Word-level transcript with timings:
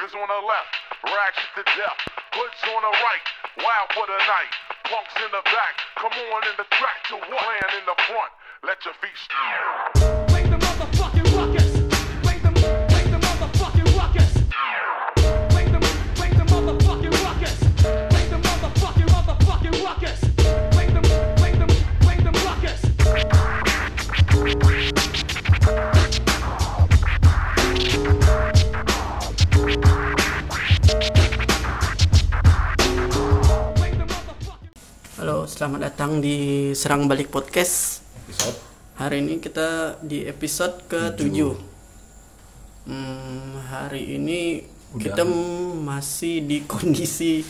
Niggas 0.00 0.14
on 0.16 0.28
the 0.28 0.46
left, 0.46 0.72
ratchet 1.04 1.50
to 1.56 1.62
death. 1.76 2.00
Hoods 2.32 2.62
on 2.74 2.80
the 2.80 2.88
right, 2.88 3.26
wild 3.58 3.92
for 3.92 4.06
the 4.06 4.16
night. 4.16 4.52
Punks 4.84 5.14
in 5.16 5.30
the 5.30 5.42
back, 5.44 5.76
come 5.96 6.12
on 6.12 6.42
in 6.48 6.56
the 6.56 6.64
track 6.70 7.04
to 7.08 7.16
what? 7.16 7.28
Playing 7.28 7.80
in 7.80 7.84
the 7.84 8.02
front, 8.08 8.32
let 8.64 8.82
your 8.86 8.94
feet. 8.94 10.32
Make 10.32 10.48
the 10.48 10.56
motherfucking 10.56 11.36
ruckus. 11.36 11.69
Selamat 35.60 35.92
datang 35.92 36.24
di 36.24 36.72
Serang 36.72 37.04
Balik 37.04 37.28
Podcast. 37.28 38.00
episode 38.16 38.56
Hari 38.96 39.20
ini 39.20 39.44
kita 39.44 40.00
di 40.00 40.24
episode 40.24 40.88
ke-7. 40.88 41.36
Hmm, 42.88 43.60
hari 43.68 44.16
ini 44.16 44.64
Udah. 44.96 45.12
kita 45.12 45.22
masih 45.84 46.48
di 46.48 46.64
kondisi 46.64 47.44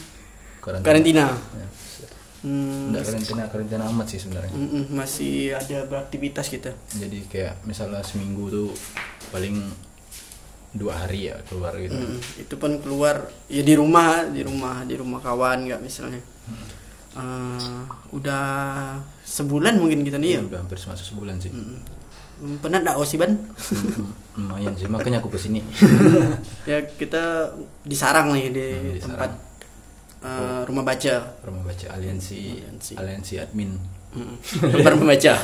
karantina. 0.59 0.82
karantina. 0.91 1.27
Ya, 1.54 1.68
Hmm, 2.42 2.91
Nggak 2.91 3.15
karantina 3.15 3.42
karantina 3.46 3.84
amat 3.95 4.06
sih 4.10 4.18
sebenarnya. 4.27 4.59
masih 4.90 5.54
ada 5.54 5.87
beraktivitas 5.87 6.51
kita. 6.51 6.74
Jadi 6.90 7.30
kayak 7.30 7.62
misalnya 7.62 8.02
seminggu 8.02 8.51
tuh 8.51 8.68
paling 9.30 9.70
dua 10.74 10.98
hari 10.98 11.30
ya 11.30 11.38
keluar 11.46 11.79
gitu. 11.79 11.95
Mm, 11.95 12.18
itu 12.42 12.54
pun 12.59 12.74
keluar 12.82 13.30
ya 13.46 13.62
di 13.62 13.79
rumah, 13.79 14.27
di 14.27 14.42
rumah, 14.42 14.82
di 14.82 14.98
rumah 14.98 15.23
kawan 15.23 15.70
nggak 15.70 15.79
misalnya. 15.79 16.18
Eh, 17.10 17.80
udah 18.14 18.44
sebulan 19.26 19.74
mungkin 19.76 20.06
kita 20.06 20.16
nih 20.16 20.30
ya. 20.30 20.38
Iya, 20.38 20.46
udah 20.46 20.58
hampir 20.62 20.78
masuk 20.78 21.06
sebulan 21.10 21.36
sih. 21.42 21.50
Hmm, 21.50 21.82
Pernah 22.62 22.80
nggak 22.80 22.96
Osiban? 22.96 23.36
Lumayan 24.38 24.72
sih 24.72 24.88
makanya 24.88 25.20
aku 25.20 25.28
ke 25.28 25.36
sini. 25.36 25.60
ya 26.70 26.80
kita 26.86 27.52
di 27.82 27.92
Sarang 27.92 28.32
nih 28.32 28.46
di 28.48 28.66
Hmm, 28.70 28.94
di 28.94 29.00
tempat 29.02 29.30
eh, 30.22 30.60
rumah 30.64 30.84
baca 30.86 31.14
Rumah 31.44 31.62
baca 31.66 31.86
aliansi 31.92 32.40
Aliansi. 32.64 32.92
aliansi 32.96 33.34
admin. 33.36 33.72
Mm, 34.10 34.34
tempat 34.74 34.92
membaca 34.98 35.34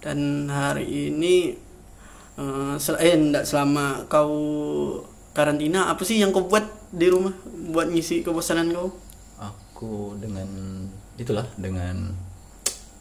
dan 0.00 0.18
hari 0.48 1.12
ini 1.12 1.52
sel 2.80 2.96
eh 2.96 3.12
enggak, 3.12 3.44
selama 3.44 4.08
kau 4.08 4.32
karantina 5.36 5.92
apa 5.92 6.00
sih 6.02 6.16
yang 6.16 6.32
kau 6.32 6.48
buat 6.48 6.64
di 6.88 7.12
rumah 7.12 7.36
buat 7.68 7.92
ngisi 7.92 8.24
kebosanan 8.24 8.72
kau 8.72 8.96
Aku 9.82 10.14
dengan 10.14 10.46
itulah 11.18 11.42
dengan 11.58 12.14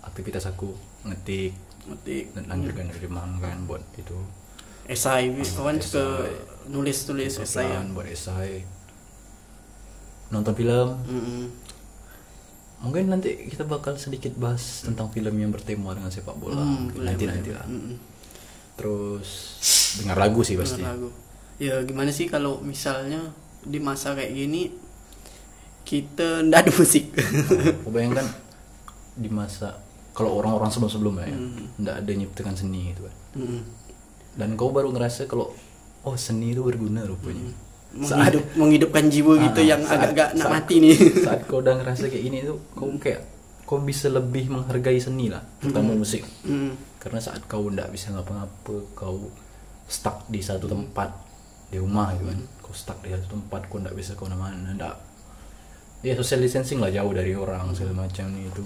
aktivitas 0.01 0.49
aku 0.49 0.73
ngetik 1.05 1.53
ngetik 1.85 2.33
dan 2.33 2.49
lanjutkan 2.49 2.89
dari 2.89 3.05
kan 3.37 3.69
buat 3.69 3.85
itu 4.01 4.17
esai 4.89 5.29
kawan 5.29 5.77
suka 5.77 6.25
nulis 6.73 7.05
tulis 7.05 7.37
esai 7.37 7.69
ya 7.69 7.85
buat 7.93 8.09
esai 8.09 8.65
nonton 10.33 10.57
film 10.57 10.97
Mm-mm. 11.05 11.53
Mungkin 12.81 13.13
nanti 13.13 13.29
kita 13.45 13.61
bakal 13.69 13.93
sedikit 14.02 14.33
bahas 14.41 14.81
tentang 14.81 15.13
film 15.13 15.37
yang 15.37 15.53
bertema 15.53 15.93
dengan 15.93 16.09
sepak 16.09 16.33
bola. 16.33 16.65
Hmm, 16.65 16.89
Mungkin 16.89 16.97
boleh, 16.97 17.13
nanti 17.13 17.23
boleh. 17.29 17.35
nanti 17.37 17.49
lah. 17.53 17.65
Mm-mm. 17.69 17.95
Terus 18.73 19.29
dengar 20.02 20.17
lagu 20.17 20.41
sih 20.41 20.57
pasti. 20.57 20.81
Dengar 20.81 20.97
lagu. 20.97 21.13
Ya 21.61 21.77
gimana 21.85 22.09
sih 22.09 22.25
kalau 22.25 22.57
misalnya 22.65 23.21
di 23.61 23.77
masa 23.77 24.17
kayak 24.17 24.33
gini 24.33 24.73
kita 25.83 26.41
ndak 26.41 26.59
ada 26.61 26.71
musik. 26.73 27.11
Aku 27.81 27.89
bayangkan 27.89 28.27
di 29.13 29.27
masa 29.27 29.77
kalau 30.11 30.36
orang-orang 30.36 30.67
sebelum-sebelumnya 30.67 31.25
ya, 31.25 31.36
Hmm. 31.36 31.65
nggak 31.77 31.95
ada 31.97 32.11
nyiptakan 32.14 32.53
seni 32.53 32.92
gitu 32.92 33.02
kan. 33.03 33.15
Mm. 33.33 33.61
Dan 34.33 34.49
kau 34.53 34.70
baru 34.70 34.89
ngerasa 34.89 35.25
kalau 35.25 35.52
oh 36.02 36.15
seni 36.15 36.52
itu 36.52 36.61
berguna 36.61 37.03
rupanya. 37.03 37.52
Menghidup, 37.91 38.55
menghidupkan 38.55 39.05
jiwa 39.05 39.36
gitu 39.41 39.59
Ah, 39.61 39.67
yang 39.67 39.81
saat- 39.83 39.99
agak-agak 40.02 40.30
nak 40.33 40.39
saat- 40.41 40.53
mati 40.53 40.75
nih. 40.80 40.95
Saat 41.25 41.41
kau 41.43 41.59
udah 41.59 41.75
ngerasa 41.75 42.08
kayak 42.08 42.23
gini 42.23 42.37
tuh, 42.41 42.58
kau 42.71 42.87
kayak 42.95 43.21
kau 43.61 43.80
bisa 43.80 44.08
lebih 44.08 44.47
menghargai 44.47 44.95
seni 44.97 45.27
lah, 45.27 45.43
terutama 45.58 45.91
musik. 45.93 46.23
Mm. 46.43 46.75
karena 46.97 47.17
saat 47.17 47.41
kau 47.45 47.65
ndak 47.65 47.89
bisa 47.89 48.11
ngapa-ngapa 48.11 48.75
kau 48.93 49.25
stuck 49.87 50.21
di 50.27 50.37
satu 50.37 50.70
tempat 50.70 51.09
di 51.67 51.75
rumah 51.75 52.14
gitu 52.14 52.30
kan 52.30 52.39
kau 52.61 52.71
stuck 52.71 53.02
di 53.02 53.09
satu 53.09 53.25
tempat 53.31 53.65
kau 53.65 53.75
ndak 53.75 53.91
bisa 53.91 54.14
ke 54.14 54.21
mana-mana 54.21 54.70
ndak 54.70 54.95
ya 56.02 56.14
social 56.14 56.39
distancing 56.39 56.78
lah 56.78 56.89
jauh 56.89 57.10
dari 57.10 57.32
orang 57.32 57.72
segala 57.72 58.04
macam 58.04 58.28
itu. 58.34 58.64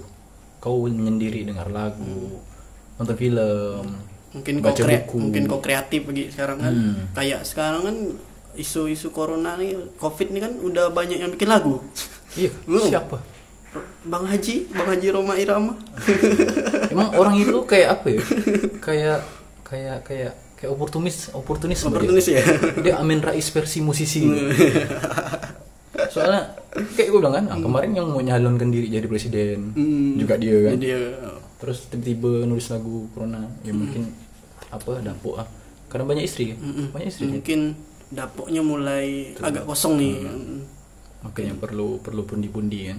Kau 0.57 0.83
menyendiri 0.83 1.43
dengar 1.43 1.67
lagu 1.67 2.41
nonton 2.95 3.13
film 3.13 3.85
mungkin 4.31 4.53
kau 4.57 4.67
baca 4.67 4.81
kre- 4.81 5.03
buku. 5.03 5.15
mungkin 5.19 5.43
kau 5.45 5.59
kreatif 5.59 6.01
bagi 6.03 6.27
sekarang 6.27 6.57
kan. 6.57 6.71
Hmm. 6.71 6.95
kayak 7.11 7.43
sekarang 7.43 7.81
kan 7.83 7.97
isu-isu 8.53 9.09
corona 9.09 9.55
nih 9.55 9.75
covid 9.95 10.27
nih 10.29 10.41
kan 10.41 10.53
udah 10.57 10.89
banyak 10.89 11.17
yang 11.17 11.29
bikin 11.29 11.47
lagu. 11.47 11.83
Iya 12.33 12.51
Belum. 12.65 12.87
siapa? 12.87 13.17
Bang 14.01 14.23
Haji 14.23 14.69
bang 14.69 14.87
Haji 14.87 15.07
Roma 15.11 15.35
Irama. 15.35 15.75
Emang 16.93 17.11
orang 17.13 17.35
itu 17.35 17.59
kayak 17.63 17.89
apa 17.93 18.07
ya? 18.09 18.21
Kayak 18.79 19.19
kayak 19.61 19.97
kayak 20.01 20.31
kayak 20.55 20.71
oportunis 20.71 21.27
oportunis 21.29 21.83
oportunis 21.83 22.25
ya. 22.25 22.39
Dia 22.79 22.95
Amin 22.97 23.19
Rais 23.19 23.43
versi 23.45 23.79
musisi. 23.79 24.23
Gitu. 24.25 24.55
Soalnya 26.05 26.41
kayak 26.91 27.07
gue 27.07 27.19
bilang 27.19 27.33
kan 27.33 27.45
ah, 27.47 27.57
kemarin 27.57 27.91
yang 27.93 28.07
mau 28.07 28.19
nyalonkan 28.19 28.67
diri 28.67 28.87
jadi 28.89 29.05
presiden 29.05 29.71
Hmm. 29.71 30.15
juga 30.15 30.35
dia 30.35 30.57
kan. 30.61 30.75
dia 30.75 30.99
terus 31.55 31.87
tiba-tiba 31.87 32.43
nulis 32.43 32.67
lagu 32.67 33.07
corona 33.09 33.41
ya 33.61 33.71
mungkin 33.71 34.11
apa 34.67 34.99
dapur 34.99 35.37
ah. 35.37 35.47
Karena 35.85 36.03
banyak 36.05 36.25
istri 36.25 36.51
Mm-mm. 36.51 36.91
banyak 36.91 37.07
istri 37.07 37.23
kan? 37.23 37.31
mungkin 37.31 37.59
dapurnya 38.07 38.61
mulai 38.61 39.31
agak 39.37 39.63
kosong 39.63 39.95
nih. 39.95 40.15
Makanya 41.21 41.55
perlu 41.55 41.97
perlu 41.97 42.21
pundi-pundi 42.21 42.89
kan? 42.89 42.97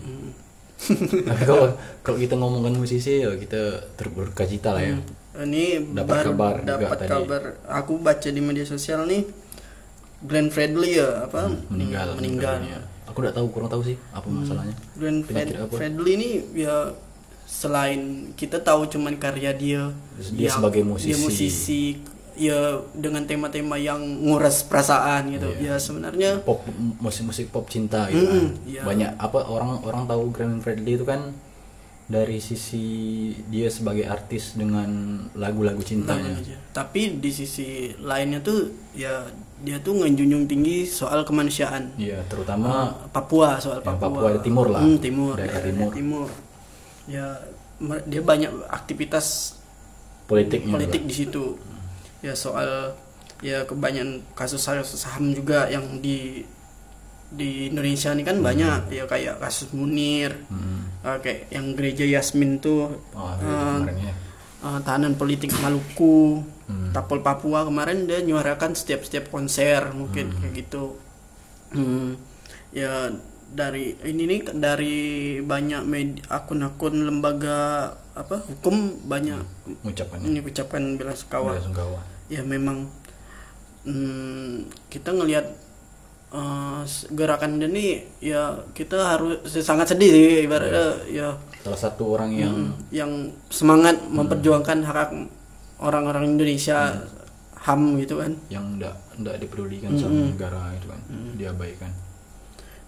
Tapi 1.29 1.43
kalau 1.45 1.73
kalau 2.01 2.17
kita 2.17 2.35
ngomongkan 2.35 2.75
musisi 2.75 3.21
ya 3.21 3.33
kita 3.33 3.61
terberka 3.95 4.45
cita 4.45 4.73
lah 4.73 4.83
ya. 4.83 4.97
Ini 5.37 5.93
Dapat 5.93 6.17
kabar 6.27 6.55
dapat 6.61 6.97
tadi. 6.99 7.11
kabar. 7.11 7.43
Aku 7.77 7.97
baca 7.99 8.25
di 8.27 8.41
media 8.41 8.65
sosial 8.65 9.05
nih 9.05 9.29
Glenn 10.21 10.49
Fredly 10.49 10.97
ya 10.97 11.25
apa 11.25 11.51
meninggal 11.69 12.17
meninggal 12.17 12.57
ya. 12.63 12.81
aku 13.05 13.21
udah 13.21 13.33
tahu 13.33 13.47
kurang 13.51 13.69
tahu 13.69 13.83
sih 13.85 13.97
apa 14.11 14.25
masalahnya 14.27 14.75
Glenn 14.95 15.21
Fred-? 15.21 15.57
Fredly 15.69 16.11
ini 16.15 16.31
ya 16.57 16.93
selain 17.47 18.33
kita 18.35 18.59
tahu 18.59 18.89
cuman 18.89 19.17
karya 19.17 19.53
dia 19.53 19.93
Dia 20.33 20.51
sebagai 20.51 20.83
musisi. 20.83 21.07
dia 21.07 21.19
musisi 21.19 21.83
ya 22.37 22.59
dengan 22.93 23.25
tema-tema 23.25 23.77
yang 23.77 23.97
nguras 24.21 24.61
perasaan 24.61 25.31
gitu 25.31 25.49
Iya. 25.55 25.73
ya 25.73 25.75
sebenarnya 25.79 26.31
pop 26.43 26.61
musik-musik 26.99 27.49
pop 27.49 27.65
cinta 27.67 28.11
gitu 28.11 28.21
kan. 28.23 28.35
Mm-mm, 28.43 28.49
iya. 28.67 28.83
banyak 28.83 29.11
apa 29.17 29.47
orang 29.47 29.81
orang 29.81 30.05
tahu 30.05 30.29
Glenn 30.31 30.61
Fredly 30.61 30.97
itu 30.97 31.05
kan 31.05 31.33
dari 32.07 32.39
sisi 32.39 32.85
dia 33.47 33.67
sebagai 33.67 34.07
artis 34.07 34.55
dengan 34.55 34.87
lagu-lagu 35.35 35.81
cintanya 35.81 36.39
tapi 36.71 37.19
di 37.19 37.31
sisi 37.31 37.91
lainnya 37.99 38.39
tuh 38.39 38.69
ya 38.93 39.27
dia 39.59 39.77
tuh 39.79 39.97
ngenjunjung 39.97 40.45
tinggi 40.45 40.85
soal 40.85 41.23
kemanusiaan 41.23 41.89
Iya, 41.97 42.21
terutama 42.27 42.93
Papua 43.09 43.57
soal 43.57 43.81
Ya, 43.81 43.89
Papua 43.89 44.09
Papua 44.11 44.29
Timur 44.39 44.67
lah. 44.69 44.81
Hmm, 44.81 44.99
timur 44.99 45.35
Daerah 45.35 45.65
daerah 45.65 45.91
timur. 45.91 46.27
ya 47.07 47.27
mer- 47.79 48.05
dia 48.05 48.21
banyak 48.21 48.51
aktivitas 48.67 49.57
politik 50.27 50.67
juga. 50.67 50.85
di 51.03 51.15
situ 51.15 51.45
ya 52.21 52.35
soal 52.35 52.93
ya 53.39 53.63
kebanyakan 53.63 54.25
kasus 54.33 54.61
saham 54.83 55.31
juga 55.31 55.69
yang 55.69 56.01
di 56.01 56.43
di 57.29 57.69
Indonesia 57.69 58.11
ini 58.11 58.23
kan 58.23 58.39
banyak 58.39 58.89
ya 58.89 59.05
kayak 59.05 59.39
kasus 59.39 59.71
Munir 59.71 60.35
Hmm. 60.47 60.89
eh, 61.01 61.19
kayak 61.19 61.41
yang 61.49 61.73
gereja 61.73 62.05
Yasmin 62.05 62.59
tuh 62.59 62.91
Oh, 63.13 63.33
kemarin 63.35 63.97
ya. 64.01 64.15
eh, 64.63 64.79
tahanan 64.83 65.15
politik 65.15 65.53
Maluku 65.57 66.43
Hmm. 66.67 66.91
Tapol 66.91 67.23
Papua 67.23 67.63
kemarin 67.63 68.05
dia 68.05 68.19
nyuarakan 68.21 68.75
setiap 68.75 69.03
setiap 69.03 69.31
konser 69.31 69.87
mungkin 69.95 70.35
Hmm. 70.35 70.39
kayak 70.43 70.55
gitu. 70.61 70.99
Hmm, 71.71 72.19
ya 72.71 73.11
dari 73.47 73.95
ini 74.03 74.27
nih 74.27 74.41
dari 74.51 74.97
banyak 75.39 75.87
akun-akun 76.27 77.07
lembaga 77.07 77.91
apa 78.13 78.43
hukum 78.43 79.07
banyak 79.07 79.39
Mengucapkannya. 79.87 80.27
ini 80.27 80.39
ucapkan 80.43 80.99
bela 80.99 81.15
sungkawa. 81.15 81.55
Ya 82.27 82.43
memang 82.43 82.91
hmm, 83.85 84.67
kita 84.91 85.15
ngelihat 85.15 85.47
eh, 86.33 86.83
gerakan 87.13 87.63
ini 87.63 88.03
ya 88.19 88.67
kita 88.75 88.99
harus 89.15 89.39
sangat 89.63 89.95
sedih 89.95 90.11
sih 90.11 90.27
ibaratnya 90.43 90.87
ya. 91.07 91.29
Salah 91.63 91.79
satu 91.79 92.19
orang 92.19 92.31
yang 92.35 92.57
yang 92.91 93.13
semangat 93.47 93.99
memperjuangkan 94.07 94.83
hak 94.83 94.97
hak 94.97 95.11
orang-orang 95.81 96.37
Indonesia 96.37 97.05
ham 97.67 97.99
gitu 97.99 98.23
kan. 98.23 98.33
Yang 98.49 98.65
ndak 98.81 98.95
ndak 99.21 99.37
dipedulikan 99.43 99.91
sama 99.99 100.31
negara 100.31 100.63
itu 100.77 100.87
kan. 100.89 101.01
Diabaikan. 101.37 101.93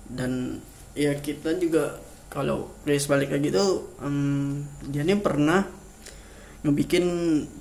Dan 0.08 0.62
ya 0.96 1.12
kita 1.18 1.58
juga 1.60 2.00
kalau 2.28 2.72
dari 2.84 3.00
balik 3.00 3.30
lagi 3.32 3.48
tuh 3.48 3.98
em, 4.04 4.64
dia 4.88 5.02
ini 5.04 5.16
pernah 5.18 5.64
ngebikin 6.62 7.06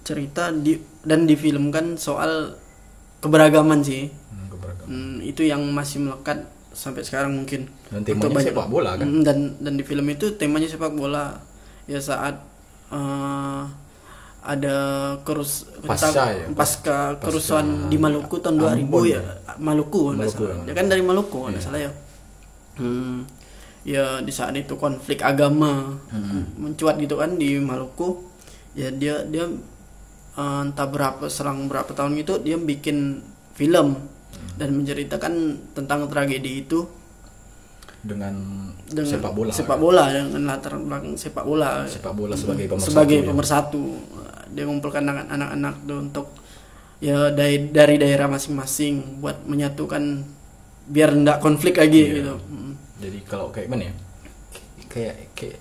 cerita 0.02 0.50
di 0.52 0.80
dan 1.06 1.24
difilmkan 1.24 1.96
soal 1.96 2.56
keberagaman 3.24 3.80
sih. 3.82 4.12
Hmm, 4.12 4.48
keberagaman. 4.52 4.88
Hmm, 4.88 5.16
itu 5.24 5.42
yang 5.48 5.64
masih 5.72 6.04
melekat 6.04 6.46
sampai 6.76 7.02
sekarang 7.02 7.34
mungkin. 7.34 7.72
Dan 7.90 8.06
temanya 8.06 8.54
sepak 8.54 8.68
bola, 8.70 9.00
kan? 9.00 9.08
Hmm, 9.08 9.24
dan 9.26 9.58
dan 9.58 9.74
di 9.80 9.84
film 9.88 10.06
itu 10.12 10.36
temanya 10.36 10.70
sepak 10.70 10.94
bola. 10.94 11.40
Ya 11.88 12.04
saat 12.04 12.44
eh, 12.92 13.64
ada 14.48 14.76
kerus 15.22 15.68
Pasca 15.84 16.08
ya? 16.32 16.48
pasca 16.50 16.56
Pasca. 16.56 17.20
kerusuhan 17.20 17.92
di 17.92 18.00
Maluku 18.00 18.40
tahun 18.40 18.56
2000 18.58 18.80
Ambon 18.80 19.04
ya. 19.04 19.22
Maluku 19.58 20.00
nggak 20.08 20.20
Maluku, 20.24 20.44
salah. 20.48 20.56
ya, 20.56 20.64
Dia 20.64 20.74
kan 20.74 20.86
dari 20.88 21.04
Maluku 21.04 21.40
Iya. 21.46 21.60
salah 21.60 21.80
ya. 21.84 21.92
Hmm, 22.78 23.28
ya 23.84 24.06
di 24.20 24.32
saat 24.32 24.54
itu 24.54 24.74
konflik 24.74 25.20
agama 25.20 26.00
Hmm. 26.08 26.48
mencuat 26.56 26.96
gitu 26.98 27.16
kan 27.16 27.36
di 27.36 27.60
Maluku. 27.60 28.24
Ya 28.72 28.88
dia 28.90 29.20
dia 29.24 29.52
eh, 30.34 30.60
entah 30.64 30.88
berapa 30.88 31.28
selang 31.28 31.68
berapa 31.68 31.90
tahun 31.90 32.16
itu 32.16 32.40
dia 32.40 32.56
bikin 32.56 33.20
film 33.52 34.00
dan 34.56 34.70
menceritakan 34.74 35.34
tentang 35.74 36.08
tragedi 36.08 36.64
itu. 36.64 36.88
Dengan, 37.98 38.32
dengan 38.88 39.10
sepak 39.10 39.34
bola. 39.34 39.52
sepak 39.52 39.76
bola 39.76 40.04
dengan 40.08 40.48
latar 40.48 40.78
belakang 40.78 41.18
sepak 41.18 41.44
bola. 41.44 41.84
Sepak 41.84 42.14
bola 42.14 42.38
sebagai 42.38 42.70
pemersatu 42.70 42.88
sebagai 42.88 43.18
ya. 43.20 43.28
Dia 44.50 44.64
mengumpulkan 44.64 45.02
anak- 45.02 45.28
anak-anak 45.28 45.76
tuh 45.84 45.98
untuk 46.00 46.28
ya 46.98 47.30
dari 47.30 47.68
dari 47.68 47.96
daerah 47.96 48.26
masing-masing 48.26 49.20
buat 49.20 49.44
menyatukan 49.44 50.26
biar 50.86 51.14
ndak 51.14 51.40
konflik 51.40 51.76
lagi 51.76 52.02
Iya. 52.02 52.14
gitu. 52.16 52.34
Mm. 52.42 52.74
jadi 52.98 53.20
kalau 53.24 53.48
kayak 53.50 53.68
mana 53.68 53.84
ya? 53.84 53.94
Kayak 54.88 55.16
kayak 55.34 55.60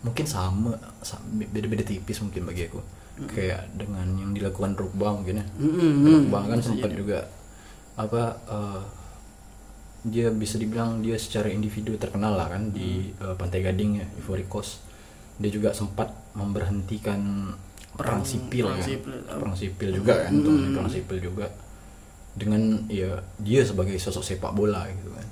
mungkin 0.00 0.26
sama, 0.26 0.72
sa- 1.00 1.18
beda-beda 1.26 1.82
tipis 1.82 2.20
mungkin 2.20 2.44
bagi 2.44 2.66
aku. 2.66 2.78
Kayak 3.24 3.70
dengan 3.72 4.08
yang 4.14 4.30
dilakukan 4.30 4.72
Drogba 4.72 5.12
mungkin 5.12 5.42
ya. 5.42 5.46
Mm-mm. 5.56 5.92
Drogba 6.02 6.38
kan 6.46 6.58
sempat 6.58 6.90
juga 6.92 7.26
apa 7.92 8.22
eh, 8.46 8.82
dia 10.02 10.30
bisa 10.30 10.56
dibilang 10.56 10.98
dia 10.98 11.14
secara 11.14 11.46
individu 11.46 11.94
terkenal 11.94 12.34
lah 12.34 12.48
kan 12.48 12.70
di 12.70 13.12
eh, 13.12 13.34
Pantai 13.34 13.60
Gading 13.60 13.92
ya 13.96 14.06
Ivory 14.18 14.46
Coast 14.46 14.82
dia 15.38 15.50
juga 15.52 15.70
sempat 15.72 16.12
memberhentikan 16.36 17.52
perang, 17.92 18.24
sipil 18.24 18.68
perang 18.68 18.80
kan. 18.80 18.88
sipil. 18.88 19.12
perang 19.28 19.56
sipil 19.56 19.88
juga 20.00 20.14
kan 20.24 20.32
teman 20.32 20.70
perang 20.76 20.90
sipil 20.92 21.18
juga. 21.20 21.46
Dengan 22.32 22.88
ya 22.88 23.20
dia 23.36 23.60
sebagai 23.60 23.96
sosok 24.00 24.24
sepak 24.24 24.52
bola 24.56 24.88
gitu 24.88 25.10
kan. 25.12 25.26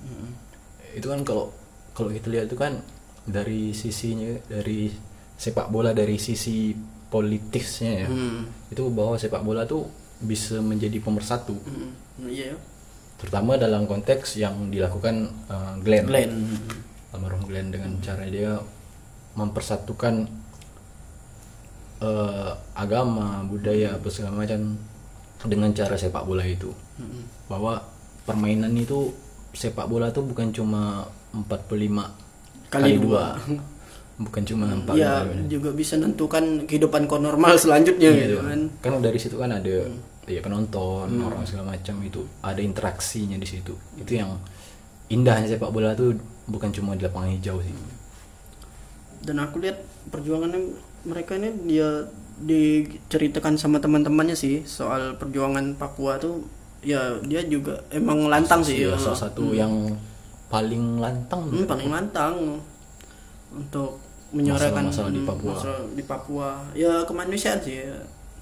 Itu 0.92 1.06
kan 1.08 1.20
kalau 1.24 1.52
kalau 1.96 2.12
kita 2.12 2.28
lihat 2.28 2.52
itu 2.52 2.58
kan 2.60 2.80
dari 3.24 3.72
sisinya 3.72 4.36
dari 4.48 4.92
sepak 5.40 5.72
bola 5.72 5.96
dari 5.96 6.20
sisi 6.20 6.76
politisnya 7.10 8.06
ya. 8.06 8.08
Hmm. 8.08 8.46
itu 8.70 8.86
bahwa 8.92 9.18
sepak 9.18 9.42
bola 9.42 9.64
tuh 9.66 9.88
bisa 10.20 10.60
menjadi 10.60 11.00
pemersatu. 11.00 11.56
Mm, 11.64 12.28
iya 12.28 12.54
terutama 13.20 13.60
dalam 13.60 13.84
konteks 13.84 14.40
yang 14.40 14.72
dilakukan 14.72 15.28
uh, 15.52 15.76
Glenn. 15.84 16.08
Glenn. 16.08 16.32
Almarhum 17.12 17.44
Glenn 17.44 17.68
dengan 17.68 18.00
cara 18.00 18.24
dia 18.24 18.56
mempersatukan 19.32 20.26
eh, 22.00 22.50
agama 22.74 23.44
budaya 23.46 23.96
apa 23.96 24.08
segala 24.08 24.42
macam 24.42 24.76
dengan 25.46 25.70
cara 25.72 25.96
sepak 25.96 26.24
bola 26.24 26.44
itu. 26.44 26.72
Bahwa 27.48 27.80
permainan 28.24 28.72
itu 28.76 29.12
sepak 29.52 29.86
bola 29.86 30.08
tuh 30.10 30.22
bukan 30.22 30.52
cuma 30.52 31.08
45 31.34 32.70
Kali 32.70 33.02
dua. 33.02 33.34
bukan 34.20 34.42
cuma 34.44 34.68
empat 34.70 34.94
ya 35.00 35.24
kali. 35.24 35.48
juga 35.48 35.72
bisa 35.72 35.96
nentukan 35.96 36.68
kehidupan 36.68 37.08
kau 37.08 37.16
normal 37.18 37.56
selanjutnya 37.56 38.12
Iya, 38.12 38.20
gitu 38.20 38.36
iya. 38.36 38.42
kan. 38.46 38.60
Kan 38.78 38.92
dari 39.00 39.16
situ 39.16 39.34
kan 39.34 39.50
ada 39.50 39.88
ya 40.28 40.38
penonton 40.38 41.08
orang 41.18 41.42
segala 41.42 41.74
macam 41.74 41.96
itu. 42.04 42.22
Ada 42.44 42.60
interaksinya 42.60 43.34
di 43.34 43.48
situ. 43.48 43.74
Itu 43.96 44.12
yang 44.12 44.36
indahnya 45.08 45.48
sepak 45.48 45.72
bola 45.72 45.96
tuh 45.96 46.14
bukan 46.46 46.70
cuma 46.70 46.94
di 46.94 47.02
lapangan 47.02 47.32
hijau 47.32 47.58
sih 47.58 47.74
dan 49.24 49.36
aku 49.40 49.60
lihat 49.60 49.80
perjuangannya 50.08 50.76
mereka 51.04 51.36
ini 51.36 51.52
dia 51.68 52.08
diceritakan 52.40 53.60
sama 53.60 53.80
teman-temannya 53.84 54.32
sih 54.32 54.64
soal 54.64 55.20
perjuangan 55.20 55.76
Papua 55.76 56.16
tuh 56.16 56.40
ya 56.80 57.20
dia 57.24 57.44
juga 57.44 57.76
emang 57.92 58.28
lantang 58.32 58.64
sih. 58.64 58.88
Ya. 58.88 58.96
salah 58.96 59.28
satu 59.28 59.52
yang 59.52 59.92
paling 60.48 60.98
lantang. 60.98 61.44
Hmm, 61.46 61.68
paling 61.68 61.88
lantang 61.92 62.34
untuk 63.52 64.00
menyuarakan 64.32 64.88
Masalah-masalah 64.88 65.12
di 65.12 65.22
Papua. 65.26 65.52
masalah 65.52 65.80
di 65.92 66.04
Papua. 66.04 66.48
Ya 66.72 66.92
kemanusiaan 67.04 67.60
sih 67.60 67.84
ya. 67.84 68.00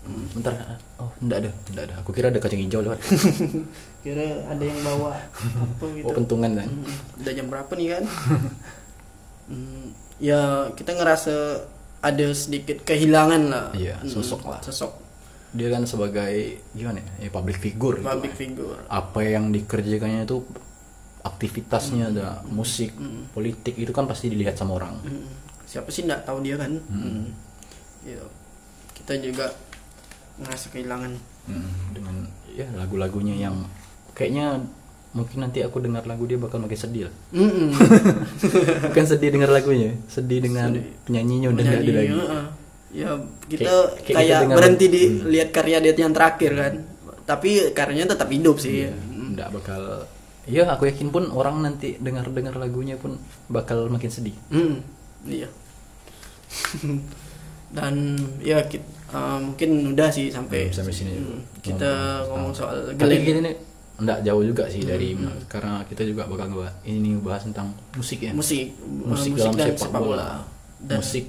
bentar. 0.08 0.54
Oh 0.96 1.10
enggak 1.20 1.44
ada 1.44 1.50
enggak 1.69 1.84
ada. 1.90 1.94
Aku 2.00 2.10
kira 2.14 2.31
ada 2.32 2.38
kacang 2.40 2.62
hijau 2.62 2.81
lewat. 2.81 2.96
Kira 4.06 4.46
ada 4.46 4.62
yang 4.62 4.81
bawa 4.81 5.12
apa 5.36 5.84
gitu. 5.92 6.06
Oh 6.06 6.14
pentungan 6.14 6.54
kan? 6.54 6.69
Hmm, 6.70 7.20
udah 7.20 7.32
jam 7.34 7.46
berapa 7.50 7.72
nih 7.76 7.88
kan? 7.98 8.04
Hmm, 9.50 9.86
ya 10.19 10.41
kita 10.73 10.93
ngerasa 10.93 11.35
ada 11.99 12.26
sedikit 12.31 12.82
kehilangan 12.82 13.43
lah. 13.44 13.67
Iya, 13.73 13.99
Hmm, 13.99 14.09
sosok 14.09 14.43
lah. 14.47 14.61
sosok. 14.62 14.93
Dia 15.50 15.69
kan 15.69 15.82
sebagai 15.82 16.35
gimana 16.70 17.00
ya, 17.00 17.26
ya 17.26 17.31
public 17.31 17.56
figure 17.56 17.99
gitu 17.99 18.06
public 18.06 18.32
kan. 18.32 18.38
figure. 18.38 18.79
Apa 18.87 19.20
yang 19.25 19.49
dikerjakannya 19.49 20.23
itu 20.23 20.44
aktivitasnya 21.20 22.05
ada 22.09 22.29
musik 22.47 22.94
politik 23.32 23.75
itu 23.75 23.91
kan 23.91 24.06
pasti 24.06 24.29
dilihat 24.29 24.55
sama 24.55 24.76
orang. 24.76 24.94
Hmm, 25.00 25.26
siapa 25.65 25.88
sih 25.88 26.05
nggak 26.05 26.23
tahu 26.25 26.38
dia 26.41 26.56
kan? 26.56 26.73
Hmm. 26.87 27.32
ya 28.00 28.23
kita 28.94 29.19
juga 29.19 29.50
ngerasa 30.38 30.70
kehilangan. 30.70 31.12
Hmm, 31.49 31.73
dengan 31.91 32.15
ya 32.53 32.69
lagu-lagunya 32.75 33.35
yang 33.35 33.67
kayaknya 34.12 34.62
mungkin 35.10 35.40
nanti 35.40 35.60
aku 35.60 35.78
dengar 35.78 36.05
lagu 36.05 36.25
dia 36.25 36.37
bakal 36.37 36.58
makin 36.58 36.76
sedih 36.76 37.02
lah. 37.08 37.14
Mm-mm. 37.32 37.72
bukan 38.88 39.05
sedih 39.05 39.31
dengar 39.31 39.49
lagunya 39.49 39.96
sedih 40.06 40.40
dengan 40.40 40.76
penyanyinya 41.05 41.49
udah 41.49 41.62
nggak 41.62 41.81
ada 41.81 41.93
lagi. 41.94 42.12
ya 42.88 43.10
kita 43.46 43.69
Kayak- 43.69 43.88
kayak 44.00 44.16
kayak, 44.19 44.38
kita 44.43 44.55
berhenti 44.55 44.87
di 44.87 45.02
lihat 45.26 45.49
karya 45.50 45.78
dia 45.78 45.93
yang 45.94 46.12
terakhir 46.12 46.52
kan. 46.52 46.75
Tapi 47.25 47.49
karyanya 47.70 48.06
tetap 48.10 48.28
hidup 48.28 48.56
sih. 48.56 48.88
Nggak 49.32 49.49
bakal 49.52 50.08
ya 50.44 50.65
aku 50.67 50.88
yakin 50.88 51.08
pun 51.08 51.29
orang 51.29 51.60
nanti 51.60 51.96
dengar 51.96 52.24
dengar 52.27 52.56
lagunya 52.56 52.96
pun 52.96 53.20
bakal 53.46 53.88
makin 53.88 54.08
sedih. 54.08 54.32
Hmm, 54.48 54.81
iya. 55.24 55.48
Dan 57.69 58.17
ya 58.41 58.65
kita, 58.65 58.81
mungkin 59.38 59.93
udah 59.93 60.08
sih 60.08 60.32
sampai 60.32 60.69
Hmm, 60.69 60.74
sampai 60.74 60.93
sini. 60.94 61.12
Hmm, 61.12 61.41
kita 61.60 61.93
ngomong 62.24 62.53
soal 62.53 62.96
tapi 62.96 63.20
Glenn. 63.20 63.24
kita 63.44 63.53
ini 63.98 64.06
nggak 64.06 64.20
jauh 64.22 64.43
juga 64.46 64.64
sih 64.70 64.86
dari 64.86 65.19
karena 65.50 65.82
kita 65.82 66.06
juga 66.06 66.31
bakal 66.31 66.55
ngebahas 66.55 66.74
ini 66.86 67.19
bahas 67.19 67.43
tentang 67.43 67.74
musik 67.98 68.22
ya. 68.22 68.31
Musik, 68.31 68.70
musik, 68.86 69.34
musik 69.34 69.43
dalam 69.43 69.55
dan 69.58 69.67
sepak, 69.67 69.82
sepak 69.82 70.00
bola, 70.00 70.06
bola. 70.06 70.28
Dan 70.78 70.98
musik 71.02 71.24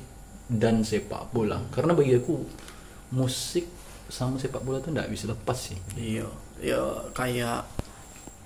dan 0.49 0.75
sepak 0.85 1.23
bola. 1.33 1.57
Karena 1.73 1.91
bagi 1.97 2.13
aku 2.13 2.35
musik 3.09 3.65
sama 4.09 4.38
sepak 4.38 4.61
bola 4.61 4.77
tuh 4.77 4.93
nggak 4.93 5.09
bisa 5.09 5.25
lepas 5.29 5.57
sih. 5.57 5.77
Iya, 5.97 6.29
ya 6.61 6.81
kayak 7.17 7.65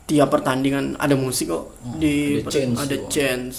tiap 0.08 0.32
pertandingan 0.32 0.96
ada 1.00 1.16
musik 1.20 1.52
kok. 1.52 1.76
Di 2.00 2.40
ada 2.40 2.48
chance 2.48 2.78
ada 2.80 2.96
chance. 3.12 3.58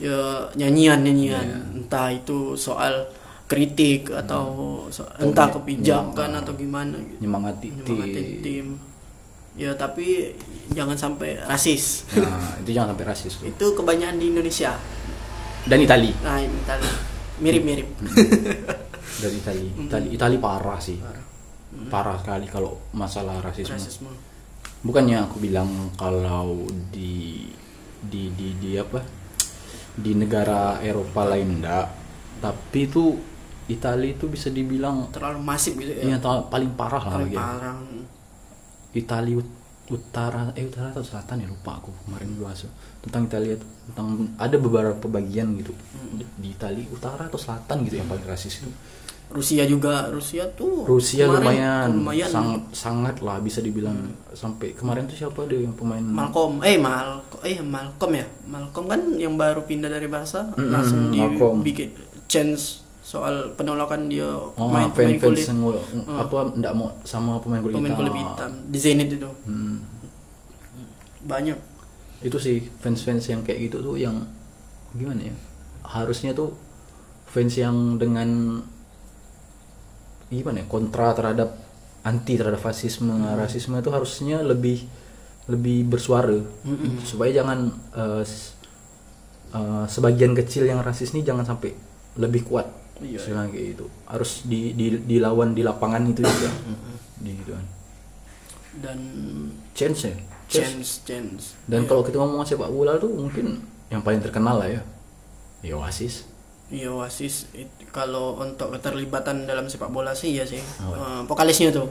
Ya 0.00 0.52
nyanyian 0.52 1.00
nyanyian. 1.00 1.46
Iya. 1.48 1.60
entah 1.80 2.12
itu 2.12 2.60
soal 2.60 3.08
kritik 3.48 4.12
atau 4.12 4.84
so- 4.92 5.08
entah 5.16 5.48
kebijakan 5.48 6.36
atau 6.44 6.52
gimana 6.52 7.00
gitu. 7.00 7.24
nyemangati 7.24 7.68
tim. 8.44 8.66
Ya 9.58 9.74
tapi 9.74 10.32
jangan 10.70 10.94
sampai 10.94 11.34
rasis. 11.42 12.06
nah 12.14 12.54
itu 12.56 12.70
jangan 12.70 12.94
sampai 12.94 13.06
rasis 13.06 13.32
tuh. 13.34 13.44
itu 13.44 13.66
kebanyakan 13.74 14.16
di 14.16 14.26
Indonesia. 14.30 14.78
dan 15.66 15.82
Itali 15.82 16.14
Nah, 16.22 16.38
ini 16.38 16.62
tadi 16.62 16.86
mirip-mirip. 17.38 17.88
dari 19.18 19.36
Itali 19.36 19.66
Itali 19.82 20.08
Itali 20.14 20.36
parah 20.38 20.78
sih 20.78 20.96
parah 21.88 22.16
sekali 22.16 22.46
kalau 22.46 22.78
masalah 22.92 23.38
rasisme 23.40 23.74
Rasisme. 23.74 24.08
bukannya 24.80 25.20
aku 25.20 25.36
bilang 25.38 25.68
kalau 25.94 26.64
di 26.88 27.50
di 27.98 28.30
di, 28.32 28.54
di 28.56 28.78
apa 28.78 29.02
di 29.92 30.14
negara 30.14 30.78
Eropa 30.80 31.26
lain 31.26 31.58
enggak 31.58 31.86
tapi 32.38 32.86
itu 32.86 33.18
Italia 33.68 34.14
itu 34.14 34.30
bisa 34.30 34.48
dibilang 34.48 35.10
Terlalu 35.10 35.42
masif 35.42 35.74
gitu 35.74 35.92
ya. 35.92 36.14
yang 36.14 36.22
paling 36.48 36.72
parah 36.72 37.02
lah 37.02 37.14
Paling 37.20 37.34
parah. 37.34 37.76
Italia 38.98 39.38
utara 39.88 40.52
eh 40.52 40.62
utara 40.62 40.90
atau 40.90 41.00
selatan 41.00 41.40
ya 41.40 41.48
lupa 41.48 41.78
aku 41.78 41.88
kemarin 42.04 42.28
bahas 42.36 42.68
tentang 43.00 43.24
Italia 43.24 43.56
tentang 43.86 44.08
ada 44.36 44.56
beberapa 44.56 45.06
bagian 45.08 45.56
gitu 45.56 45.72
Hmm. 45.72 46.20
di, 46.36 46.48
Italia 46.48 46.84
utara 46.88 47.24
atau 47.24 47.36
selatan 47.36 47.82
gitu 47.82 47.96
yang 47.96 48.06
paling 48.06 48.24
rasis 48.24 48.60
itu. 48.60 48.70
Rusia 49.28 49.60
juga 49.64 50.08
Rusia 50.08 50.48
tuh 50.50 50.84
Rusia 50.84 51.28
kemarin 51.28 51.44
lumayan, 51.52 51.88
lumayan. 51.94 52.28
sangat 52.30 52.62
sangat 52.72 53.16
lah 53.20 53.36
bisa 53.38 53.60
dibilang 53.60 53.96
sampai 54.32 54.72
kemarin 54.72 55.04
tuh 55.04 55.16
siapa 55.18 55.44
ada 55.44 55.52
yang 55.52 55.72
pemain? 55.72 56.00
Malcolm 56.00 56.60
eh 56.62 56.76
Mal 56.76 57.20
eh 57.42 57.60
Malcolm 57.60 58.12
ya? 58.14 58.24
Malcolm 58.46 58.88
kan 58.88 59.00
yang 59.14 59.36
baru 59.36 59.60
pindah 59.62 59.88
dari 59.90 60.08
Barca 60.08 60.48
Mm-mm, 60.50 60.68
langsung 60.70 61.12
Malcolm. 61.12 61.60
dibikin 61.60 61.92
change 62.24 62.80
soal 63.08 63.56
penolakan 63.56 64.12
dia 64.12 64.28
oh 64.28 64.68
main 64.68 64.92
fans 64.92 65.16
pemain 65.16 65.16
fans 65.16 65.40
kulit 65.40 65.48
yang 65.48 65.60
apa 66.12 66.38
enggak 66.52 66.74
mau 66.76 66.92
sama 67.08 67.40
pemain 67.40 67.64
kulit 67.64 67.72
pemain 67.72 67.88
hitam. 67.88 68.00
kulit 68.04 68.14
hitam. 68.14 68.50
Di 68.68 68.78
Zenit 68.78 69.08
itu. 69.08 69.30
Hmm. 69.48 69.80
banyak. 71.24 71.56
Itu 72.20 72.36
sih 72.36 72.68
fans-fans 72.78 73.24
yang 73.26 73.40
kayak 73.40 73.58
gitu 73.64 73.80
tuh 73.80 73.96
yang 73.96 74.28
gimana 74.92 75.24
ya? 75.24 75.34
Harusnya 75.82 76.36
tuh 76.36 76.52
fans 77.24 77.54
yang 77.54 77.96
dengan 77.96 78.60
gimana 80.28 80.60
ya? 80.60 80.66
Kontra 80.68 81.16
terhadap 81.16 81.56
anti 82.04 82.36
terhadap 82.36 82.60
fasisme 82.60 83.08
rasisme 83.34 83.72
itu 83.74 83.88
harusnya 83.88 84.44
lebih 84.44 84.84
lebih 85.48 85.88
bersuara. 85.88 86.36
Supaya 87.02 87.32
jangan 87.32 87.72
s- 88.20 88.52
eh, 89.50 89.84
sebagian 89.88 90.36
kecil 90.36 90.68
yang 90.68 90.84
rasis 90.84 91.16
ini 91.16 91.24
jangan 91.24 91.44
sampai 91.46 91.72
lebih 92.18 92.44
kuat 92.44 92.68
Iya. 92.98 93.18
Istilahnya 93.18 93.50
kayak 93.54 93.66
gitu. 93.76 93.86
Harus 94.06 94.30
di, 94.44 94.74
di 94.74 94.98
dilawan 95.06 95.54
di 95.54 95.62
lapangan 95.62 96.02
itu 96.06 96.22
juga. 96.22 96.50
Di 97.22 97.30
gitu 97.34 97.50
kan. 97.54 97.66
Dan 98.78 98.98
change 99.74 99.98
ya? 100.06 100.14
Chance 100.48 101.04
chance. 101.04 101.44
Dan 101.68 101.84
kalau 101.84 102.00
kita 102.00 102.16
ngomong 102.16 102.46
sepak 102.46 102.70
bola 102.72 102.96
tuh 102.96 103.12
mungkin 103.12 103.60
yang 103.92 104.00
paling 104.00 104.22
terkenal 104.24 104.58
lah 104.58 104.68
ya. 104.70 104.80
Ya 105.60 105.74
Oasis. 105.76 106.24
Iya 106.72 106.92
Oasis. 106.94 107.50
It- 107.52 107.70
kalau 107.92 108.38
untuk 108.38 108.70
keterlibatan 108.76 109.48
dalam 109.48 109.66
sepak 109.68 109.88
bola 109.90 110.12
sih 110.14 110.36
ya 110.36 110.44
sih. 110.44 110.60
Oh. 110.84 110.94
Eh, 110.94 111.20
vokalisnya 111.26 111.72
tuh. 111.74 111.88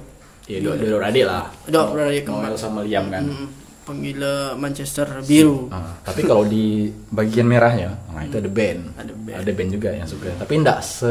Ya 0.47 0.63
dua 0.63 0.79
dua 0.79 1.11
adik 1.11 1.27
lah. 1.27 1.51
Dua 1.67 1.91
berada 1.91 2.11
Noel 2.13 2.55
sama 2.55 2.81
Liam 2.87 3.11
kan. 3.11 3.23
Mm, 3.27 3.47
penggila 3.87 4.35
Manchester 4.53 5.07
biru 5.23 5.71
Ah, 5.71 5.95
tapi 6.03 6.21
kalau 6.21 6.43
di 6.43 6.91
bagian 7.07 7.47
merahnya 7.47 7.95
nah 8.07 8.21
itu 8.21 8.35
ada 8.35 8.51
band 8.51 8.81
Ada 8.93 9.13
band. 9.15 9.35
ada 9.39 9.51
band 9.53 9.69
juga 9.71 9.89
yang 9.91 10.03
suka 10.05 10.35
tapi 10.35 10.53
enggak 10.53 10.79
se 10.81 11.07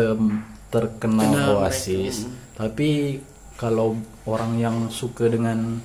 terkenal 0.68 1.24
Kenal 1.24 1.56
Oasis 1.58 2.22
mereka. 2.22 2.54
tapi 2.54 2.88
kalau 3.56 3.96
orang 4.24 4.52
yang 4.56 4.76
suka 4.88 5.26
dengan 5.26 5.80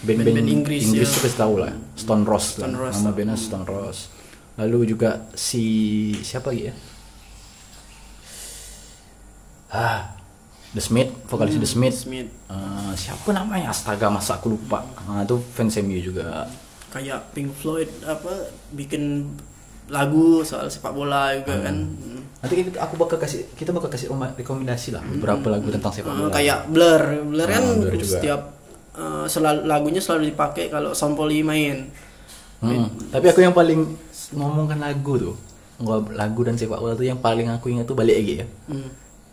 band-band 0.00 0.48
Inggris, 0.48 0.80
Inggris, 0.82 1.12
ya. 1.12 1.20
pasti 1.20 1.36
tahu 1.36 1.54
lah 1.60 1.76
Stone 1.92 2.24
Rose 2.24 2.56
kan. 2.56 2.72
Stone 2.72 2.76
Rose. 2.80 2.94
nama 2.96 3.10
bandnya 3.12 3.36
Stone 3.36 3.66
Rose 3.68 4.00
lalu 4.56 4.78
juga 4.88 5.28
si 5.32 5.64
siapa 6.18 6.48
lagi 6.48 6.72
ya 6.72 6.74
ah 9.70 10.18
The 10.70 10.78
Smith 10.78 11.10
vokalis 11.26 11.56
The 11.56 11.66
Smith, 11.66 11.94
Smith. 11.96 12.28
Eh, 12.46 12.92
siapa 12.94 13.26
namanya? 13.30 13.68
Astaga 13.68 14.06
masa 14.06 14.38
aku 14.38 14.50
lupa. 14.50 14.86
Nah, 15.04 15.20
itu 15.20 15.34
fans 15.50 15.74
MU 15.78 15.98
juga. 15.98 16.46
Kayak 16.88 17.26
Pink 17.30 17.50
Floyd 17.52 17.90
apa 18.02 18.30
bikin 18.70 19.34
lagu 19.86 20.42
soal 20.42 20.66
sepak 20.66 20.90
bola 20.90 21.34
juga 21.34 21.58
kan. 21.64 21.76
Mm. 21.76 22.22
nanti 22.40 22.54
kita, 22.56 22.78
aku 22.78 22.94
bakal 22.96 23.18
kasih 23.18 23.44
kita 23.52 23.68
bakal 23.68 23.86
kasih 23.86 24.08
rekomendasi 24.08 24.90
lah 24.90 25.02
beberapa 25.04 25.50
lagu 25.50 25.68
tentang 25.68 25.90
sepak 25.90 26.08
Eh, 26.08 26.16
bola. 26.16 26.30
kayak 26.30 26.58
Blur. 26.66 27.02
Blur 27.26 27.44
kan 27.44 27.60
Ah, 27.60 27.74
Blur 27.76 27.94
juga. 27.94 28.16
setiap 28.16 28.40
eh, 28.92 29.26
selalu 29.26 29.60
lagunya 29.64 29.98
selalu 29.98 30.30
dipakai 30.30 30.66
kalau 30.66 30.94
Sampoli 30.94 31.42
main. 31.42 31.90
Hmm, 32.60 32.86
tapi 33.08 33.26
aku 33.26 33.40
yang 33.40 33.52
paling 33.52 33.82
ngomongkan 34.32 34.78
lagu 34.78 35.16
tuh 35.16 35.34
lagu 36.12 36.40
dan 36.42 36.54
sepak 36.54 36.76
bola 36.76 36.92
tuh 36.92 37.04
yang 37.04 37.18
paling 37.18 37.48
aku 37.48 37.68
ingat 37.68 37.84
tuh 37.84 37.94
balik 37.94 38.14
lagi 38.14 38.34
ya. 38.36 38.46
Hmm. 38.66 38.88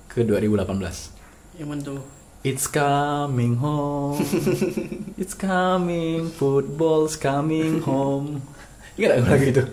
ke 0.08 0.24
2018 0.24 1.17
yang 1.58 1.70
mana 1.74 1.82
tuh 1.82 2.02
It's 2.46 2.70
coming 2.70 3.60
home. 3.60 4.24
It's 5.22 5.36
coming. 5.36 6.32
Football's 6.32 7.20
coming 7.20 7.84
home. 7.84 8.40
Ingat 8.96 9.20
gak 9.20 9.28
lagu 9.28 9.46
itu? 9.52 9.64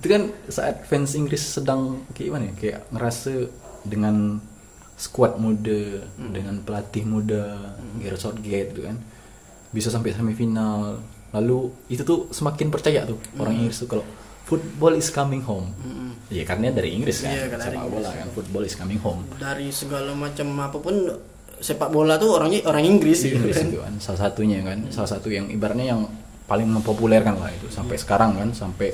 Itu 0.00 0.06
kan 0.08 0.22
saat 0.48 0.88
fans 0.88 1.12
Inggris 1.18 1.42
sedang 1.42 2.06
kayak 2.16 2.26
gimana 2.32 2.44
ya? 2.48 2.54
Kayak 2.56 2.80
ngerasa 2.94 3.50
dengan 3.84 4.40
squad 4.94 5.36
muda 5.36 6.06
Dengan 6.16 6.62
pelatih 6.64 7.04
muda 7.04 7.76
Gareth 8.00 8.24
Southgate 8.24 8.72
gitu 8.72 8.88
kan 8.88 8.96
Bisa 9.74 9.92
sampai 9.92 10.16
semifinal. 10.16 11.04
Lalu 11.34 11.76
itu 11.92 12.08
tuh 12.08 12.30
semakin 12.32 12.72
percaya 12.72 13.04
tuh 13.04 13.20
Orang 13.36 13.58
Inggris 13.58 13.84
tuh 13.84 13.90
kalau 13.90 14.06
Football 14.44 15.00
is 15.00 15.08
coming 15.08 15.40
home. 15.40 15.72
Iya 16.28 16.44
karena 16.44 16.72
dari 16.72 16.96
Inggris 16.96 17.24
kan 17.24 17.32
Iya, 17.32 17.48
karena 17.48 17.64
dari 17.68 17.76
Sepak 17.80 17.88
bola 17.92 18.10
kan 18.12 18.28
Football 18.32 18.62
is 18.68 18.74
coming 18.76 19.00
home. 19.00 19.20
Dari 19.40 19.68
segala 19.72 20.12
macam 20.12 20.48
apa 20.60 20.78
pun 20.80 20.96
sepak 21.64 21.88
bola 21.88 22.20
tuh 22.20 22.36
orangnya 22.36 22.60
orang 22.68 22.84
Inggris 22.84 23.24
gitu 23.24 23.40
Inggris 23.40 23.56
kan. 23.56 23.66
itu 23.72 23.78
kan 23.80 23.94
salah 23.96 24.20
satunya 24.28 24.60
kan 24.60 24.84
salah 24.92 25.08
satu 25.08 25.32
yang 25.32 25.48
ibaratnya 25.48 25.96
yang 25.96 26.04
paling 26.44 26.68
mempopulerkan 26.68 27.40
lah 27.40 27.48
itu 27.48 27.72
sampai 27.72 27.96
sekarang 27.96 28.36
kan 28.36 28.52
sampai 28.52 28.92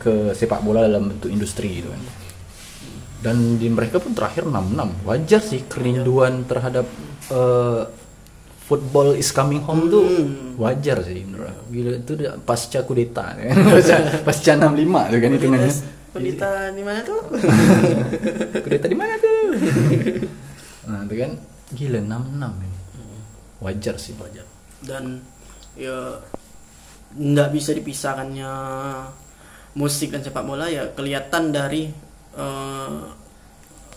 ke 0.00 0.34
sepak 0.34 0.58
bola 0.64 0.82
dalam 0.82 1.06
bentuk 1.12 1.30
industri 1.30 1.78
gitu 1.82 1.92
kan. 1.92 2.02
Dan 3.20 3.60
di 3.60 3.68
mereka 3.68 4.00
pun 4.00 4.16
terakhir 4.16 4.48
6-6 4.48 5.04
wajar 5.06 5.40
sih 5.44 5.60
kerinduan 5.68 6.48
terhadap 6.48 6.88
eh, 7.30 7.82
football 8.70 9.18
is 9.18 9.34
coming 9.34 9.58
home 9.66 9.90
tuh 9.90 10.06
wajar 10.54 11.02
sih 11.02 11.26
menurut 11.26 11.50
aku. 11.50 11.62
gila 11.74 11.90
itu 11.98 12.12
udah 12.14 12.32
pasca 12.46 12.86
kudeta 12.86 13.34
kan 13.34 13.50
pasca, 13.74 13.96
pasca 14.22 14.50
65 14.54 14.70
tuh 15.10 15.18
kan 15.18 15.30
hitungannya 15.34 15.72
Pelita 16.10 16.74
di 16.74 16.82
mana 16.82 17.06
tuh? 17.06 17.22
kudeta 18.62 18.86
di 18.86 18.98
mana 18.98 19.14
tuh 19.18 19.38
nah 20.90 21.02
itu 21.02 21.14
kan 21.18 21.30
gila 21.74 21.98
6-6 21.98 22.62
ini 22.62 22.78
wajar 23.58 23.94
sih 23.98 24.14
wajar 24.14 24.46
Dan 24.80 25.18
ya 25.74 26.18
nggak 27.10 27.48
bisa 27.50 27.74
dipisahkannya 27.74 28.52
musik 29.74 30.14
dan 30.14 30.22
sepak 30.22 30.46
bola 30.46 30.66
ya 30.66 30.90
kelihatan 30.94 31.50
dari 31.50 31.90
eh, 32.34 33.00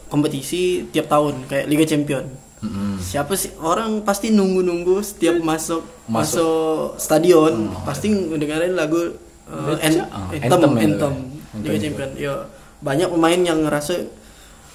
kompetisi 0.10 0.86
tiap 0.94 1.10
tahun 1.10 1.50
kayak 1.50 1.65
Liga 1.65 1.86
Champion. 1.89 2.25
Mm-mm. 2.63 2.96
Siapa 2.98 3.36
sih 3.36 3.51
orang 3.60 4.08
pasti 4.08 4.32
nunggu-nunggu 4.32 5.03
setiap 5.03 5.36
masuk 5.43 5.84
Masuk. 6.08 6.15
masuk 6.15 6.79
stadion 6.96 7.53
pasti 7.84 8.08
dengerin 8.12 8.74
lagu 8.74 9.20
uh, 9.51 9.75
an- 9.84 10.08
ah, 10.08 10.32
anthem 10.32 10.72
anthem 10.79 10.79
ya, 10.79 10.88
anthem 10.96 11.13
Liga. 11.60 11.79
Champion. 11.84 12.10
Ya 12.15 12.34
banyak 12.79 13.08
pemain 13.12 13.41
yang 13.43 13.60
ngerasa 13.67 14.08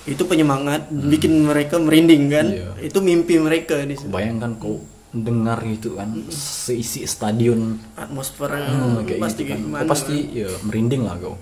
itu 0.04 0.22
penyemangat 0.24 0.88
bikin 0.88 1.44
mereka 1.44 1.76
merinding 1.76 2.28
kan. 2.28 2.46
Iya. 2.48 2.92
Itu 2.92 3.00
mimpi 3.00 3.40
mereka 3.40 3.80
di 3.88 3.96
situ. 3.96 4.12
bayangkan 4.12 4.56
kau 4.60 4.84
dengar 5.08 5.64
itu 5.64 5.96
kan 5.96 6.12
seisi 6.28 7.08
stadion 7.08 7.80
Atmosfernya 7.96 8.68
hmm, 8.68 9.08
kayak 9.08 9.20
pasti 9.24 9.40
gitu 9.40 9.52
kan 9.56 9.58
gimana, 9.64 9.80
kau 9.80 9.88
pasti 9.88 10.16
ya 10.36 10.50
merinding 10.68 11.02
lah 11.08 11.16
kau 11.16 11.34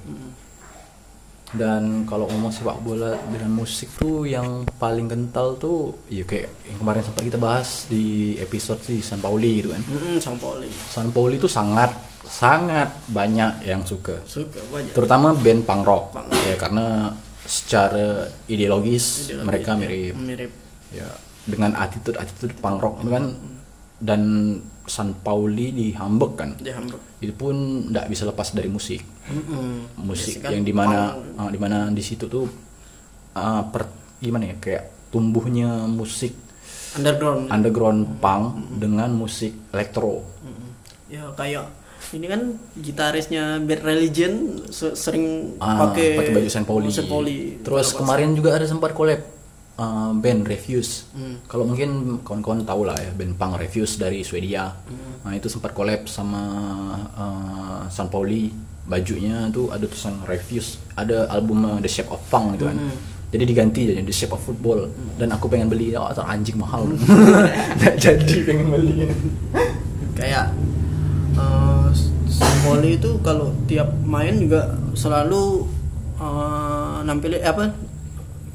dan 1.55 2.03
kalau 2.11 2.27
ngomong 2.27 2.51
sepak 2.51 2.83
bola 2.83 3.15
dengan 3.31 3.55
musik 3.55 3.87
tuh 4.03 4.27
yang 4.27 4.67
paling 4.83 5.07
kental 5.07 5.55
tuh 5.55 5.95
ya 6.11 6.27
kayak 6.27 6.51
yang 6.67 6.79
kemarin 6.83 7.03
sempat 7.07 7.23
kita 7.23 7.39
bahas 7.39 7.87
di 7.87 8.35
episode 8.43 8.83
si 8.83 8.99
San 8.99 9.23
Pauli 9.23 9.63
gitu 9.63 9.71
kan. 9.71 9.83
Mm-mm, 9.87 10.19
Sang 10.19 10.35
Pauli. 10.43 10.67
San 10.91 11.15
Pauli 11.15 11.39
tuh 11.39 11.47
sangat 11.47 11.95
sangat 12.27 12.91
banyak 13.07 13.63
yang 13.63 13.87
suka. 13.87 14.19
Suka 14.27 14.59
banyak. 14.75 14.91
terutama 14.91 15.31
band 15.39 15.63
punk 15.63 15.83
rock. 15.87 16.05
Punk 16.19 16.27
ya 16.35 16.59
karena 16.59 17.15
secara 17.47 18.27
ideologis, 18.51 19.31
Ideologi, 19.31 19.47
mereka 19.47 19.71
ya, 19.71 19.79
mirip. 19.79 20.15
Mirip. 20.19 20.53
ya 20.91 21.09
dengan 21.47 21.79
attitude 21.79 22.19
attitude 22.19 22.59
punk 22.59 22.83
rock 22.83 23.07
itu 23.07 23.11
kan. 23.15 23.25
Dan 23.97 24.23
San 24.87 25.15
Pauli 25.15 25.71
di 25.71 25.87
Hamburg 25.93 26.33
kan 26.35 26.51
Di 26.57 26.71
Hamburg. 26.71 27.03
itu 27.19 27.33
pun 27.33 27.55
tidak 27.87 28.07
bisa 28.07 28.23
lepas 28.25 28.49
dari 28.51 28.67
musik 28.67 29.03
Mm-mm. 29.27 29.99
musik 30.01 30.39
Biasanya 30.39 30.43
kan 30.43 30.51
yang 30.53 30.65
di 30.65 30.73
mana 30.73 30.99
punk. 31.13 31.37
ah, 31.37 31.49
di 31.49 31.59
mana 31.59 31.79
di 31.89 32.01
situ 32.01 32.25
tuh 32.27 32.47
ah, 33.33 33.63
per, 33.65 33.91
gimana 34.17 34.47
ya 34.47 34.57
kayak 34.57 34.85
tumbuhnya 35.09 35.69
musik 35.85 36.33
underground. 36.93 37.49
underground 37.49 38.01
punk 38.19 38.45
dengan 38.75 39.13
musik 39.13 39.53
elektro 39.71 40.23
Mm-mm. 40.41 40.69
Ya 41.07 41.29
kayak 41.33 41.67
ini 42.09 42.27
kan 42.27 42.41
gitarisnya 42.77 43.59
Bad 43.61 43.83
Religion 43.83 44.33
se- 44.69 44.95
sering 44.95 45.59
Ah, 45.59 45.85
pakai 45.85 46.15
pakai 46.15 46.33
baju 46.33 46.49
Saint 46.49 46.67
Pauli. 47.05 47.59
Terus 47.61 47.91
kemarin 47.93 48.31
juga 48.33 48.55
ada 48.55 48.63
sempat 48.63 48.91
collab 48.91 49.19
uh, 49.79 50.13
band 50.17 50.49
Refuse. 50.49 51.09
Hmm. 51.13 51.41
Kalau 51.47 51.65
mungkin 51.69 52.21
kawan-kawan 52.25 52.67
tahu 52.67 52.89
lah 52.89 52.97
ya 52.97 53.13
band 53.13 53.37
punk 53.37 53.61
Refuse 53.61 54.01
dari 54.01 54.25
Swedia. 54.27 54.73
Hmm. 54.73 55.25
Nah 55.25 55.33
itu 55.37 55.47
sempat 55.49 55.73
collab 55.77 56.09
sama 56.09 56.43
uh, 57.17 57.81
San 57.93 58.09
Pauli. 58.11 58.53
Bajunya 58.87 59.51
tuh 59.51 59.75
ada 59.75 59.83
tulisan 59.87 60.19
Refuse. 60.27 60.79
Ada 60.95 61.31
album 61.31 61.67
uh, 61.67 61.79
The 61.83 61.91
Shape 61.91 62.11
of 62.11 62.23
Punk 62.29 62.59
gitu 62.59 62.71
kan. 62.71 62.79
Hmm. 62.79 62.97
Jadi 63.27 63.43
diganti 63.43 63.81
jadi 63.91 64.03
The 64.03 64.15
Shape 64.15 64.35
of 64.35 64.43
Football. 64.43 64.91
Dan 65.19 65.35
aku 65.35 65.51
pengen 65.51 65.67
beli, 65.67 65.93
oh 65.99 66.07
anjing 66.07 66.57
mahal. 66.57 66.87
Nggak 67.83 67.97
jadi 67.99 68.37
pengen 68.47 68.71
beli. 68.71 69.11
kayak 70.17 70.49
Wally 72.67 72.99
itu 72.99 73.11
kalau 73.23 73.55
tiap 73.71 73.95
main 74.03 74.43
juga 74.43 74.75
selalu 74.99 75.71
eh, 76.19 76.97
nampilin 77.07 77.39
eh, 77.39 77.47
apa 77.47 77.65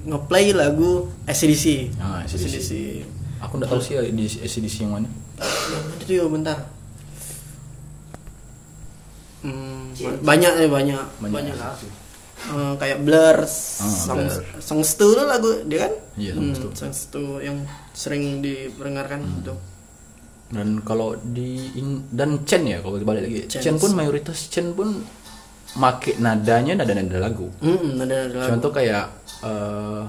ngeplay 0.04 0.52
lagu 0.52 1.08
ACDC. 1.24 1.94
Ah. 1.98 2.22
ACDC. 2.22 2.72
Aku 3.40 3.58
nggak 3.58 3.70
tahu 3.70 3.82
sih 3.82 3.98
di 4.12 4.26
SDC 4.28 4.86
yang 4.86 4.94
mana. 4.96 5.10
Itu 5.98 6.12
ya 6.12 6.26
bentar. 6.26 6.58
Hmm, 9.42 9.90
banyak 10.22 10.54
ya 10.56 10.68
banyak 10.70 11.02
Banyak. 11.18 11.34
banyak, 11.34 11.56
lah. 11.58 11.74
Eh, 12.42 12.74
kayak 12.78 13.02
Blur, 13.02 13.38
Song, 13.46 14.18
Blur. 14.20 14.42
Songs 14.58 14.94
Two 14.94 15.14
tuh 15.14 15.26
lagu 15.26 15.66
dia 15.66 15.86
kan? 15.86 15.94
Iya, 16.16 16.34
Hmm, 16.34 16.54
Two. 16.54 16.70
Songs 16.72 17.10
Two 17.10 17.38
yang 17.38 17.66
sering 17.92 18.42
diperdengarkan 18.42 19.18
Hmm. 19.20 19.42
itu. 19.42 19.56
Dan 20.52 20.68
kalau 20.82 21.16
di 21.18 21.74
in- 21.74 22.06
dan 22.12 22.44
Chen 22.44 22.66
ya 22.66 22.82
kalau 22.82 22.98
balik 23.00 23.26
lagi. 23.26 23.46
Chen. 23.48 23.62
Chen 23.64 23.76
pun 23.78 23.94
mayoritas 23.94 24.46
Chen 24.46 24.74
pun 24.74 25.02
make 25.74 26.18
nadanya 26.18 26.76
nada-nada 26.76 27.18
lagu. 27.20 27.50
Hmm, 27.62 27.98
ada 27.98 28.28
ada 28.28 28.38
lagu. 28.38 28.50
Contoh 28.52 28.72
kayak 28.72 29.21
eh, 29.42 30.04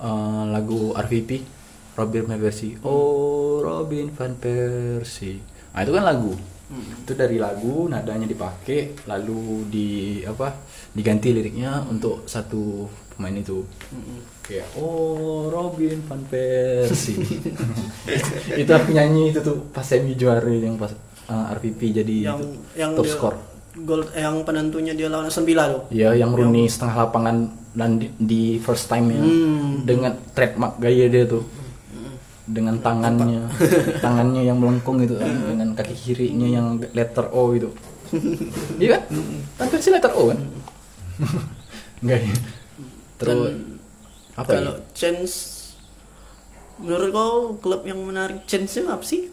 eh, 0.00 0.42
lagu 0.50 0.92
RVP 0.92 1.30
Robin 1.96 2.24
Van 2.24 2.38
Persie. 2.38 2.78
Oh 2.82 3.60
Robin 3.60 4.08
Van 4.10 4.32
Persie. 4.34 5.38
Nah 5.74 5.80
itu 5.82 5.92
kan 5.92 6.04
lagu. 6.04 6.32
Itu 6.70 7.18
dari 7.18 7.34
lagu 7.34 7.90
nadanya 7.90 8.24
dipakai 8.24 9.02
lalu 9.04 9.66
di 9.66 9.88
apa 10.22 10.54
diganti 10.94 11.34
liriknya 11.34 11.82
untuk 11.84 12.24
satu 12.24 12.86
pemain 13.10 13.34
itu. 13.34 13.66
Kayak 14.40 14.70
oh 14.78 15.50
Robin 15.50 15.98
Van 16.06 16.22
Persie. 16.24 17.18
itu 18.62 18.70
aku 18.70 18.88
nyanyi 18.94 19.34
itu 19.34 19.42
tuh 19.42 19.66
pas 19.74 19.82
semi 19.82 20.14
juara 20.14 20.46
yang 20.46 20.78
pas 20.78 20.94
eh, 21.26 21.54
RVP 21.58 21.80
jadi 21.90 22.16
yang 22.32 22.38
itu, 22.38 22.46
yang 22.78 22.90
top 22.94 23.04
dia- 23.04 23.14
score. 23.18 23.38
Gol 23.70 24.02
eh, 24.12 24.26
yang 24.26 24.42
penentunya 24.42 24.92
dia 24.92 25.06
lawan 25.06 25.30
Aston 25.30 25.46
Villa 25.46 25.70
tuh. 25.70 25.82
Ya, 25.94 26.10
yang 26.10 26.34
Rooney 26.34 26.66
setengah 26.66 27.06
lapangan 27.06 27.36
dan 27.70 28.02
di, 28.02 28.10
di 28.18 28.42
first 28.58 28.90
time 28.90 29.14
ya 29.14 29.20
Hmm. 29.22 29.86
dengan 29.86 30.12
trademark 30.34 30.78
gaya 30.78 31.06
dia 31.06 31.24
tuh. 31.24 31.46
Dengan 32.50 32.82
tangannya, 32.82 33.46
tangannya 34.04 34.42
yang 34.42 34.58
melengkung 34.58 34.98
itu 34.98 35.14
kan, 35.14 35.30
dengan 35.46 35.70
kaki 35.70 35.94
kirinya 35.94 36.48
yang 36.50 36.66
letter 36.90 37.30
O 37.30 37.54
itu. 37.54 37.70
Iya 38.74 38.98
kan? 38.98 39.02
Kan 39.54 39.66
versi 39.70 39.94
letter 39.94 40.10
O 40.18 40.34
kan? 40.34 40.38
Enggak 42.02 42.26
ya. 42.26 42.34
Terus 43.22 43.38
apa 44.34 44.50
ya? 44.50 44.54
Kalau 44.58 44.74
chance 44.90 45.34
menurut 46.80 47.08
kau 47.14 47.32
klub 47.62 47.86
yang 47.86 48.02
menarik 48.02 48.42
chance 48.50 48.82
apa 48.82 49.04
sih? 49.06 49.30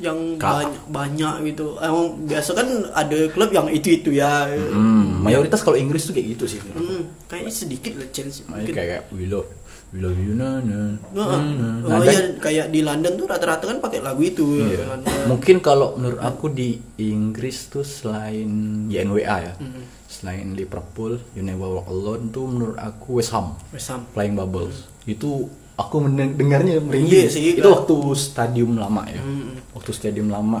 Yang 0.00 0.18
Ka- 0.36 0.50
banyak 0.56 0.82
banyak 0.88 1.34
gitu. 1.46 1.76
Emang 1.78 2.06
biasa 2.22 2.50
kan 2.52 2.66
ada 2.90 3.18
klub 3.28 3.50
yang 3.50 3.68
itu 3.68 3.94
itu 3.94 4.10
ya. 4.10 4.48
Hmm, 4.48 5.20
mayoritas 5.20 5.60
kalau 5.60 5.76
Inggris 5.76 6.02
tuh 6.02 6.12
kayak 6.12 6.34
gitu 6.34 6.44
sih. 6.48 6.60
Hmm, 6.66 7.04
kayaknya 7.26 7.52
sedikit 7.52 7.92
lah 7.94 8.08
chance. 8.10 8.40
Kayak 8.48 9.06
we 9.10 9.24
love, 9.24 9.44
we 9.90 9.98
love 9.98 10.16
you 10.16 10.32
na 10.32 10.58
na. 10.58 10.96
Nah, 11.10 11.26
na, 11.30 11.38
na. 11.38 11.68
oh 11.82 11.90
Nah, 11.90 11.98
iya 12.02 12.16
dan- 12.26 12.36
kayak 12.38 12.66
di 12.68 12.80
London 12.80 13.12
tuh 13.14 13.26
rata-rata 13.26 13.64
kan 13.66 13.78
pakai 13.78 14.00
lagu 14.00 14.20
itu 14.20 14.44
ya. 14.56 14.66
Iya. 14.66 14.84
London. 14.90 15.12
Mungkin 15.28 15.56
kalau 15.58 15.94
menurut 15.94 16.18
aku 16.18 16.48
di 16.48 16.80
Inggris 16.98 17.68
tuh 17.68 17.84
selain 17.84 18.48
YNWA 18.86 19.36
ya, 19.42 19.54
Hmm. 19.54 19.84
selain 20.06 20.52
Liverpool, 20.52 21.20
You 21.30 21.42
Never 21.42 21.68
Walk 21.70 21.86
Alone 21.86 22.24
tuh 22.28 22.44
menurut 22.44 22.76
aku 22.76 23.20
West 23.20 23.30
Ham, 23.30 23.52
West 23.70 23.88
Ham. 23.88 24.08
Flying 24.10 24.32
Bubbles. 24.34 24.88
Itu 25.02 25.48
aku 25.80 25.96
mendengarnya 26.04 26.76
merinding. 26.84 27.08
Iya 27.08 27.32
sih, 27.32 27.56
itu 27.56 27.64
kan. 27.64 27.80
waktu 27.80 27.96
stadium 28.12 28.76
lama 28.76 29.02
ya. 29.08 29.22
Hmm. 29.24 29.56
Waktu 29.72 29.90
stadium 29.96 30.28
lama, 30.28 30.60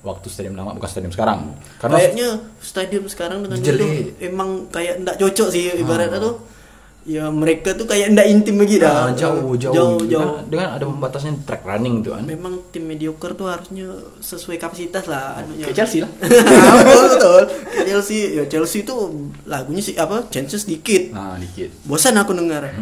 waktu 0.00 0.26
stadium 0.32 0.56
lama 0.56 0.72
bukan 0.72 0.88
stadium 0.88 1.12
sekarang. 1.12 1.52
Karena 1.80 1.96
Kayaknya 2.00 2.28
stadium 2.64 3.04
sekarang 3.08 3.38
dengan 3.44 3.58
Jelek. 3.60 3.76
itu 3.76 3.86
emang 4.24 4.68
kayak 4.72 5.04
ndak 5.04 5.16
cocok 5.20 5.48
sih 5.52 5.68
ibaratnya 5.76 6.18
tuh. 6.20 6.34
Ya 7.04 7.28
mereka 7.28 7.76
tuh 7.76 7.84
kayak 7.84 8.16
ndak 8.16 8.26
intim 8.26 8.56
lagi 8.56 8.80
dah. 8.80 9.08
Ah, 9.08 9.10
jauh, 9.12 9.52
jauh, 9.54 9.76
jauh, 9.76 10.00
Dengan- 10.00 10.08
jauh. 10.08 10.48
Dengan, 10.48 10.68
ada 10.72 10.84
pembatasnya 10.88 11.36
track 11.44 11.60
running 11.62 12.00
tuh 12.00 12.16
kan. 12.16 12.24
Memang 12.24 12.64
tim 12.72 12.88
mediocre 12.88 13.36
tuh 13.36 13.44
harusnya 13.44 13.92
sesuai 14.24 14.56
kapasitas 14.56 15.04
lah 15.04 15.36
anunya. 15.36 15.68
Kayak 15.68 15.84
Chelsea 15.84 16.00
lah. 16.00 16.08
betul 16.16 17.04
betul. 17.12 17.42
Kayak 17.68 17.86
Chelsea 17.92 18.18
ya 18.32 18.44
Chelsea 18.48 18.80
tuh 18.82 19.12
lagunya 19.44 19.84
sih 19.84 20.00
apa 20.00 20.24
chances 20.32 20.64
dikit. 20.64 21.12
Nah, 21.12 21.36
dikit. 21.36 21.76
Bosan 21.84 22.16
aku 22.16 22.32
dengar. 22.32 22.72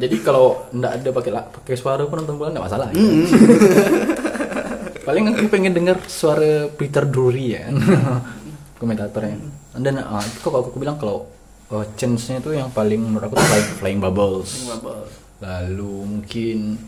Jadi 0.00 0.16
kalau 0.24 0.64
ndak 0.72 1.04
ada 1.04 1.08
pakai 1.12 1.32
pakai 1.36 1.76
suara 1.76 2.08
pun 2.08 2.24
nonton 2.24 2.40
bola 2.40 2.48
nggak 2.48 2.64
masalah. 2.64 2.88
ya. 2.90 2.96
Hmm. 2.96 3.24
Paling 5.04 5.36
aku 5.36 5.52
pengen 5.52 5.76
dengar 5.76 6.00
suara 6.08 6.64
Peter 6.72 7.04
Drury 7.04 7.52
ya, 7.52 7.68
komentatornya. 8.80 9.36
Dan 9.76 10.00
ah, 10.00 10.24
kok 10.40 10.48
aku 10.48 10.80
bilang 10.80 10.96
kalau 10.96 11.28
uh, 11.74 11.86
chance-nya 11.98 12.38
itu 12.38 12.54
yang 12.54 12.70
paling 12.70 13.02
menurut 13.02 13.26
aku 13.26 13.36
flying, 13.36 13.70
flying 13.82 14.00
bubbles. 14.00 14.70
Lalu 15.42 15.94
mungkin 16.06 16.78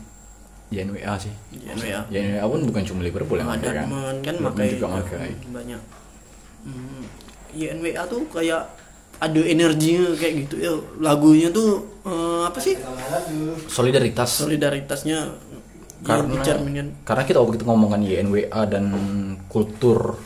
YNWA 0.71 1.13
sih. 1.19 1.33
YNWA. 1.51 2.07
YNWA 2.07 2.45
pun 2.47 2.61
bukan 2.63 2.83
cuma 2.87 2.99
Liverpool 3.03 3.39
yang 3.39 3.51
ada 3.51 3.69
kan. 3.83 3.87
kan 4.23 4.35
pakai 4.51 4.65
juga 4.79 4.87
pakai. 5.03 5.35
banyak. 5.51 5.81
Hmm, 6.67 7.03
YNWA 7.51 8.03
tuh 8.07 8.23
kayak 8.31 8.63
ada 9.17 9.41
energinya 9.41 10.13
kayak 10.13 10.33
gitu 10.45 10.55
ya 10.61 10.71
lagunya 11.01 11.49
tuh 11.49 11.81
eh, 12.05 12.41
apa 12.45 12.59
sih 12.61 12.77
Solidaritas. 13.65 14.45
solidaritasnya 14.45 15.33
karena 16.05 16.37
karena 17.01 17.23
kita 17.25 17.41
waktu 17.41 17.57
itu 17.57 17.65
ngomongkan 17.65 18.05
YNWA 18.05 18.61
dan 18.69 18.85
kultur 19.49 20.21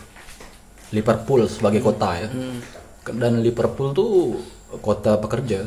Liverpool 0.92 1.48
sebagai 1.48 1.80
kota 1.80 2.20
ya 2.20 2.28
dan 3.10 3.42
Liverpool 3.42 3.90
tuh 3.90 4.38
kota 4.78 5.18
pekerja. 5.18 5.66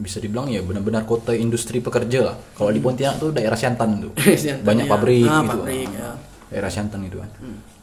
Bisa 0.00 0.16
dibilang 0.16 0.48
ya 0.48 0.64
benar-benar 0.64 1.04
kota 1.04 1.36
industri 1.36 1.78
pekerja 1.84 2.32
lah. 2.32 2.36
Kalau 2.56 2.72
di 2.72 2.80
Pontianak 2.80 3.20
tuh 3.20 3.30
daerah 3.36 3.54
Siantan 3.54 4.00
tuh. 4.00 4.12
Siantan, 4.42 4.64
banyak 4.64 4.86
ya. 4.88 4.90
pabrik 4.90 5.28
Ah, 5.28 5.40
gitu. 5.44 5.58
pabrik, 5.60 5.88
ya. 5.92 6.10
daerah 6.48 6.70
Siantan 6.72 7.00
gitu 7.04 7.16
kan. 7.20 7.30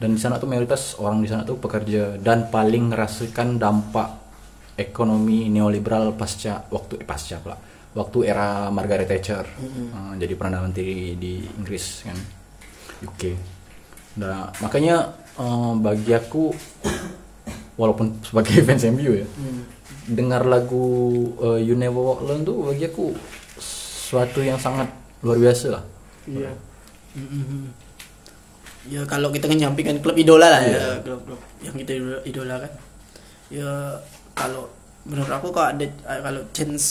Dan 0.02 0.08
di 0.14 0.20
sana 0.20 0.36
tuh 0.42 0.50
mayoritas 0.50 0.98
orang 0.98 1.22
di 1.22 1.28
sana 1.30 1.46
tuh 1.46 1.56
pekerja. 1.62 2.18
Dan 2.18 2.50
paling 2.50 2.90
ngerasakan 2.90 3.56
dampak 3.56 4.08
ekonomi 4.74 5.46
neoliberal 5.46 6.14
pasca 6.18 6.66
waktu 6.68 7.02
eh, 7.02 7.06
pasca 7.06 7.38
pula. 7.38 7.56
Waktu 7.94 8.18
era 8.26 8.66
Margaret 8.74 9.06
Thatcher. 9.06 9.46
Ah, 9.94 10.12
jadi 10.18 10.34
perdana 10.34 10.66
menteri 10.66 11.14
di 11.14 11.38
Inggris 11.56 12.02
kan 12.02 12.18
UK 12.98 13.22
nah 14.18 14.50
makanya 14.58 15.14
eh, 15.38 15.72
bagi 15.78 16.10
aku 16.10 16.50
walaupun 17.78 18.18
sebagai 18.20 18.58
fans 18.66 18.82
MU 18.88 19.14
ya 19.14 19.26
dengar 20.04 20.42
lagu 20.42 20.84
eh, 21.38 21.62
You 21.62 21.74
Never 21.74 21.96
Walk 21.96 22.20
Alone 22.20 22.42
tuh 22.42 22.56
bagi 22.64 22.84
aku 22.84 23.14
suatu 23.60 24.40
yang 24.40 24.56
sangat 24.56 24.88
luar 25.20 25.38
biasa 25.38 25.66
lah 25.70 25.82
iya 26.24 26.52
Mm-mm. 27.12 27.68
ya 28.86 29.02
kalau 29.04 29.28
kita 29.28 29.46
kan 29.46 29.58
nyampingkan 29.58 29.98
klub 29.98 30.14
idola 30.14 30.48
lah 30.48 30.60
Iya. 30.60 30.76
ya 30.76 30.88
klub-klub 31.00 31.40
yang 31.60 31.74
kita 31.74 31.92
idola, 32.22 32.54
kan 32.58 32.72
ya 33.48 33.70
kalau 34.32 34.70
menurut 35.02 35.28
aku 35.30 35.48
kalau 35.50 35.68
ada 35.68 35.84
kalau 36.04 36.40
chance 36.52 36.84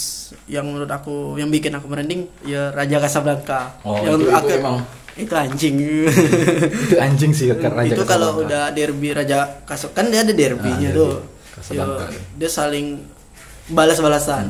yang 0.44 0.66
menurut 0.66 0.86
aku 0.86 1.34
yang 1.34 1.48
bikin 1.48 1.70
aku 1.70 1.86
merinding 1.86 2.26
ya 2.42 2.70
Raja 2.70 2.98
Casablanca 2.98 3.72
Oh, 3.82 3.98
yang 3.98 4.14
itu- 4.16 4.26
itu 4.26 4.34
aku- 4.34 4.52
emang. 4.52 4.76
Itu 5.18 5.34
anjing. 5.34 5.74
Itu 6.86 6.96
anjing 6.96 7.32
sih 7.32 7.46
Raja 7.50 7.90
itu 7.90 8.02
kalau 8.04 8.40
udah 8.40 8.70
derby 8.70 9.10
Raja 9.10 9.60
Kasab 9.62 9.90
kan 9.90 10.06
dia 10.06 10.22
ada 10.22 10.30
derbynya 10.30 10.88
Ah, 10.88 10.96
tuh. 10.96 11.12
derby 11.12 11.36
Casablanca. 11.52 12.04
Ya, 12.06 12.20
dia 12.38 12.48
saling 12.48 12.86
balas-balasan. 13.68 14.46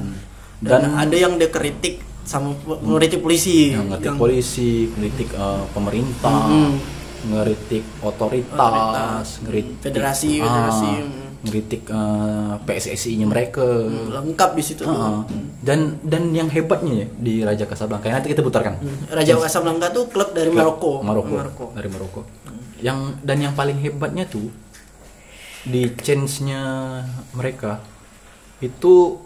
Dan, 0.58 0.80
Dan- 0.84 0.94
ada 0.98 1.16
yang 1.16 1.34
dia 1.34 1.48
kritik 1.48 1.98
sama 2.22 2.52
kritik 2.94 3.18
polisi. 3.18 3.72
Yang 3.72 3.86
ngetik 3.88 4.06
yang- 4.06 4.20
polisi, 4.20 4.70
ngeritik 4.90 5.28
eh, 5.32 5.62
pemerintah, 5.70 6.40
Mm. 6.44 6.72
ngeritik 7.24 7.84
otoritas, 7.98 8.52
Otoritas. 8.54 9.26
ngeritik 9.40 9.76
Federasi, 9.80 10.30
ah, 10.36 10.44
federasi, 10.44 10.92
mm. 11.00 11.17
Ngeritik 11.38 11.86
eh, 11.86 12.54
PSSI-nya 12.60 13.24
mereka. 13.24 13.62
lengkap 14.10 14.50
di 14.52 14.62
situ. 14.62 14.82
Ah, 14.82 15.22
dan 15.60 15.98
dan 16.02 16.30
yang 16.30 16.48
hebatnya 16.48 16.92
ya 16.92 17.06
di 17.12 17.34
Raja 17.40 17.62
Casablanca 17.64 18.06
nanti 18.06 18.28
kita 18.28 18.42
putarkan. 18.42 18.78
Raja 19.08 19.36
Casablanca 19.36 19.88
tuh 19.88 20.06
klub 20.06 20.32
dari 20.32 20.48
Klub 20.48 20.58
Maroko. 20.58 20.92
Maroko. 21.00 21.32
Maroko. 21.32 21.64
Dari 21.72 21.88
Maroko. 21.88 22.20
Yang 22.78 22.98
dan 23.20 23.38
yang 23.40 23.54
paling 23.54 23.78
hebatnya 23.78 24.24
tuh 24.24 24.50
di 25.62 25.90
change-nya 25.92 26.60
mereka 27.30 27.82
itu 28.58 29.18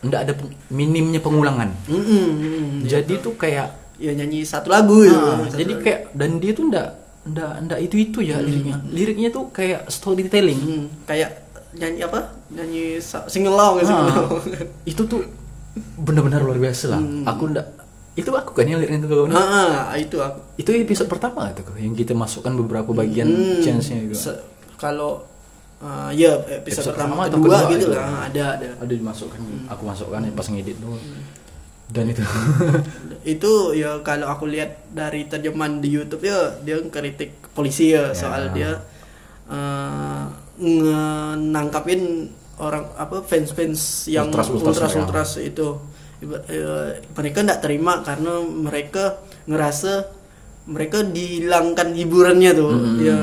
ndak 0.00 0.20
ada 0.20 0.32
peng- 0.32 0.56
minimnya 0.68 1.18
pengulangan. 1.18 1.72
Mm-mm, 1.86 2.26
mm-mm. 2.34 2.68
Jadi 2.84 3.18
tuh 3.18 3.34
kayak 3.34 3.74
Ya 3.98 4.14
nyanyi 4.14 4.46
satu 4.46 4.70
lagu 4.70 5.02
ya. 5.02 5.10
Ah, 5.10 5.42
Satu 5.42 5.58
jadi 5.58 5.74
lagu. 5.74 5.82
kayak 5.82 6.00
dan 6.14 6.38
dia 6.38 6.54
tuh 6.54 6.70
ndak 6.70 6.97
ndak 7.28 7.52
ndak 7.62 7.78
itu 7.80 7.96
itu 8.00 8.18
ya 8.22 8.38
liriknya. 8.38 8.80
Liriknya 8.86 9.28
tuh 9.28 9.48
kayak 9.48 9.86
storytelling. 9.86 10.58
Hmm, 10.58 10.84
kayak 11.04 11.30
nyanyi 11.72 12.00
apa? 12.02 12.20
Nyanyi 12.48 12.96
sa- 12.98 13.26
sing 13.26 13.44
along 13.44 13.80
sing 13.80 13.92
Ah, 13.92 14.08
along. 14.08 14.40
itu 14.90 15.02
tuh 15.02 15.20
benar-benar 15.96 16.40
luar 16.40 16.56
biasa 16.56 16.84
lah. 16.90 17.02
Aku 17.26 17.48
ndak 17.48 17.66
itu 18.14 18.26
aku 18.28 18.50
kan 18.50 18.66
yang 18.66 18.78
liriknya 18.78 19.04
tuh 19.04 19.30
Ah, 19.30 19.94
itu 19.94 20.18
aku. 20.18 20.38
itu 20.56 20.70
episode 20.74 21.06
pertama 21.06 21.46
itu 21.48 21.62
yang 21.76 21.94
kita 21.94 22.12
masukkan 22.12 22.50
beberapa 22.52 22.90
bagian 22.90 23.28
Hmm, 23.28 23.62
chance-nya 23.62 24.02
juga. 24.02 24.16
se- 24.18 24.40
kalau 24.74 25.22
eh, 25.78 26.10
ya 26.18 26.34
episode, 26.34 26.90
Episode 26.90 26.90
pertama 26.90 27.14
pertama 27.14 27.22
atau 27.24 27.38
kedua, 27.38 27.54
kedua 27.56 27.70
gitu 27.70 27.86
itu. 27.86 27.94
lah 27.94 28.26
ada 28.26 28.44
ada 28.58 28.66
ada 28.76 28.90
dimasukkan 28.92 29.40
aku 29.70 29.82
masukkan 29.84 30.20
pas 30.32 30.46
ngedit 30.48 30.74
tuh 30.76 30.98
dan 31.88 32.04
itu. 32.08 32.20
Itu 33.36 33.72
ya 33.72 34.00
kalau 34.04 34.28
aku 34.28 34.48
lihat 34.48 34.88
dari 34.92 35.24
terjemahan 35.28 35.80
di 35.80 35.88
YouTube 35.92 36.24
ya 36.24 36.56
dia 36.64 36.80
kritik 36.88 37.32
polisi 37.52 37.92
ya, 37.92 38.12
soal 38.12 38.52
dia 38.52 38.80
eh, 39.48 40.24
ngenangkapin 40.58 42.28
orang 42.58 42.84
apa 42.98 43.22
fans-fans 43.22 44.10
yang 44.10 44.28
Ultras-ultras 44.28 44.76
ultras-ultras 44.76 45.30
itu. 45.40 45.78
Iba- 46.18 46.42
eh, 46.50 46.98
mereka 47.14 47.46
tidak 47.46 47.60
terima 47.62 48.02
karena 48.02 48.42
mereka 48.42 49.22
ngerasa 49.46 50.10
mereka 50.68 51.00
dihilangkan 51.06 51.94
hiburannya 51.96 52.50
tuh 52.52 52.72
ya. 53.00 53.20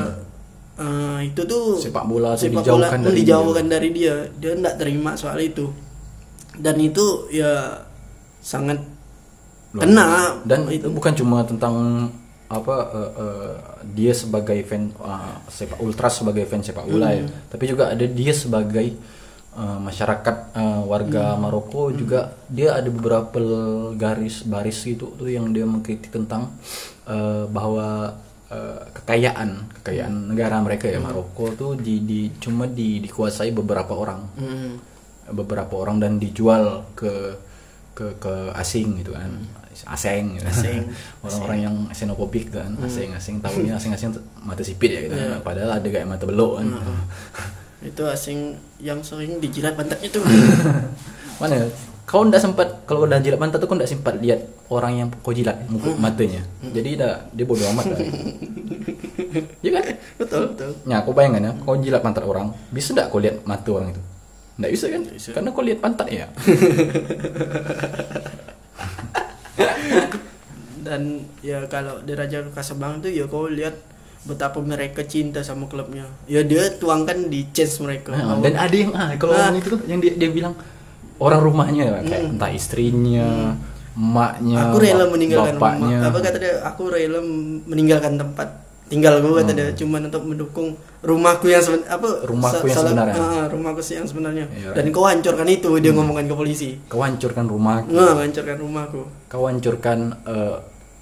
Eh, 0.76 1.32
itu 1.32 1.40
tuh 1.48 1.78
Sepak 1.80 2.04
bola 2.04 2.36
sepak 2.36 2.60
dijauhkan 2.66 3.00
bola 3.00 3.08
dari 3.08 3.16
dijauhkan 3.22 3.66
dari 3.70 3.88
dia. 3.94 4.14
Dia 4.36 4.52
tidak 4.58 4.76
terima 4.80 5.14
soal 5.16 5.38
itu. 5.40 5.70
Dan 6.56 6.80
itu 6.80 7.28
ya 7.30 7.84
sangat 8.46 8.78
kena 9.74 10.38
dan 10.46 10.70
itu. 10.70 10.86
bukan 10.86 11.12
cuma 11.18 11.42
tentang 11.42 11.74
apa 12.46 12.76
eh, 12.94 13.12
eh, 13.18 13.54
dia 13.98 14.12
sebagai 14.14 14.62
fan 14.62 14.94
eh, 14.94 15.36
sepak 15.50 15.82
ultras 15.82 16.22
sebagai 16.22 16.46
fan 16.46 16.62
sepak 16.62 16.86
bola 16.86 17.10
ya 17.10 17.26
tapi 17.50 17.66
juga 17.66 17.90
ada 17.90 18.06
dia 18.06 18.30
sebagai 18.30 18.94
eh, 19.58 19.78
masyarakat 19.82 20.36
eh, 20.54 20.80
warga 20.86 21.34
Maroko 21.34 21.90
juga 21.90 22.38
dia 22.46 22.78
ada 22.78 22.86
beberapa 22.86 23.42
garis 23.98 24.46
baris 24.46 24.78
gitu 24.86 25.10
tuh 25.18 25.26
yang 25.26 25.50
dia 25.50 25.66
mengkritik 25.66 26.14
tentang 26.14 26.54
eh, 27.10 27.50
bahwa 27.50 28.14
eh, 28.46 28.80
kekayaan 28.94 29.82
kekayaan 29.82 30.30
negara 30.30 30.62
mereka 30.62 30.86
ya 30.86 31.02
Maroko 31.02 31.50
tuh 31.58 31.72
di, 31.74 31.98
di 32.06 32.30
cuma 32.38 32.70
di, 32.70 33.02
dikuasai 33.02 33.50
beberapa 33.50 33.90
orang. 33.92 34.22
Hmm. 34.38 34.74
beberapa 35.26 35.74
orang 35.82 35.98
dan 35.98 36.22
dijual 36.22 36.86
ke 36.94 37.34
ke 37.96 38.12
ke 38.20 38.52
asing 38.52 39.00
gitu 39.00 39.16
kan. 39.16 39.32
Asing 39.88 40.36
gitu. 40.36 40.44
orang-orang 41.24 41.58
yang 41.64 41.74
xenophobic 41.96 42.52
kan. 42.52 42.76
Asing-asing 42.84 43.40
tahunya 43.40 43.80
asing-asing 43.80 44.12
tuh 44.12 44.22
mata 44.44 44.60
sipit 44.60 44.92
ya 44.92 45.00
gitu 45.08 45.16
kan. 45.16 45.40
padahal 45.40 45.80
ada 45.80 45.88
kayak 45.88 46.04
mata 46.04 46.28
belok 46.28 46.60
kan. 46.60 46.68
Itu 47.90 48.04
asing 48.04 48.56
yang 48.80 49.00
sering 49.00 49.40
dijilat 49.40 49.72
pantatnya 49.72 50.08
tuh 50.12 50.24
mana? 51.40 51.68
Kau 52.06 52.22
ndak 52.22 52.38
sempat 52.38 52.86
kalau 52.86 53.02
udah 53.02 53.18
jilat 53.18 53.40
pantat 53.40 53.58
tuh 53.58 53.66
kau 53.66 53.74
ndak 53.74 53.90
sempat 53.90 54.14
lihat 54.22 54.46
orang 54.70 54.92
yang 54.94 55.08
kau 55.24 55.34
jilat 55.34 55.58
muka 55.66 55.90
matanya? 55.98 56.38
Jadi 56.62 56.94
dah 56.94 57.26
dia 57.34 57.42
bodoh 57.42 57.66
amat 57.74 57.96
dah 57.96 57.98
ya 59.64 59.70
kan? 59.74 59.84
Betul 60.16 60.42
betul. 60.54 60.70
Ya, 60.86 61.02
kau 61.02 61.12
bayangkan 61.12 61.42
ya, 61.42 61.52
kau 61.62 61.76
jilat 61.78 62.02
pantat 62.02 62.24
orang, 62.24 62.52
bisa 62.72 62.92
nggak 62.94 63.08
kau 63.10 63.20
lihat 63.20 63.42
mata 63.44 63.68
orang 63.72 63.92
itu? 63.92 64.02
Nggak 64.56 64.72
bisa 64.72 64.86
kan? 64.88 65.02
Karena 65.36 65.48
kau 65.52 65.64
lihat 65.64 65.80
pantat 65.84 66.08
ya. 66.08 66.26
dan 70.86 71.26
ya 71.42 71.66
kalau 71.66 71.98
di 72.06 72.14
Raja 72.14 72.46
Casablanca 72.54 73.10
tuh 73.10 73.12
ya 73.12 73.26
kau 73.26 73.50
lihat 73.50 73.74
betapa 74.26 74.58
mereka 74.62 75.02
cinta 75.06 75.42
sama 75.42 75.66
klubnya. 75.66 76.06
Ya 76.30 76.42
dia 76.42 76.70
tuangkan 76.78 77.30
di 77.30 77.46
chance 77.50 77.78
mereka. 77.82 78.14
Nah, 78.14 78.38
dan 78.42 78.54
ada 78.54 78.74
yang 78.74 78.92
ah 78.94 79.10
kalau 79.18 79.34
Ah. 79.34 79.50
orang 79.50 79.58
itu 79.58 79.68
tuh 79.74 79.80
yang 79.86 79.98
dia, 80.02 80.12
dia 80.14 80.30
bilang 80.30 80.54
orang 81.18 81.40
rumahnya 81.42 82.02
kayak 82.06 82.34
entah 82.34 82.50
istrinya, 82.50 83.54
emaknya, 83.94 84.56
aku 84.70 84.76
rela 84.82 85.04
meninggalkan 85.10 85.56
bapaknya. 85.58 85.96
rumah 86.00 86.10
apa 86.10 86.18
kata 86.22 86.36
dia? 86.38 86.54
Aku 86.66 86.82
rela 86.90 87.20
meninggalkan 87.66 88.14
tempat. 88.18 88.48
Tinggal 88.86 89.18
gue 89.18 89.32
kata 89.42 89.52
dia. 89.54 89.68
Cuman 89.74 90.06
untuk 90.06 90.22
mendukung 90.22 90.68
rumahku 91.06 91.46
yang 91.46 91.60
seben, 91.60 91.86
apa 91.86 92.02
Hmm. 92.04 92.26
Rumahku 92.26 92.66
yang 92.66 92.78
sebenarnya. 92.80 93.14
ah, 93.16 93.46
rumahku 93.46 93.80
sih 93.80 93.94
yang 93.94 94.04
sebenarnya 94.04 94.44
Iya, 94.50 94.70
dan 94.72 94.84
kau 94.90 95.04
hancurkan 95.04 95.46
itu 95.46 95.70
dia 95.78 95.92
ngomongkan 95.92 96.26
ke 96.26 96.34
polisi 96.34 96.70
Kau 96.84 96.98
hancurkan 96.98 97.46
rumahku, 97.46 97.88
nggak 97.88 98.18
hancurkan 98.20 98.56
rumahku 98.58 99.00
kau 99.24 99.44
hancurkan 99.44 99.98
eh, 100.24 100.56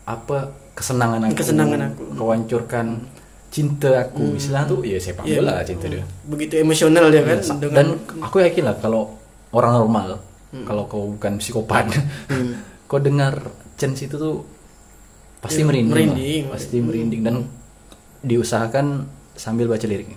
apa 0.04 0.38
kesenangan 0.72 1.24
aku, 1.24 1.34
Kesenangan 1.34 1.80
aku. 1.88 2.02
kau 2.12 2.28
hancurkan 2.28 2.86
cinta 3.48 4.04
aku, 4.04 4.34
istilah 4.34 4.62
tuh 4.64 4.82
ya 4.82 4.98
sepak 4.98 5.24
Iya. 5.24 5.38
bola 5.38 5.62
cinta 5.62 5.86
dia. 5.86 6.04
begitu 6.24 6.58
emosional 6.58 7.08
dia 7.08 7.22
kan 7.22 7.38
Sa- 7.40 7.56
dengan 7.56 7.72
dan 7.74 7.86
aku 8.20 8.36
yakin 8.40 8.62
lah 8.62 8.76
kalau 8.76 9.14
orang 9.50 9.72
normal 9.78 10.20
kalau 10.62 10.84
kau 10.84 11.08
bukan 11.08 11.38
psikopat 11.38 11.88
kau 12.84 12.98
dengar 12.98 13.40
chance 13.74 14.02
itu 14.02 14.14
tuh 14.14 14.42
pasti 15.38 15.60
Ya, 15.60 15.66
merinding, 15.66 15.88
lah. 15.88 15.96
merinding. 16.10 16.42
pasti 16.48 16.76
merinding 16.78 17.20
dan 17.22 17.36
diusahakan 18.20 19.06
sambil 19.34 19.66
baca 19.66 19.82
liriknya 19.82 20.16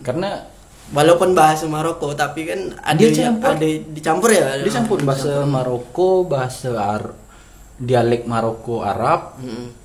karena 0.00 0.48
walaupun 0.90 1.32
bahasa 1.32 1.66
Maroko 1.66 2.12
tapi 2.12 2.44
kan 2.44 2.72
ada 2.78 2.96
Dia 2.96 3.28
campur. 3.28 3.50
ada 3.52 3.66
dicampur 3.66 4.30
ya? 4.30 4.56
Dia 4.58 4.72
campur. 4.72 4.98
Bahasa 5.00 5.44
Maroko 5.44 6.24
bahasa 6.24 6.70
Ar- 6.72 7.16
dialek 7.74 8.24
Maroko 8.24 8.80
Arab 8.80 9.34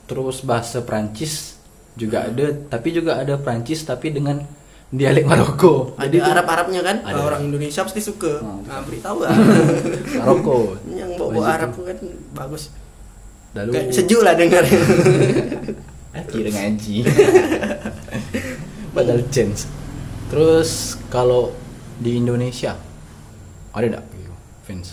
terus 0.06 0.40
bahasa 0.42 0.80
Prancis 0.80 1.58
juga 1.96 2.28
ada 2.28 2.54
tapi 2.70 2.94
juga 2.94 3.18
ada 3.18 3.36
Prancis 3.36 3.82
tapi 3.82 4.12
dengan 4.12 4.40
dialek 4.90 5.26
Maroko. 5.26 5.94
Ada 5.96 6.18
Arab 6.32 6.46
Arabnya 6.48 6.82
kan? 6.82 6.98
Ada. 7.02 7.18
orang 7.20 7.42
Indonesia 7.46 7.82
pasti 7.82 8.00
suka. 8.00 8.42
Nah 8.42 8.82
beritahu 8.82 9.22
lah. 9.22 9.34
Maroko. 10.22 10.78
Yang 10.88 11.12
bawa 11.16 11.42
Arab 11.50 11.72
kan 11.76 11.98
bagus. 12.34 12.70
Lalu 13.54 13.90
sejuk 13.90 14.22
lah 14.22 14.38
dengar 14.38 14.62
kira 16.30 16.50
ngaji 16.50 16.96
padahal 18.96 19.22
chance 19.30 19.70
terus 20.30 20.98
kalau 21.10 21.54
di 22.00 22.18
Indonesia 22.18 22.74
ada 23.76 23.86
enggak 23.86 24.06
gitu 24.16 24.34
fans? 24.66 24.88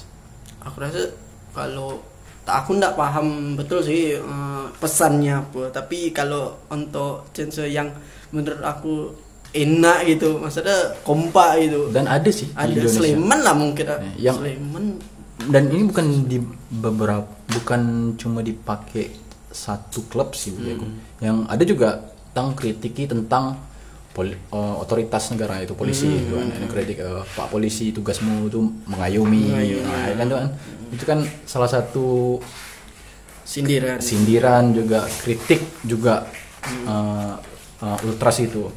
Aku 0.64 0.76
rasa 0.82 1.12
kalau 1.54 2.02
aku 2.46 2.70
ndak 2.78 2.94
paham 2.98 3.54
betul 3.54 3.80
sih 3.80 4.18
eh, 4.18 4.64
pesannya 4.78 5.40
apa. 5.40 5.70
Tapi 5.72 6.10
kalau 6.10 6.56
untuk 6.68 7.30
chance 7.32 7.62
yang 7.64 7.90
menurut 8.34 8.62
aku 8.62 9.14
enak 9.54 10.04
gitu 10.04 10.36
maksudnya 10.42 10.92
kompak 11.06 11.62
gitu. 11.64 11.88
Dan 11.94 12.04
ada 12.10 12.28
sih 12.28 12.50
di 12.50 12.58
ada 12.58 12.68
Indonesia. 12.74 12.98
Sleman 13.00 13.40
lah 13.40 13.54
mungkin. 13.54 13.84
Yang- 14.18 14.40
Sleman. 14.42 14.86
dan 15.36 15.68
ini 15.68 15.84
bukan 15.84 16.06
di 16.26 16.40
beberapa 16.80 17.28
bukan 17.52 18.12
cuma 18.16 18.40
dipakai 18.40 19.12
satu 19.56 20.04
klub 20.12 20.36
sih 20.36 20.52
menurut 20.52 20.76
aku. 20.76 20.86
yang 21.24 21.36
ada 21.48 21.64
juga 21.64 22.12
tentang 22.36 22.52
kritiki 22.52 23.08
tentang 23.08 23.56
poli- 24.12 24.36
eh, 24.36 24.74
otoritas 24.76 25.32
negara 25.32 25.64
itu 25.64 25.72
polisi 25.72 26.04
gitu 26.04 26.36
kan. 26.36 26.48
Ada 26.52 26.66
kritik 26.68 27.00
eh, 27.00 27.24
pak 27.24 27.48
polisi 27.48 27.96
tugasmu 27.96 28.52
itu 28.52 28.60
mengayomi, 28.84 29.56
Nah, 29.80 30.12
kan 30.12 30.26
tuh 30.28 30.36
kan. 30.36 30.48
Itu 30.92 31.04
kan 31.08 31.18
salah 31.48 31.68
satu 31.72 32.36
sindiran. 33.48 33.96
sindiran 33.96 34.76
juga 34.76 35.08
kritik 35.24 35.64
juga 35.80 36.28
eh, 36.68 37.32
eh, 37.80 37.98
ultras 38.04 38.36
itu. 38.44 38.68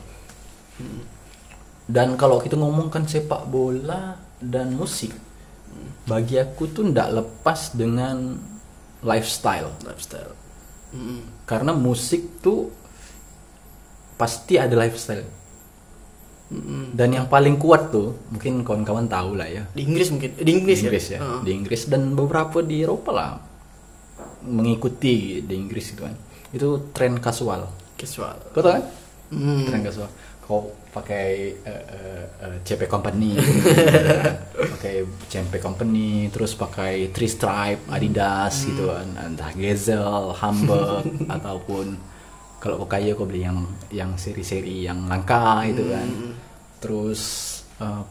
Dan 1.84 2.16
kalau 2.16 2.40
kita 2.40 2.56
ngomongkan 2.56 3.04
sepak 3.04 3.50
bola 3.52 4.16
dan 4.40 4.72
musik 4.72 5.12
bagi 6.08 6.40
aku 6.40 6.72
tuh 6.72 6.88
ndak 6.88 7.12
lepas 7.12 7.76
dengan 7.76 8.40
lifestyle. 9.04 9.76
Lifestyle 9.84 10.39
Mm-mm. 10.90 11.46
karena 11.46 11.72
musik 11.76 12.42
tuh 12.42 12.74
pasti 14.18 14.58
ada 14.58 14.74
lifestyle. 14.74 15.26
Dan 16.98 17.14
yang 17.14 17.30
paling 17.30 17.62
kuat 17.62 17.94
tuh 17.94 18.18
mungkin 18.34 18.66
kawan-kawan 18.66 19.06
tahu 19.06 19.38
lah 19.38 19.46
ya. 19.46 19.64
Di 19.70 19.86
Inggris 19.86 20.10
mungkin. 20.10 20.34
Di 20.34 20.50
Inggris, 20.50 20.82
di 20.82 20.86
Inggris 20.90 21.06
ya, 21.14 21.20
Heeh. 21.22 21.42
di 21.46 21.52
Inggris 21.54 21.82
dan 21.86 22.18
beberapa 22.18 22.66
di 22.66 22.82
Eropa 22.82 23.14
lah. 23.14 23.38
Mengikuti 24.50 25.46
di 25.46 25.54
Inggris 25.54 25.94
itu 25.94 26.02
kan. 26.02 26.18
Itu 26.50 26.90
tren 26.90 27.22
kasual 27.22 27.70
casual. 28.00 28.40
Kau 28.56 28.64
tahu 28.64 28.74
kan? 28.80 28.86
Hmm. 29.30 29.62
tren 29.70 29.86
kasual 29.86 30.10
kau 30.50 30.74
pakai 30.90 31.54
eh, 31.62 31.84
eh, 32.42 32.58
CP 32.66 32.90
Company. 32.90 33.38
Pakai 34.74 35.06
CP 35.30 35.62
Company 35.62 36.26
terus 36.34 36.58
pakai 36.58 37.14
Three 37.14 37.30
Stripe 37.30 37.86
Adidas 37.94 38.66
gitu 38.66 38.90
kan. 38.90 39.30
Entah 39.30 39.54
Gazelle 39.54 40.34
Hamburg 40.42 41.06
ataupun 41.38 41.94
kalau 42.58 42.82
kau 42.82 42.90
kaya 42.90 43.14
kau 43.14 43.30
beli 43.30 43.46
yang 43.46 43.62
yang 43.94 44.18
seri-seri 44.18 44.90
yang 44.90 45.06
langka 45.06 45.62
itu 45.70 45.94
kan. 45.94 46.10
Terus 46.82 47.22
eh, 47.78 48.04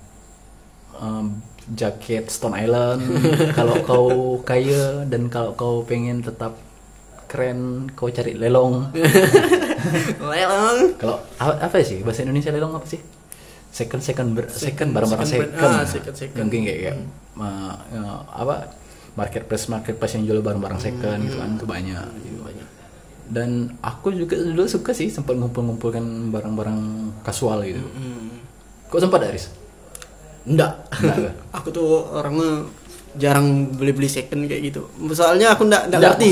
em, 1.03 1.43
jaket 1.75 2.31
Stone 2.31 2.55
Island 2.55 3.03
kalau 3.59 3.83
kau 3.83 4.09
kaya 4.47 5.03
dan 5.11 5.27
kalau 5.27 5.59
kau 5.59 5.75
pengen 5.83 6.23
tetap 6.23 6.68
keren 7.29 7.87
kau 7.93 8.09
cari 8.09 8.33
lelong 8.35 8.89
Lelong. 10.33 10.79
kalau 10.99 11.21
apa, 11.39 11.71
apa 11.71 11.75
sih 11.85 12.03
bahasa 12.03 12.25
Indonesia 12.27 12.51
lelong 12.51 12.75
apa 12.75 12.87
sih 12.89 12.99
second 13.69 14.03
second 14.03 14.29
ber, 14.35 14.49
second 14.49 14.91
barang-barang 14.97 15.29
second 15.29 15.51
second. 15.55 15.71
Ah, 15.71 15.85
second, 15.85 16.15
second. 16.17 16.41
mungkin 16.49 16.61
kayak, 16.65 16.79
kayak 16.83 16.97
uh, 17.37 17.75
uh, 17.95 18.19
apa 18.33 18.73
marketplace 19.15 19.69
marketplace 19.69 20.17
yang 20.19 20.25
jual 20.27 20.41
barang-barang 20.41 20.81
second 20.81 21.19
gitu 21.29 21.37
kan 21.37 21.51
itu 21.55 21.67
banyak 21.69 22.07
gitu. 22.25 22.41
dan 23.29 23.77
aku 23.85 24.09
juga 24.17 24.41
dulu 24.41 24.65
suka 24.65 24.97
sih 24.97 25.13
sempat 25.13 25.37
ngumpul-ngumpulkan 25.37 26.33
barang-barang 26.33 26.81
kasual 27.23 27.61
gitu 27.69 27.85
kok 28.89 28.99
sempat 29.05 29.21
Aris 29.29 29.53
Enggak. 30.49 30.81
Enggak, 30.97 31.37
aku 31.61 31.69
tuh 31.69 32.09
orangnya 32.09 32.65
jarang 33.19 33.47
beli-beli 33.71 34.07
second 34.07 34.47
kayak 34.47 34.63
gitu. 34.65 34.83
Soalnya 35.11 35.53
aku 35.53 35.67
enggak 35.67 35.87
enggak 35.87 36.01
Nggak, 36.01 36.13
ngerti. 36.17 36.29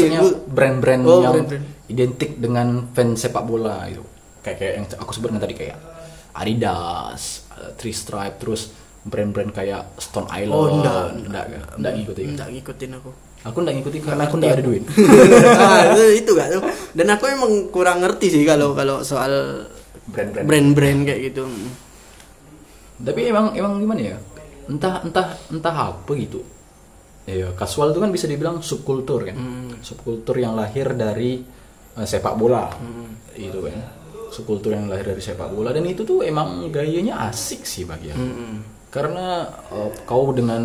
brand-brand 0.48 1.02
Oh, 1.02 1.20
yang 1.20 1.34
brand-brand. 1.34 1.64
identik 1.86 2.30
dengan 2.36 2.66
fans 2.90 3.18
sepak 3.18 3.42
bola 3.42 3.84
gitu 3.86 4.02
kayak 4.40 4.56
kayak 4.56 4.72
yang 4.72 4.86
aku 4.96 5.10
sebutkan 5.10 5.38
tadi 5.38 5.52
kayak 5.52 5.74
Adidas, 6.32 7.22
eh, 7.52 7.72
Three 7.74 7.90
Stripe, 7.90 8.36
terus 8.36 8.70
brand-brand 9.02 9.50
kayak 9.50 9.96
Stone 9.96 10.28
Island, 10.28 10.52
Oh, 10.52 10.68
enggak. 10.70 11.16
enggak, 11.16 11.44
enggak, 11.48 11.64
enggak 11.74 11.92
ngikutin. 11.96 12.26
Enggak 12.30 12.48
ngikutin 12.52 12.90
aku. 12.94 13.10
Aku 13.42 13.56
enggak 13.58 13.74
ngikutin 13.74 14.00
karena 14.02 14.22
aku 14.22 14.34
enggak 14.36 14.52
ada 14.52 14.62
duit. 14.62 14.82
ah, 15.62 15.82
itu, 15.90 16.02
itu 16.20 16.30
gak 16.32 16.48
tuh. 16.52 16.62
Dan 16.92 17.06
aku 17.08 17.24
emang 17.26 17.52
kurang 17.68 17.98
ngerti 18.00 18.26
sih 18.28 18.42
kalau 18.42 18.70
kalau 18.72 19.00
soal 19.00 19.66
Brand-brand. 20.06 20.46
brand-brand 20.46 21.00
kayak 21.02 21.20
gitu. 21.26 21.42
Tapi 22.96 23.20
emang 23.26 23.52
emang 23.52 23.76
gimana 23.76 24.00
ya? 24.04 24.16
Entah 24.66 25.00
entah 25.00 25.26
entah 25.48 25.74
apa 25.74 26.10
gitu. 26.14 26.42
Ya, 27.26 27.50
kasual 27.58 27.90
itu 27.90 27.98
kan 27.98 28.14
bisa 28.14 28.30
dibilang 28.30 28.62
subkultur 28.62 29.26
kan. 29.26 29.36
Subkultur 29.82 30.38
yang 30.38 30.54
lahir 30.54 30.94
dari 30.94 31.42
eh, 31.98 32.06
sepak 32.06 32.38
bola. 32.38 32.70
Itu 33.34 33.66
kan. 33.66 33.74
Subkultur 34.30 34.78
yang 34.78 34.86
lahir 34.86 35.10
dari 35.10 35.22
sepak 35.22 35.50
bola 35.50 35.74
dan 35.74 35.82
itu 35.90 36.06
tuh 36.06 36.22
emang 36.22 36.70
gayanya 36.70 37.26
asik 37.26 37.66
sih 37.66 37.82
bagi 37.82 38.14
aku. 38.14 38.26
Karena 38.94 39.42
eh, 39.74 39.90
kau 40.06 40.30
dengan 40.30 40.62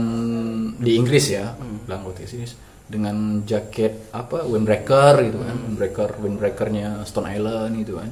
di 0.78 0.92
Inggris 0.94 1.34
ya, 1.34 1.58
bilang 1.58 2.06
konteks 2.06 2.32
Inggris 2.38 2.54
dengan 2.92 3.42
jaket 3.48 4.12
apa 4.12 4.44
windbreaker 4.46 5.24
gitu 5.24 5.40
kan, 5.42 5.56
windbreaker 5.66 6.10
windbreakernya 6.22 7.08
Stone 7.10 7.32
Island 7.32 7.74
gitu 7.82 7.98
kan. 7.98 8.12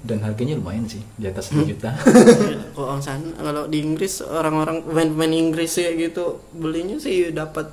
Dan 0.00 0.24
harganya 0.24 0.56
lumayan 0.56 0.88
sih, 0.88 1.04
di 1.20 1.28
atas 1.28 1.52
1 1.52 1.60
juta. 1.68 1.92
Kalau 2.72 2.96
orang 2.96 3.04
sana 3.04 3.36
kalau 3.36 3.68
di 3.68 3.84
Inggris 3.84 4.24
orang-orang 4.24 4.80
pemain-pemain 4.80 5.34
Inggris 5.36 5.76
kayak 5.76 5.94
gitu 6.00 6.40
belinya 6.56 6.96
sih 6.96 7.28
dapat 7.28 7.68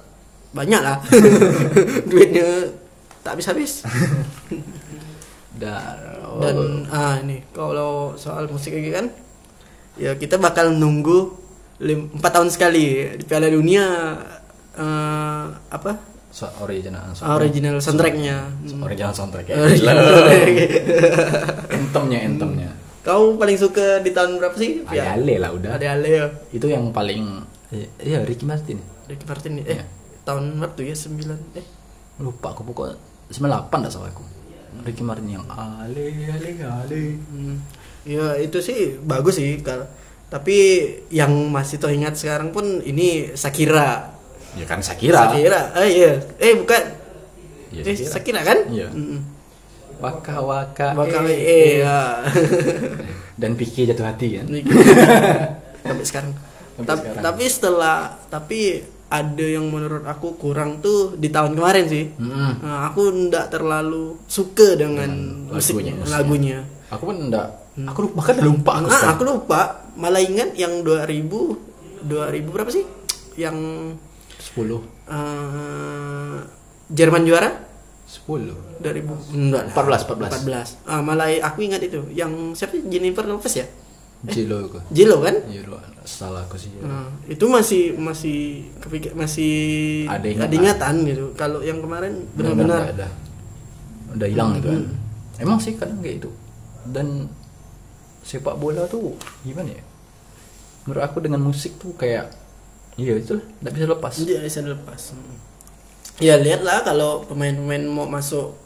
banyak 0.49 0.79
lah. 0.79 0.97
Duitnya 2.09 2.71
tak 3.21 3.35
habis-habis. 3.35 3.83
Dan, 5.57 5.73
Dan 6.37 6.57
ah 6.87 7.17
ini 7.17 7.41
kalau 7.49 8.13
soal 8.13 8.45
musik 8.45 8.69
kayak 8.69 8.83
gitu 8.83 8.93
kan 8.93 9.07
ya 9.97 10.13
kita 10.13 10.37
bakal 10.37 10.69
nunggu 10.69 11.33
empat 11.81 12.31
tahun 12.31 12.53
sekali 12.53 13.17
di 13.17 13.25
Piala 13.25 13.49
Dunia 13.49 13.85
eh, 14.77 15.45
apa 15.49 15.97
so, 16.29 16.45
original 16.61 17.09
original 17.33 17.81
soundtracknya 17.81 18.53
so- 18.69 18.77
original 18.85 19.13
soundtrack 19.17 19.49
ya. 19.49 19.57
Original 19.65 19.97
entemnya 21.71 22.19
entemnya 22.21 22.69
Kau 23.01 23.33
paling 23.33 23.55
suka 23.55 24.03
di 24.03 24.11
tahun 24.11 24.35
berapa 24.35 24.51
sih? 24.53 24.83
Ale 24.85 25.39
lah 25.39 25.55
udah 25.55 25.79
Ada 25.79 25.95
Ale 25.95 26.09
ya. 26.11 26.27
itu 26.51 26.67
yang 26.67 26.91
paling 26.91 27.39
iya 27.97 28.21
Ricky 28.21 28.45
Martin 28.45 28.77
Ricky 29.07 29.25
Martin 29.25 29.57
eh 29.57 29.73
Iya. 29.73 29.83
Tahun 30.27 30.59
berapa 30.59 30.75
tuh 30.75 30.83
ya? 30.83 30.95
9 30.95 31.55
eh 31.55 31.65
lupa 32.19 32.51
aku 32.51 32.67
pokoknya 32.67 32.99
98 33.31 33.83
dah 33.87 33.91
salah 33.91 34.11
aku 34.11 34.23
Ricky 34.83 35.01
Martin 35.01 35.31
yang 35.31 35.45
ale 35.47 36.11
ale 36.27 36.51
ale 36.59 37.01
hmm, 37.15 37.55
ya 38.03 38.35
itu 38.37 38.59
sih 38.59 38.99
bagus 39.01 39.39
sih 39.39 39.57
kalau 39.63 39.87
tapi 40.27 40.57
yang 41.07 41.31
masih 41.47 41.79
teringat 41.79 42.19
sekarang 42.19 42.51
pun 42.51 42.83
ini 42.83 43.31
Shakira. 43.31 44.11
ya 44.59 44.67
kan 44.67 44.83
Shakira 44.83 45.31
Shakira. 45.31 45.61
Eh 45.79 45.87
iya. 45.87 46.11
Eh 46.35 46.51
bukan. 46.51 46.83
Iya, 47.71 47.81
eh 47.87 47.95
Shakira. 47.95 48.11
Shakira 48.11 48.41
kan? 48.43 48.59
Iya. 48.67 48.91
Mm-mm. 48.91 49.21
waka 49.97 50.35
waka 50.43 50.87
Bakal 50.93 51.25
eh, 51.25 51.31
eh, 51.31 51.47
eh. 51.47 51.71
ya. 51.79 51.99
dan 53.39 53.55
Vicky 53.55 53.87
jatuh 53.87 54.03
hati 54.03 54.37
kan 54.37 54.45
Sampai 55.87 56.03
sekarang. 56.05 56.31
Sampai 56.75 56.85
Ta- 56.85 56.99
sekarang. 56.99 57.23
Tapi 57.23 57.43
setelah 57.47 57.97
tapi 58.27 58.61
ada 59.07 59.45
yang 59.45 59.71
menurut 59.71 60.03
aku 60.03 60.35
kurang 60.35 60.83
tuh 60.83 61.15
di 61.15 61.31
tahun 61.31 61.55
kemarin 61.55 61.85
sih. 61.87 62.11
Mm-mm. 62.19 62.59
Nah, 62.59 62.91
aku 62.91 63.07
ndak 63.27 63.55
terlalu 63.55 64.19
suka 64.27 64.75
dengan 64.75 65.07
Dengan 65.07 65.55
musik 65.55 65.73
lagunya, 65.79 65.93
musiknya. 65.95 66.15
lagunya. 66.15 66.59
aku 66.87 67.03
pun 67.03 67.17
enggak 67.19 67.47
aku 67.77 67.99
lupa 68.07 68.19
udah 68.25 68.45
lupa 68.47 68.71
aku 68.79 68.87
Nah, 68.87 69.03
aku 69.11 69.23
lupa. 69.23 69.61
Malah 69.97 70.21
ingat 70.23 70.49
yang 70.55 70.81
2000 70.81 72.07
2000 72.07 72.53
berapa 72.53 72.69
sih? 72.69 72.85
Yang 73.35 73.57
10 74.55 74.81
eh, 75.07 76.37
Jerman 76.87 77.23
juara 77.27 77.51
10 78.07 78.79
2000 78.79 79.35
enggak 79.35 79.63
lah. 79.67 79.73
14, 79.75 80.07
14. 80.07 80.83
14. 80.83 80.87
Ah, 80.87 81.03
malah 81.03 81.27
aku 81.43 81.59
ingat 81.63 81.83
itu. 81.83 82.07
Yang 82.11 82.55
siapa 82.55 82.79
sih? 82.79 82.83
Jennifer 82.87 83.27
Lopez 83.27 83.53
ya? 83.55 83.67
Jilo 84.25 84.65
aku 84.65 84.79
Jilo 84.89 85.21
kan? 85.21 85.35
Jilo 85.45 85.77
salah 86.07 86.47
aku 86.47 86.55
sih 86.55 86.71
Jilo. 86.71 86.87
Nah, 86.87 87.11
itu 87.27 87.45
masih 87.51 87.93
masih 87.99 88.65
kepikir 88.79 89.11
masih 89.13 89.51
Ada 90.07 90.23
ada 90.23 90.27
ingatan. 90.31 90.55
ingatan 90.55 90.95
gitu. 91.03 91.25
Kalau 91.35 91.59
yang 91.59 91.83
kemarin 91.83 92.25
benar-benar 92.33 92.95
ada 92.95 93.07
udah 94.15 94.27
hilang 94.27 94.55
gitu 94.57 94.67
kan 94.71 94.83
emang 95.37 95.59
sih 95.59 95.75
kadang 95.75 95.99
kayak 96.01 96.23
itu 96.23 96.31
dan 96.89 97.27
sepak 98.23 98.55
bola 98.57 98.87
tuh 98.87 99.13
gimana 99.43 99.69
ya 99.75 99.83
menurut 100.87 101.03
aku 101.03 101.19
dengan 101.19 101.43
musik 101.43 101.75
tuh 101.77 101.91
kayak 101.93 102.31
iya 102.95 103.19
itu 103.19 103.37
nggak 103.61 103.73
bisa 103.75 103.85
lepas 103.91 104.13
dia 104.23 104.39
bisa 104.39 104.63
dilepas. 104.63 105.13
Hmm. 105.13 105.37
Ya 106.17 106.33
lihatlah 106.39 106.81
kalau 106.81 107.21
pemain-pemain 107.29 107.85
mau 107.85 108.09
masuk 108.09 108.57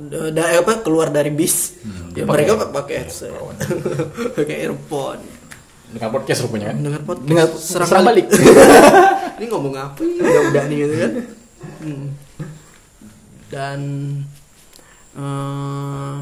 da- 0.00 0.30
da- 0.30 0.52
apa 0.56 0.78
keluar 0.78 1.08
dari 1.08 1.28
bis, 1.28 1.82
Hmm, 1.82 2.14
ya 2.14 2.22
mereka 2.22 2.54
pakai 2.54 2.70
pakai 2.72 2.94
headset, 3.00 3.34
pakai 4.36 4.56
earphone. 4.62 5.22
dengan 5.88 6.10
podcast 6.12 6.44
rupanya 6.44 6.66
kan 6.68 6.76
Dengar 6.78 7.00
podcast, 7.02 7.26
dengan 7.26 7.46
serang 7.50 7.88
serang 7.88 8.04
balik 8.04 8.26
Ini 9.38 9.44
ngomong 9.46 9.74
apa 9.74 10.00
nih? 10.00 10.18
Udah-udah 10.18 10.64
nih 10.66 10.76
gitu 10.78 10.94
kan. 10.96 11.12
Hmm. 11.80 12.06
Dan 13.48 13.80
eh, 15.14 16.18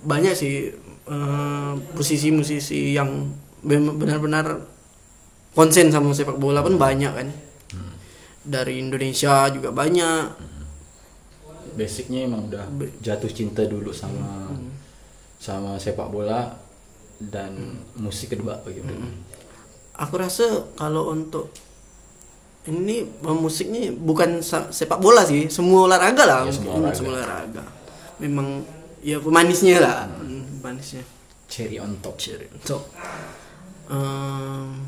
banyak 0.00 0.32
sih 0.32 0.72
eh, 1.04 1.72
musisi-musisi 1.92 2.92
yang 2.92 3.28
ben- 3.60 3.92
benar-benar 3.92 4.64
konsen 5.52 5.90
sama 5.90 6.10
sepak 6.10 6.34
bola 6.34 6.60
pun 6.60 6.74
banyak 6.74 7.12
kan. 7.12 7.28
Dari 8.40 8.78
Indonesia 8.78 9.48
juga 9.48 9.68
banyak. 9.68 10.24
Basicnya 11.74 12.24
emang 12.24 12.48
udah 12.48 12.64
jatuh 12.98 13.28
cinta 13.28 13.62
dulu 13.62 13.90
sama 13.90 14.50
sama 15.36 15.76
sepak 15.76 16.08
bola 16.08 16.56
dan 17.20 17.78
musik 17.94 18.34
kedua 18.34 18.58
bagi 18.62 18.80
mereka 18.80 19.06
Aku 19.94 20.18
rasa 20.18 20.42
kalau 20.74 21.14
untuk 21.14 21.54
ini 22.66 23.06
eh, 23.06 23.36
musiknya 23.38 23.94
bukan 23.94 24.42
sa- 24.42 24.72
sepak 24.74 24.98
bola 24.98 25.22
sih, 25.22 25.46
semua 25.46 25.86
olahraga 25.86 26.24
lah. 26.26 26.38
Ya, 26.42 26.50
semua 26.50 26.74
mungkin. 26.74 26.90
olahraga. 26.90 26.98
semua 26.98 27.12
olahraga. 27.14 27.64
Memang 28.18 28.48
ya 29.04 29.22
pemanisnya 29.22 29.78
lah, 29.78 30.10
hmm, 30.18 30.58
pemanisnya. 30.58 31.04
cherry 31.46 31.78
on 31.78 31.94
top 32.02 32.18
So, 32.66 32.82
em, 33.86 34.82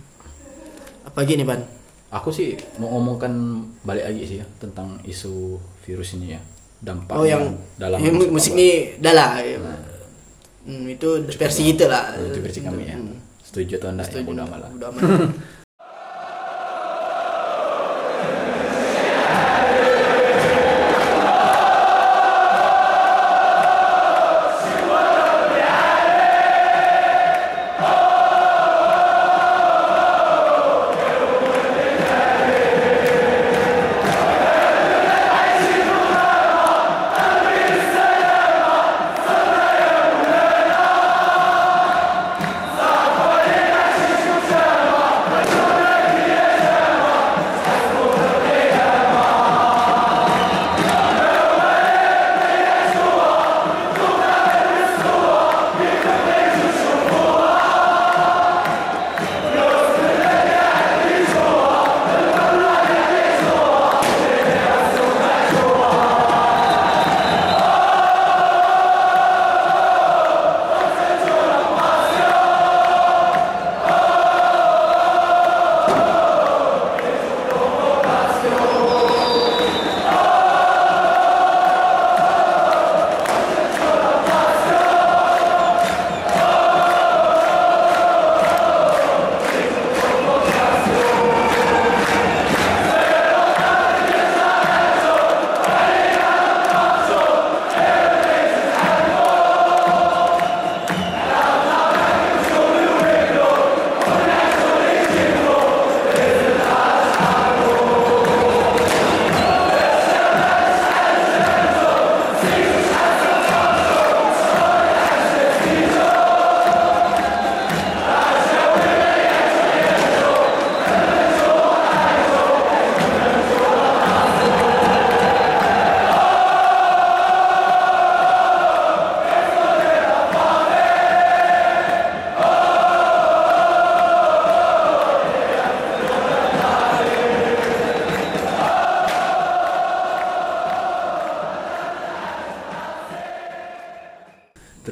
apa 1.06 1.18
lagi 1.22 1.38
nih 1.38 1.46
ban? 1.46 1.62
aku 2.06 2.30
sih 2.32 2.54
mau 2.80 2.96
ngomongkan 2.96 3.34
balik 3.82 4.08
lagi 4.08 4.22
sih 4.24 4.38
ya 4.40 4.46
tentang 4.56 4.96
isu 5.04 5.58
virus 5.84 6.16
ini 6.16 6.34
ya 6.34 6.40
dampak 6.86 7.12
Oh 7.12 7.26
yang 7.26 7.42
dalam 7.74 7.98
yang 7.98 8.14
sepak 8.14 8.30
musik 8.30 8.52
bola. 8.52 8.62
ini 8.62 8.68
dah 8.96 9.12
lah. 9.12 9.30
ya. 9.36 9.58
Hmm, 10.62 10.84
itu 10.86 11.08
versi 11.34 11.62
kita 11.66 11.84
lah. 11.86 12.04
Oh, 12.14 12.24
itu 12.24 12.38
versi 12.40 12.60
kami 12.60 12.82
ya 12.84 12.94
Hmm. 12.94 13.18
setuju 13.40 13.72
atau 13.76 13.88
enggak 13.90 14.06
Setuju. 14.06 14.22
ya 14.22 14.32
udah 14.32 14.46
malah 14.46 14.70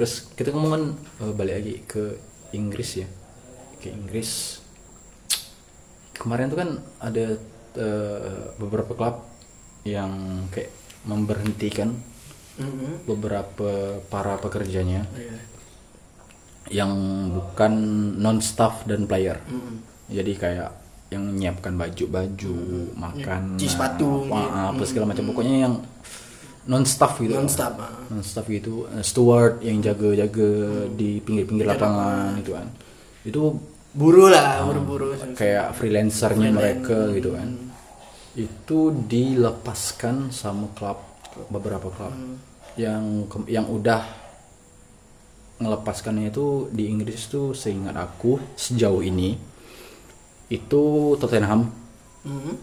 Udah 0.04 0.52
amat. 0.52 0.82
lagi 1.50 1.74
ke 1.84 2.04
Inggris 2.52 2.90
ya 2.96 3.08
ke 3.80 3.88
Inggris 3.88 4.60
kemarin 6.14 6.46
tuh 6.46 6.58
kan 6.60 6.70
ada 7.00 7.24
eh, 7.74 8.44
beberapa 8.56 8.94
klub 8.94 9.26
yang 9.82 10.12
kayak 10.48 10.70
memberhentikan 11.04 11.90
Mhm. 12.54 13.02
beberapa 13.04 13.98
para 14.06 14.38
pekerjanya 14.38 15.02
Iya. 15.10 15.36
yang 16.70 16.92
bukan 17.34 17.72
non 18.16 18.38
staff 18.38 18.86
dan 18.86 19.04
player 19.04 19.42
Mhm. 19.42 19.74
jadi 20.08 20.32
kayak 20.38 20.70
yang 21.10 21.34
menyiapkan 21.34 21.74
baju-baju 21.74 22.54
makan 22.94 23.58
Cuci 23.58 23.68
sepatu, 23.68 24.24
apa, 24.24 24.38
gitu. 24.38 24.70
apa 24.70 24.82
segala 24.86 25.06
macam 25.10 25.24
pokoknya 25.26 25.56
yang 25.60 25.74
non 26.64 26.84
staff 26.84 27.20
gitu. 27.20 27.34
Non 27.34 27.46
staff, 27.46 27.74
ah. 27.76 27.92
non 28.08 28.22
staff 28.22 28.46
gitu. 28.46 28.88
Eh, 28.88 29.04
steward 29.04 29.60
yang 29.60 29.80
jaga-jaga 29.80 30.50
di 30.90 31.20
pinggir-pinggir 31.20 31.66
lapangan 31.66 32.40
gitu 32.40 32.52
kan. 32.54 32.66
Itu 33.24 33.42
Buru 33.94 34.26
lah, 34.26 34.66
buru-buru. 34.66 35.14
kayak 35.38 35.70
freelancernya 35.78 36.50
mereka 36.50 37.14
gitu 37.14 37.30
kan. 37.30 37.48
Itu 38.34 38.90
dilepaskan 38.90 40.34
sama 40.34 40.66
klub 40.74 40.98
beberapa 41.46 41.86
klub. 41.88 42.10
Yang 42.74 43.02
ke- 43.30 43.46
yang 43.46 43.70
udah 43.70 44.02
ngelepaskannya 45.62 46.34
itu 46.34 46.66
di 46.74 46.90
Inggris 46.90 47.30
tuh 47.30 47.54
seingat 47.54 47.94
aku 47.94 48.42
sejauh 48.58 48.98
ini 49.00 49.38
itu 50.50 50.82
Tottenham. 51.22 51.70
Mhm. 52.26 52.54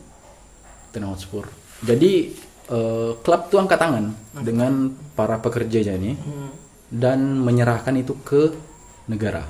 Tottenham 0.91 1.15
Hotspur. 1.15 1.47
Jadi 1.81 2.35
eh, 2.71 3.11
klub 3.19 3.41
tuh 3.51 3.59
angkat 3.59 3.79
tangan 3.79 4.05
dengan 4.41 4.95
para 5.13 5.37
pekerjanya 5.43 5.99
ini 5.99 6.15
dan 6.91 7.39
menyerahkan 7.39 7.95
itu 7.99 8.15
ke 8.23 8.51
negara. 9.07 9.43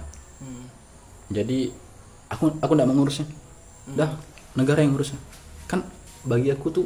Jadi 1.32 1.72
aku 2.28 2.60
aku 2.60 2.72
tidak 2.76 2.90
mengurusnya 2.92 3.28
dah 3.96 4.12
negara 4.58 4.84
yang 4.84 4.98
ngurusnya. 4.98 5.20
Kan 5.70 5.86
bagi 6.28 6.52
aku 6.52 6.68
tuh 6.70 6.86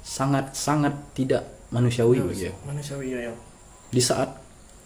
sangat 0.00 0.54
sangat 0.54 0.94
tidak 1.12 1.44
manusiawi 1.74 2.22
bagi 2.22 2.48
aku. 2.48 2.60
Manusiawi 2.70 3.06
ya, 3.12 3.20
ya. 3.28 3.32
di 3.90 4.02
saat 4.02 4.30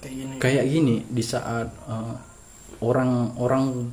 Kayak 0.01 0.15
gini. 0.17 0.35
kayak 0.41 0.65
gini 0.69 0.97
di 1.09 1.23
saat 1.25 1.69
eh, 1.69 2.15
orang-orang 2.81 3.89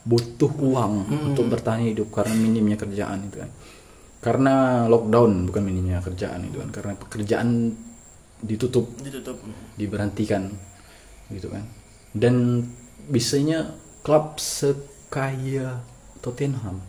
butuh 0.00 0.52
uang 0.64 1.12
untuk 1.28 1.44
bertahan 1.52 1.84
hidup 1.92 2.08
karena 2.08 2.32
minimnya 2.32 2.76
kerjaan 2.80 3.20
itu 3.28 3.36
kan 3.36 3.50
karena 4.20 4.84
lockdown 4.84 5.48
bukan 5.48 5.62
minimnya 5.64 6.04
kerjaan 6.04 6.44
itu 6.44 6.60
kan. 6.60 6.68
Karena 6.68 6.92
pekerjaan 6.96 7.72
ditutup. 8.40 8.88
Ditutup. 9.00 9.40
diberhentikan. 9.76 10.52
Gitu 11.32 11.48
kan. 11.48 11.64
Dan 12.12 12.64
bisanya 13.08 13.72
klub 14.04 14.36
sekaya 14.36 15.80
Tottenham. 16.20 16.84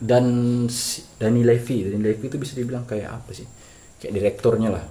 Dan 0.00 0.24
si- 0.72 1.04
Danny 1.20 1.44
Levy. 1.44 1.92
Danny 1.92 2.00
Levy 2.00 2.32
itu 2.32 2.40
bisa 2.40 2.56
dibilang 2.56 2.88
kayak 2.88 3.20
apa 3.20 3.36
sih? 3.36 3.44
Kayak 4.00 4.12
direkturnya 4.16 4.72
lah. 4.72 4.84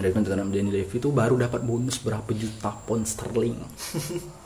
Direktur 0.00 0.24
Tottenham 0.24 0.48
Danny 0.48 0.72
Levy 0.72 0.96
itu 0.96 1.12
baru 1.12 1.36
dapat 1.36 1.60
bonus 1.60 2.00
berapa 2.00 2.26
juta 2.32 2.72
pound 2.88 3.04
sterling 3.04 3.54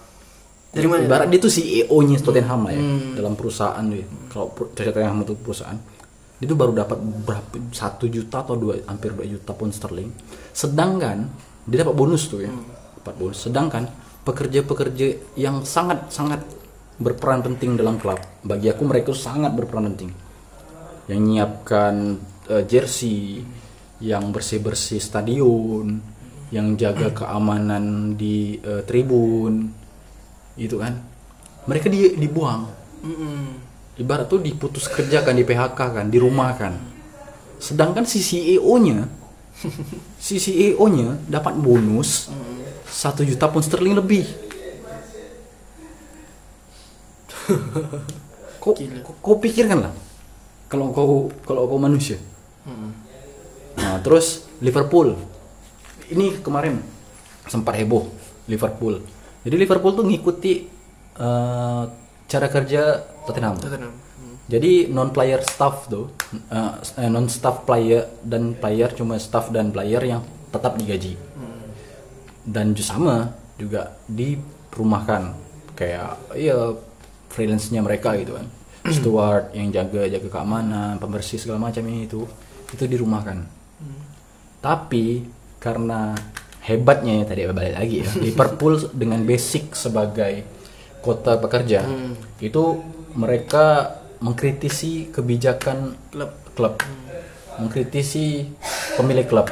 Dari 0.75 0.87
mana? 0.91 1.07
Ibarat 1.07 1.31
dia 1.31 1.39
tuh 1.39 1.53
CEO-nya 1.55 2.19
Tottenham 2.19 2.67
lah 2.67 2.73
ya 2.75 2.83
dalam 3.15 3.39
perusahaan 3.39 3.85
dia. 3.87 4.03
Kalau 4.27 4.51
Tottenham 4.75 5.23
itu 5.23 5.35
perusahaan, 5.39 5.79
dia 6.43 6.47
tuh 6.51 6.59
baru 6.59 6.73
dapat 6.75 6.99
berapa 6.99 7.55
satu 7.71 8.11
juta 8.11 8.43
atau 8.43 8.59
dua 8.59 8.83
hampir 8.91 9.15
2 9.15 9.39
juta 9.39 9.55
pound 9.55 9.71
sterling. 9.71 10.11
Sedangkan 10.51 11.31
dia 11.65 11.87
dapat 11.87 11.95
bonus 11.95 12.27
tuh 12.27 12.43
ya, 12.43 12.51
dapat 13.01 13.15
bonus. 13.15 13.39
Sedangkan 13.47 13.87
pekerja-pekerja 14.27 15.39
yang 15.39 15.63
sangat 15.63 16.11
sangat 16.11 16.43
berperan 16.99 17.43
penting 17.43 17.79
dalam 17.79 17.99
klub, 18.03 18.19
bagi 18.43 18.67
aku 18.71 18.83
mereka 18.83 19.15
sangat 19.15 19.55
berperan 19.55 19.95
penting. 19.95 20.11
Yang 21.07 21.21
nyiapkan 21.23 21.95
eh, 22.51 22.65
jersey, 22.67 23.43
yang 24.03 24.35
bersih-bersih 24.35 24.99
stadion, 24.99 26.03
yang 26.51 26.75
jaga 26.75 27.15
keamanan 27.15 28.15
di 28.19 28.59
eh, 28.59 28.83
tribun, 28.83 29.84
itu 30.55 30.79
kan? 30.79 31.01
Mereka 31.67 31.89
di, 31.89 32.19
dibuang. 32.19 32.71
Mhm. 33.05 33.63
ibarat 33.95 34.27
tuh 34.27 34.43
diputus 34.43 34.91
kerja 34.91 35.23
kan 35.23 35.39
di 35.39 35.47
PHK 35.47 35.79
kan 35.79 36.07
di 36.11 36.19
rumah 36.19 36.51
kan. 36.59 36.75
Sedangkan 37.63 38.03
si 38.03 38.19
CEO 38.19 38.75
nya 38.83 39.07
si 40.27 40.43
CEO 40.43 40.83
nya 40.91 41.15
dapat 41.31 41.55
bonus 41.55 42.27
satu 42.91 43.23
juta 43.23 43.47
pun 43.47 43.63
sterling 43.63 43.95
lebih. 43.95 44.27
Kau, 48.59 48.73
kau, 48.73 49.15
kau 49.21 49.37
pikirkan 49.37 49.85
lah. 49.85 49.93
Kalau 50.67 50.91
kau 50.91 51.29
kalau 51.45 51.69
kau 51.69 51.79
manusia. 51.79 52.17
Nah, 53.77 54.01
terus 54.01 54.49
Liverpool. 54.65 55.19
Ini 56.09 56.41
kemarin 56.41 56.81
sempat 57.49 57.77
heboh 57.77 58.09
Liverpool. 58.49 59.05
Jadi 59.45 59.55
Liverpool 59.61 59.93
tuh 59.93 60.05
ngikuti 60.09 60.53
eh, 61.15 61.85
cara 62.27 62.47
kerja 62.49 62.83
Tottenham. 63.29 63.61
Tottenham. 63.61 63.93
Mhm. 63.93 64.35
Jadi 64.49 64.73
non 64.91 65.13
player 65.13 65.45
staff 65.45 65.87
tuh, 65.87 66.11
eh, 66.51 67.09
non 67.13 67.29
staff 67.29 67.63
player 67.69 68.09
dan 68.25 68.57
player 68.57 68.91
cuma 68.97 69.21
staff 69.21 69.53
dan 69.53 69.71
player 69.71 70.03
yang 70.03 70.25
tetap 70.51 70.75
digaji. 70.81 71.15
Dan 72.45 72.77
juga 72.77 72.89
sama 72.89 73.17
juga 73.57 73.97
dirumahkan 74.05 75.33
kayak 75.79 76.37
ya 76.37 76.77
freelance-nya 77.33 77.81
mereka 77.81 78.15
gitu 78.21 78.37
kan. 78.37 78.47
Steward 78.85 79.57
yang 79.57 79.73
jaga 79.73 80.05
jaga 80.13 80.29
keamanan, 80.29 81.01
pembersih 81.01 81.41
segala 81.41 81.57
macam 81.57 81.81
ini 81.89 82.05
itu 82.05 82.29
itu 82.69 82.85
dirumahkan. 82.85 83.49
Tapi 84.61 85.25
karena 85.57 86.13
hebatnya 86.65 87.21
ya 87.21 87.25
tadi 87.29 87.45
balik 87.47 87.75
lagi 87.77 87.97
ya. 88.01 88.09
Liverpool 88.25 88.81
dengan 88.97 89.21
basic 89.23 89.77
sebagai 89.77 90.45
kota 91.05 91.37
pekerja 91.37 91.85
itu 92.41 92.81
mereka 93.13 93.93
mengkritisi 94.25 95.13
kebijakan 95.13 95.93
Klub. 96.09 96.33
klub. 96.57 96.75
Mengkritisi 97.61 98.49
pemilik 98.97 99.29
klub. 99.29 99.47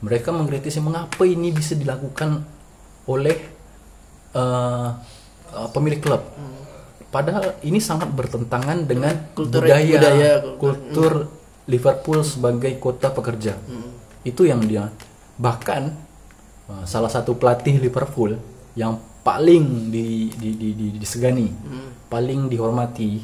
Mereka 0.00 0.32
mengkritisi 0.32 0.80
mengapa 0.80 1.22
ini 1.22 1.52
bisa 1.52 1.76
dilakukan 1.76 2.40
oleh 3.06 3.36
eh, 4.32 4.88
eh, 5.52 5.68
pemilik 5.70 6.00
klub. 6.00 6.22
Padahal 7.12 7.60
ini 7.62 7.78
sangat 7.78 8.10
bertentangan 8.10 8.88
dengan 8.88 9.14
Kultur- 9.32 9.62
budaya, 9.64 9.96
budaya. 9.96 10.32
kultur 10.58 11.12
Liverpool 11.66 12.20
sebagai 12.24 12.72
kota 12.78 13.12
pekerja. 13.12 13.54
Itu 14.22 14.46
yang 14.46 14.64
dia. 14.64 14.88
Bahkan 15.36 16.05
salah 16.82 17.10
satu 17.10 17.38
pelatih 17.38 17.78
Liverpool 17.78 18.34
yang 18.74 18.98
paling 19.22 19.90
di, 19.90 20.30
di, 20.34 20.54
di, 20.54 20.68
di- 20.74 20.96
disegani 20.98 21.50
paling 22.06 22.46
dihormati 22.46 23.22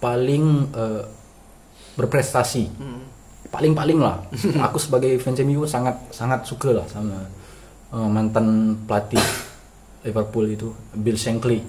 paling 0.00 0.44
eh, 0.72 1.04
berprestasi. 1.94 2.64
Paling 3.52 3.76
paling 3.76 3.98
lah. 4.00 4.24
Aku 4.70 4.80
sebagai 4.80 5.20
fans 5.20 5.36
MU 5.44 5.68
sangat 5.68 6.00
sangat 6.10 6.48
suka 6.48 6.72
lah 6.72 6.86
sama 6.88 7.28
eh, 7.92 8.08
mantan 8.08 8.80
pelatih 8.88 9.20
Liverpool 10.08 10.48
itu 10.48 10.72
Bill 10.96 11.20
Shankly. 11.20 11.60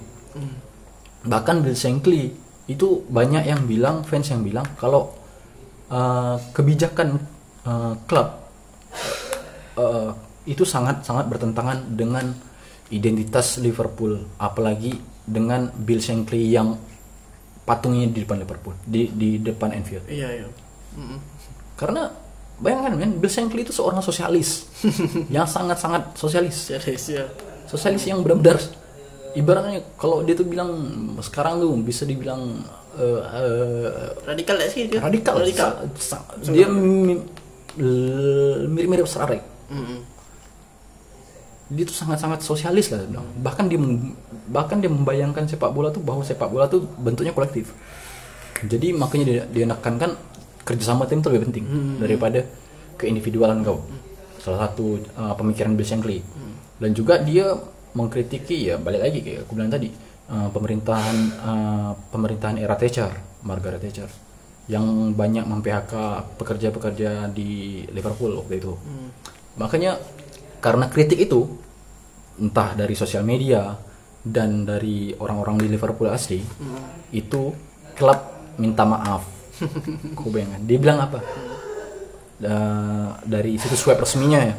Bahkan 1.28 1.56
Bill 1.62 1.76
Shankly 1.76 2.32
itu 2.72 3.04
banyak 3.12 3.44
yang 3.44 3.68
bilang 3.68 4.08
fans 4.08 4.32
yang 4.32 4.42
bilang 4.48 4.64
kalau 4.80 5.12
eh, 5.92 6.36
kebijakan 6.56 7.20
eh, 7.68 7.94
klub 8.08 8.28
eh, 9.76 10.12
itu 10.44 10.64
sangat 10.64 11.02
sangat 11.02 11.28
bertentangan 11.28 11.86
dengan 11.88 12.34
identitas 12.90 13.58
Liverpool 13.58 14.20
apalagi 14.38 14.96
dengan 15.22 15.70
Bill 15.72 16.00
Shankly 16.00 16.50
yang 16.50 16.76
patungnya 17.62 18.06
di 18.06 18.20
depan 18.20 18.38
Liverpool 18.38 18.74
di 18.84 19.08
di 19.08 19.38
depan 19.38 19.70
Anfield 19.72 20.04
Iya, 20.06 20.28
iya. 20.34 20.48
Mhm. 20.92 21.18
karena 21.76 22.10
bayangkan 22.58 22.94
men 22.96 23.12
Bill 23.16 23.30
Shankly 23.30 23.62
itu 23.62 23.72
seorang 23.72 24.02
sosialis 24.02 24.66
yang 25.36 25.46
sangat-sangat 25.46 26.14
sosialis 26.16 26.58
Serius 26.68 27.06
ya. 27.08 27.26
sosialis 27.66 28.04
yang 28.04 28.20
benar-benar 28.20 28.58
ibaratnya 29.32 29.80
kalau 29.96 30.20
dia 30.22 30.34
tuh 30.34 30.44
bilang 30.44 30.74
sekarang 31.20 31.58
tuh 31.58 31.72
bisa 31.80 32.04
dibilang 32.04 32.66
eh, 32.94 33.22
eh, 33.22 33.88
Radikal 34.26 34.58
ya 34.58 34.68
sih 34.68 34.84
dia? 34.86 35.00
radikal, 35.00 35.40
Radikal. 35.40 35.88
Sa- 35.96 36.20
sa- 36.28 36.44
dia 36.44 36.68
mirip-mirip 37.78 39.08
Sarek 39.08 39.42
Mhm. 39.72 40.11
Dia 41.72 41.88
tuh 41.88 41.96
sangat-sangat 41.96 42.44
sosialis 42.44 42.92
lah 42.92 43.08
bilang. 43.08 43.28
bahkan 43.40 43.66
dia 43.72 43.80
mem- 43.80 44.12
bahkan 44.52 44.84
dia 44.84 44.92
membayangkan 44.92 45.48
sepak 45.48 45.72
bola 45.72 45.88
tuh 45.88 46.04
bahwa 46.04 46.20
sepak 46.22 46.52
bola 46.52 46.68
tuh 46.68 46.84
bentuknya 47.00 47.32
kolektif. 47.32 47.72
Jadi 48.62 48.94
makanya 48.94 49.26
dia, 49.26 49.42
dia 49.48 49.66
nekankan 49.66 50.14
kerjasama 50.68 51.08
tim 51.10 51.24
itu 51.24 51.32
lebih 51.32 51.44
penting 51.50 51.66
daripada 51.98 52.44
keindividualan 53.00 53.64
kau. 53.64 53.82
Salah 54.38 54.70
satu 54.70 55.00
uh, 55.16 55.34
pemikiran 55.34 55.74
Bill 55.74 55.88
Shankly 55.88 56.20
dan 56.82 56.92
juga 56.98 57.22
dia 57.22 57.56
mengkritiki 57.94 58.74
ya 58.74 58.76
balik 58.82 59.02
lagi 59.06 59.20
kayak 59.22 59.46
aku 59.46 59.52
bilang 59.54 59.70
tadi 59.70 59.92
eh, 60.32 60.50
pemerintahan 60.56 61.18
eh, 61.30 61.92
pemerintahan 62.10 62.58
era 62.58 62.74
Thatcher 62.80 63.12
Margaret 63.44 63.84
Thatcher 63.84 64.10
yang 64.72 65.12
banyak 65.12 65.44
mem-PHK 65.44 65.94
pekerja-pekerja 66.40 67.28
di 67.36 67.84
Liverpool 67.92 68.40
waktu 68.40 68.64
itu. 68.64 68.72
Makanya 69.60 70.00
karena 70.62 70.86
kritik 70.88 71.18
itu 71.18 71.42
entah 72.38 72.78
dari 72.78 72.94
sosial 72.94 73.26
media 73.26 73.76
dan 74.22 74.64
dari 74.64 75.12
orang-orang 75.18 75.58
di 75.58 75.68
Liverpool 75.68 76.08
asli 76.08 76.38
itu 77.12 77.42
klub 77.98 78.20
minta 78.62 78.86
maaf. 78.86 79.26
Kau 80.18 80.30
bayangkan. 80.30 80.62
Dia 80.64 80.78
bilang 80.78 81.00
apa? 81.02 81.20
Da- 82.42 83.18
dari 83.22 83.58
situs 83.58 83.82
web 83.86 84.02
resminya 84.02 84.42
ya? 84.42 84.56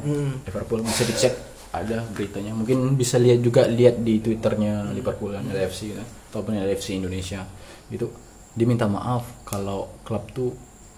Liverpool 0.47 0.83
bisa 0.83 1.03
dicek 1.07 1.35
ada 1.73 2.03
beritanya. 2.11 2.55
Mungkin 2.55 2.95
bisa 2.95 3.19
lihat 3.19 3.39
juga 3.43 3.67
lihat 3.67 4.03
di 4.03 4.19
twitternya 4.19 4.91
Liverpool 4.93 5.35
dan 5.35 5.47
LFC 5.49 5.95
ya, 5.95 6.03
ataupun 6.31 6.59
LFC 6.59 6.99
Indonesia. 6.99 7.43
Itu 7.91 8.11
dia 8.53 8.67
minta 8.69 8.87
maaf 8.87 9.47
kalau 9.47 10.03
klub 10.07 10.27
tuh 10.31 10.51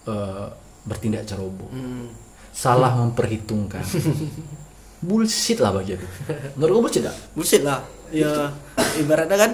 eh, 0.09 0.47
bertindak 0.85 1.25
ceroboh. 1.25 1.69
Salah 2.55 2.95
memperhitungkan 2.95 3.83
bullshit 4.99 5.57
lah 5.57 5.71
bagi 5.71 5.93
aku 5.93 6.05
menurut 6.55 6.71
kamu 6.71 6.83
bullshit 6.83 7.03
gak? 7.03 7.15
bullshit 7.33 7.61
lah 7.61 7.79
ya 8.09 8.51
ibaratnya 8.95 9.37
kan 9.37 9.51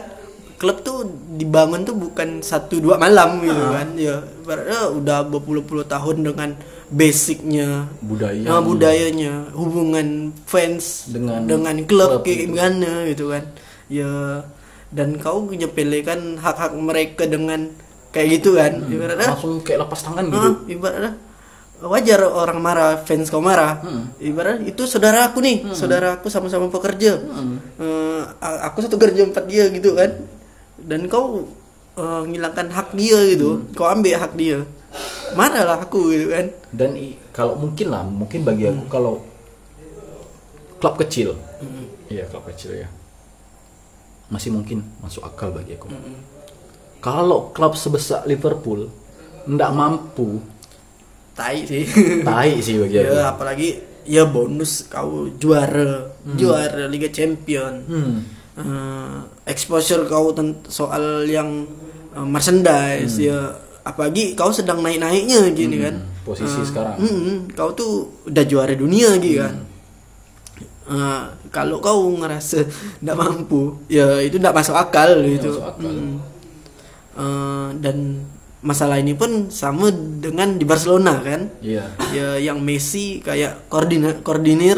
klub 0.55 0.77
tuh 0.81 1.01
dibangun 1.33 1.81
tuh 1.81 1.95
bukan 1.95 2.39
satu 2.39 2.77
dua 2.77 2.95
malam 2.95 3.41
gitu 3.41 3.57
Ah. 3.59 3.71
kan 3.75 3.87
ya 3.95 4.15
ibaratnya 4.39 4.79
udah 4.91 5.19
berpuluh-puluh 5.25 5.85
tahun 5.85 6.21
dengan 6.23 6.49
basicnya 6.87 7.89
Budaya. 7.99 8.45
nah, 8.45 8.61
budayanya 8.61 9.49
hubungan 9.51 10.29
fans 10.43 11.07
Dengan 11.07 11.47
dengan 11.47 11.75
klub 11.83 12.09
klub 12.11 12.21
kayak 12.21 12.37
gitu. 12.37 12.45
gimana 12.51 12.89
gitu 13.07 13.25
kan 13.27 13.43
ya 13.87 14.11
dan 14.91 15.15
kau 15.17 15.41
menyepelekan 15.41 16.37
hak-hak 16.37 16.75
mereka 16.75 17.23
dengan 17.25 17.71
kayak 18.11 18.37
gitu 18.37 18.53
kan 18.53 18.85
ibaratnya 18.85 19.33
langsung 19.33 19.59
kayak 19.61 19.79
lepas 19.81 19.99
tangan 19.99 20.25
gitu 20.27 20.45
Ah, 20.45 20.55
ibaratnya 20.67 21.11
wajar 21.81 22.21
orang 22.21 22.59
marah 22.59 23.01
fans 23.01 23.27
kau 23.27 23.41
marah. 23.41 23.81
Ibarat 24.17 24.61
itu 24.61 24.85
saudara 24.85 25.25
aku 25.25 25.39
nih 25.39 25.65
saudara 25.71 26.15
aku 26.15 26.27
sama-sama 26.27 26.67
pekerja. 26.67 27.17
Eh, 27.77 28.21
a- 28.37 28.61
aku 28.65 28.81
satu 28.81 28.95
kerja 28.95 29.23
empat 29.23 29.45
dia 29.45 29.65
gitu 29.67 29.93
kan. 29.93 30.13
Dan 30.77 31.05
kau 31.05 31.45
eh, 31.93 32.21
ngilangkan 32.25 32.69
hak 32.69 32.93
dia 32.93 33.17
gitu. 33.27 33.65
Kau 33.73 33.85
ambil 33.85 34.15
hak 34.15 34.33
dia. 34.35 34.61
Marahlah 35.33 35.79
aku 35.79 36.11
gitu 36.11 36.29
kan. 36.29 36.45
Dan 36.69 36.93
kalau 37.31 37.55
mungkin 37.55 37.87
lah 37.87 38.03
mungkin 38.03 38.43
bagi 38.43 38.67
aku 38.67 38.83
kalau 38.85 39.23
klub 40.77 40.95
kecil. 40.97 41.33
Iya 42.07 42.27
klub 42.27 42.45
kecil 42.45 42.77
ya. 42.77 42.89
Masih 44.27 44.51
mungkin 44.51 44.83
masuk 44.99 45.23
akal 45.23 45.51
bagi 45.51 45.75
aku. 45.75 45.89
Kalau 47.01 47.49
klub 47.49 47.73
sebesar 47.73 48.23
Liverpool 48.23 48.87
ndak 49.41 49.73
mampu 49.73 50.37
tai 51.35 51.63
sih. 51.63 51.83
Tai 52.27 52.51
sih 52.59 52.75
bagi 52.77 52.97
aku. 53.01 53.13
Ya 53.13 53.23
apalagi 53.31 53.69
ya 54.05 54.23
bonus 54.27 54.85
kau 54.87 55.29
juara. 55.35 56.11
Juara 56.37 56.85
Liga 56.85 57.09
Champion. 57.09 57.73
Hmm. 57.87 58.15
eh, 58.59 59.17
exposure 59.47 60.05
kau 60.05 60.35
soal 60.67 61.25
yang 61.25 61.65
eh, 62.13 62.27
merchandise 62.27 63.17
ya. 63.17 63.57
Apalagi 63.81 64.37
kau 64.37 64.53
sedang 64.53 64.85
naik 64.85 65.01
naiknya 65.01 65.49
gini 65.51 65.77
kan. 65.81 65.95
Posisi 66.21 66.61
sekarang. 66.61 67.01
Mm-mm, 67.01 67.37
kau 67.57 67.73
tuh 67.73 68.21
udah 68.29 68.43
juara 68.45 68.77
dunia 68.77 69.17
gitu 69.17 69.41
kan. 69.41 69.55
Eh, 70.91 71.23
kalau 71.49 71.79
kau 71.79 72.09
ngerasa 72.19 72.67
tidak 72.99 73.15
mampu 73.15 73.79
ya 73.87 74.19
itu 74.19 74.35
tidak 74.37 74.53
masuk 74.53 74.75
akal 74.75 75.23
gitu. 75.23 75.55
masuk 75.55 75.67
akal. 75.71 75.93
Mm. 75.93 76.17
Eh, 77.11 77.69
dan 77.79 77.97
masalah 78.61 78.97
ini 78.97 79.11
pun 79.11 79.49
sama 79.49 79.89
dengan 79.93 80.53
di 80.53 80.63
Barcelona 80.63 81.17
kan? 81.17 81.49
Iya. 81.59 81.83
Ya 82.13 82.27
yang 82.37 82.61
Messi 82.61 83.19
kayak 83.19 83.67
koordina 83.67 84.13
koordinir 84.21 84.77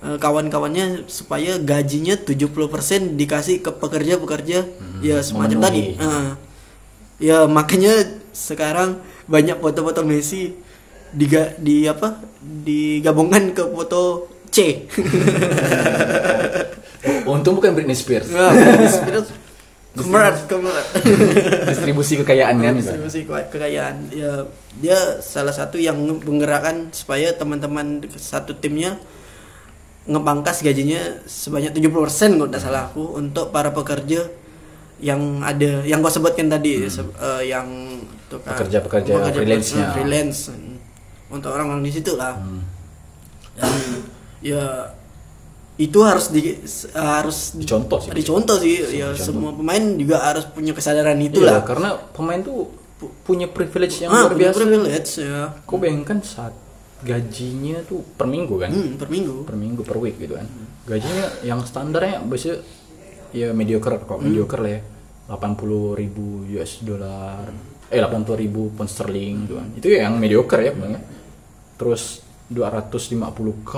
eh, 0.00 0.16
kawan-kawannya 0.16 1.02
supaya 1.06 1.58
gajinya 1.58 2.14
70% 2.14 3.14
dikasih 3.14 3.58
ke 3.58 3.70
pekerja-pekerja 3.70 4.58
ya 5.00 5.16
semacam 5.18 5.58
Hmm, 5.58 5.60
memenuhi. 5.60 5.60
tadi. 5.60 5.82
Eh, 5.98 6.28
ya 7.24 7.36
makanya 7.46 7.92
sekarang 8.30 8.98
banyak 9.26 9.58
foto-foto 9.58 10.02
Messi 10.02 10.54
diga, 11.10 11.52
di 11.56 11.84
apa? 11.84 12.20
digabungkan 12.44 13.50
ke 13.50 13.60
foto 13.64 14.28
C. 14.48 14.84
Untung 17.26 17.54
bukan 17.56 17.72
Britney 17.72 17.94
Spears. 17.94 18.28
Nah, 18.28 18.50
Britney 18.50 18.86
Spears 18.86 19.26
kemerat 19.96 20.36
kemerat 20.44 20.86
distribusi 21.70 22.18
kekayaan 22.18 22.56
kan 22.56 22.74
distribusi 22.74 23.22
ke- 23.22 23.48
kekayaan. 23.48 24.10
Ya 24.10 24.42
dia 24.74 24.98
salah 25.18 25.50
satu 25.50 25.78
yang 25.78 25.94
menggerakkan 25.96 26.90
supaya 26.90 27.30
teman-teman 27.30 27.86
satu 28.10 28.54
timnya 28.54 28.98
ngepangkas 30.04 30.60
gajinya 30.60 30.98
sebanyak 31.24 31.72
70% 31.72 31.88
kalau 32.34 32.46
tidak 32.46 32.60
salah 32.60 32.82
aku 32.86 33.16
untuk 33.16 33.48
para 33.48 33.70
pekerja 33.70 34.28
yang 34.98 35.40
ada 35.40 35.80
yang 35.82 35.98
kau 35.98 36.10
sebutkan 36.10 36.46
tadi 36.46 36.84
se- 36.86 37.00
eh, 37.14 37.48
yang 37.48 37.66
tukang- 38.26 38.52
Pekerja-pekerja 38.52 39.12
freelance-nya. 39.32 39.80
eh, 39.80 39.92
freelance. 39.92 40.40
Untuk 41.26 41.50
orang-orang 41.50 41.82
di 41.82 41.92
situ 41.92 42.14
lah. 42.14 42.36
Hmm. 42.36 42.62
dan 43.54 43.70
ya 44.40 44.90
itu 45.76 45.98
harus 46.00 46.30
di 46.30 46.54
harus 46.92 47.52
Dicontoh 47.52 47.98
sih. 47.98 48.10
dicontoh 48.10 48.56
sih 48.56 48.74
ya 48.94 49.10
Dicontoh. 49.10 49.18
semua 49.18 49.50
pemain 49.50 49.84
juga 49.94 50.16
harus 50.22 50.46
punya 50.46 50.70
kesadaran 50.70 51.16
Iya, 51.16 51.26
itulah 51.28 51.58
karena 51.60 51.88
pemain 52.10 52.38
tuh 52.38 52.70
pu- 52.94 53.10
punya 53.22 53.46
privilege 53.46 53.98
yang 53.98 54.08
Ah, 54.08 54.24
luar 54.24 54.34
biasa 54.34 54.54
privilege 54.56 55.10
ya 55.18 55.40
kau 55.62 55.76
bayangkan 55.76 56.18
saat 56.20 56.54
gajinya 57.00 57.82
tuh 57.82 58.00
per 58.08 58.24
minggu 58.24 58.54
kan 58.56 58.70
hmm, 58.70 58.96
per 58.96 59.08
minggu 59.08 59.42
per 59.42 59.54
minggu 59.54 59.82
per 59.82 59.98
week 59.98 60.16
gitu 60.16 60.34
kan 60.34 60.46
gajinya 60.84 61.26
yang 61.42 61.60
standarnya 61.60 62.22
biasanya 62.22 62.62
ya 63.30 63.50
mediocre 63.50 63.98
kok 63.98 64.14
Hmm. 64.14 64.24
mediocre 64.24 64.60
lah 64.60 64.72
ya 64.72 64.80
80 65.26 65.58
ribu 65.96 66.24
US 66.54 66.80
dollar 66.80 67.50
eh 67.86 67.98
80 67.98 68.08
ribu 68.38 68.70
pound 68.70 68.86
sterling 68.86 69.44
gitu 69.44 69.54
kan 69.56 69.68
itu 69.74 69.86
ya 69.90 70.06
yang 70.06 70.16
mediocre 70.16 70.60
ya 70.60 70.72
bang 70.72 70.92
ya. 70.92 71.00
terus 71.74 72.22
250k 72.46 73.72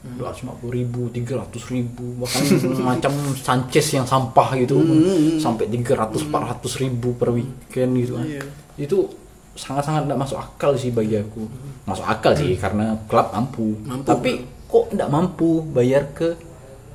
Hmm. 0.00 0.16
250 0.16 0.72
ribu, 0.72 1.12
300 1.12 1.60
ribu, 1.68 2.16
bahkan 2.16 2.40
macam 2.88 3.12
Sanchez 3.36 3.84
yang 3.92 4.08
sampah 4.08 4.56
gitu, 4.56 4.80
Hmm, 4.80 5.36
sampai 5.36 5.68
300, 5.68 6.24
400 6.24 6.80
ribu 6.80 7.12
per 7.14 7.28
weekend 7.30 8.00
gitu 8.00 8.16
kan. 8.16 8.24
Iya. 8.24 8.42
Itu 8.80 9.12
sangat-sangat 9.52 10.08
tidak 10.08 10.18
masuk 10.18 10.40
akal 10.40 10.72
sih 10.72 10.88
bagi 10.88 11.20
aku. 11.20 11.44
Masuk 11.84 12.06
akal 12.08 12.32
sih 12.32 12.56
karena 12.56 12.96
klub 13.04 13.28
mampu. 13.28 13.76
Mampu. 13.84 14.08
Tapi 14.08 14.30
kok 14.64 14.88
tidak 14.88 15.08
mampu 15.12 15.60
bayar 15.68 16.08
ke 16.16 16.32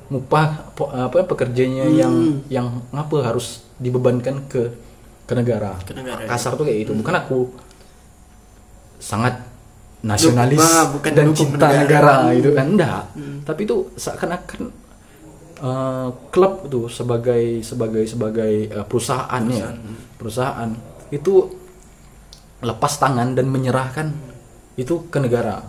upah 0.06 0.74
po- 0.74 0.90
apa 0.90 1.22
pekerjanya 1.22 1.86
yang 1.86 2.14
yang 2.46 2.66
ngapa 2.90 3.22
harus 3.22 3.62
dibebankan 3.78 4.50
ke 4.50 4.66
ke 5.26 5.34
negara. 5.34 5.78
Ke 5.82 5.94
negara, 5.94 6.26
Kasar 6.26 6.58
tuh 6.58 6.66
kayak 6.66 6.86
gitu. 6.86 6.92
Bukan 6.98 7.14
aku 7.14 7.38
sangat 8.98 9.45
nasionalis 10.06 10.62
Ah, 10.62 10.86
bukan 10.88 11.10
dan 11.10 11.28
cinta 11.32 11.66
negara. 11.66 11.82
negara, 11.82 12.14
gitu 12.32 12.50
kan? 12.52 12.66
Enggak. 12.68 13.02
Tapi 13.42 13.60
itu 13.62 13.76
seakan-akan 13.94 14.60
eh, 15.58 16.08
klub 16.30 16.54
itu 16.64 16.80
sebagai 16.88 17.42
sebagai 17.60 18.04
sebagai 18.04 18.52
eh, 18.68 18.84
perusahaan 18.84 19.42
ya. 19.46 19.74
Perusahaan. 20.14 20.70
Itu 21.08 21.50
lepas 22.58 22.92
tangan 22.96 23.34
dan 23.34 23.46
menyerahkan 23.46 24.08
itu 24.74 25.06
ke 25.06 25.18
negara. 25.18 25.60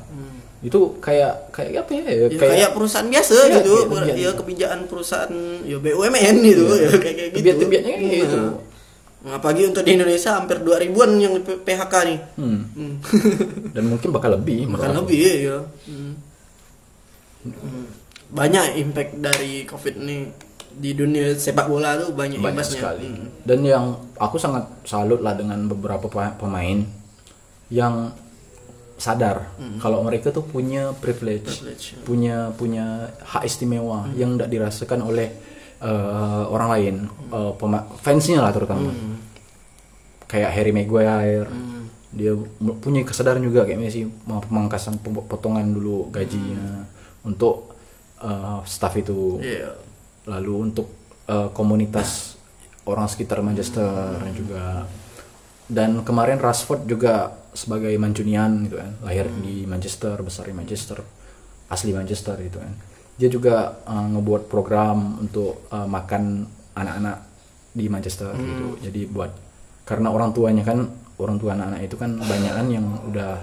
Itu 0.57 0.97
kayak 0.97 1.53
kayak 1.53 1.85
apa 1.85 1.91
ya? 1.93 2.03
ya, 2.03 2.27
kayak, 2.31 2.69
perusahaan 2.73 3.05
biasa 3.05 3.29
Iya, 3.29 3.61
gitu. 3.61 3.73
kayak 3.77 3.87
tembian. 3.93 4.17
ya 4.17 4.31
kebijakan 4.33 4.79
perusahaan 4.89 5.33
ya 5.63 5.77
BUMN 5.77 6.35
gitu. 6.43 6.63
Ya 6.65 6.89
kayak 6.89 6.97
kayak 6.97 7.15
gitu. 7.15 7.35
Tembiat-tembiatnya 7.37 7.93
kayak 7.95 8.27
Nah, 8.27 8.53
gitu. 9.27 9.35
apalagi 9.35 9.61
untuk 9.65 9.81
di 9.81 9.91
Indonesia 9.93 10.31
hampir 10.33 10.57
2 10.57 10.71
ribuan 10.79 11.11
yang 11.15 11.33
P- 11.37 11.59
PHK 11.59 11.93
nih 12.05 12.19
Hmm. 12.35 12.59
Hmm. 12.71 12.93
Dan 13.75 13.83
mungkin 13.87 14.09
bakal 14.09 14.33
lebih. 14.33 14.65
Aku. 14.65 15.03
lebih 15.03 15.19
ya. 15.43 15.57
Hmm. 15.83 16.13
Hmm. 17.43 17.85
banyak 18.27 18.65
impact 18.77 19.11
dari 19.17 19.63
covid 19.63 19.95
ini 19.97 20.27
di 20.69 20.91
dunia 20.91 21.31
sepak 21.33 21.65
bola 21.65 21.95
tuh 21.97 22.11
banyak, 22.11 22.37
banyak 22.37 22.53
imbasnya. 22.53 22.75
sekali 22.75 23.07
Hmm. 23.07 23.27
dan 23.41 23.59
yang 23.61 23.85
aku 24.15 24.35
sangat 24.35 24.67
salut 24.83 25.19
lah 25.19 25.33
dengan 25.33 25.63
beberapa 25.65 26.05
pe- 26.05 26.35
pemain 26.37 26.83
yang 27.67 28.11
sadar 28.95 29.53
kalau 29.77 30.01
mereka 30.01 30.27
tuh 30.29 30.41
punya 30.43 30.89
privilege, 30.93 31.45
Hmm. 31.45 31.53
Privilege, 31.61 31.85
ya. 31.87 31.97
punya 32.03 32.35
punya 32.51 32.85
hak 33.21 33.43
istimewa 33.43 34.09
yang 34.11 34.35
tidak 34.35 34.49
dirasakan 34.49 35.01
oleh 35.03 35.29
eh, 35.79 36.43
orang 36.47 36.69
lain 36.71 36.95
pema- 37.53 37.85
fansnya 37.97 38.39
lah 38.39 38.51
terutama. 38.51 38.89
Hmm. 38.89 39.15
kayak 40.25 40.51
Harry 40.51 40.71
Maguire. 40.71 41.47
Dia 42.11 42.33
m- 42.35 42.77
punya 42.77 43.03
kesadaran 43.03 43.39
juga 43.39 43.63
kayak 43.63 43.79
Messi 43.79 44.03
pemangkasan 44.25 44.99
pem- 44.99 45.23
potongan 45.23 45.63
dulu 45.67 46.09
gajinya 46.09 46.83
untuk 47.23 47.75
eh, 48.19 48.59
staff 48.63 48.93
itu. 48.95 49.39
Iya. 49.39 49.71
lalu 50.27 50.53
untuk 50.67 50.91
eh, 51.25 51.47
komunitas 51.51 52.35
orang 52.83 53.07
sekitar 53.07 53.39
Manchester 53.39 54.19
juga. 54.33 54.83
Dan 55.67 56.03
kemarin 56.03 56.39
Rashford 56.39 56.83
juga 56.83 57.31
sebagai 57.51 57.91
Mancunian 57.95 58.63
gitu 58.63 58.77
kan 58.77 58.91
lahir 59.01 59.27
di 59.39 59.63
Manchester 59.63 60.15
besar 60.21 60.45
di 60.45 60.53
Manchester 60.53 61.01
asli 61.67 61.89
Manchester 61.89 62.37
gitu 62.39 62.61
kan 62.61 62.69
dia 63.17 63.29
juga 63.33 63.81
eh, 63.83 64.07
ngebuat 64.13 64.47
program 64.47 65.17
untuk 65.21 65.67
eh, 65.73 65.87
makan 65.89 66.45
anak-anak 66.77 67.17
di 67.73 67.85
Manchester 67.89 68.33
gitu. 68.37 68.77
Jadi 68.81 69.01
buat 69.09 69.31
karena 69.85 70.13
orang 70.13 70.33
tuanya 70.33 70.61
kan 70.65 70.85
orang 71.17 71.37
tua 71.41 71.57
anak-anak 71.57 71.81
itu 71.85 71.95
kan 71.97 72.17
banyakan 72.21 72.65
yang 72.69 72.85
udah 73.09 73.33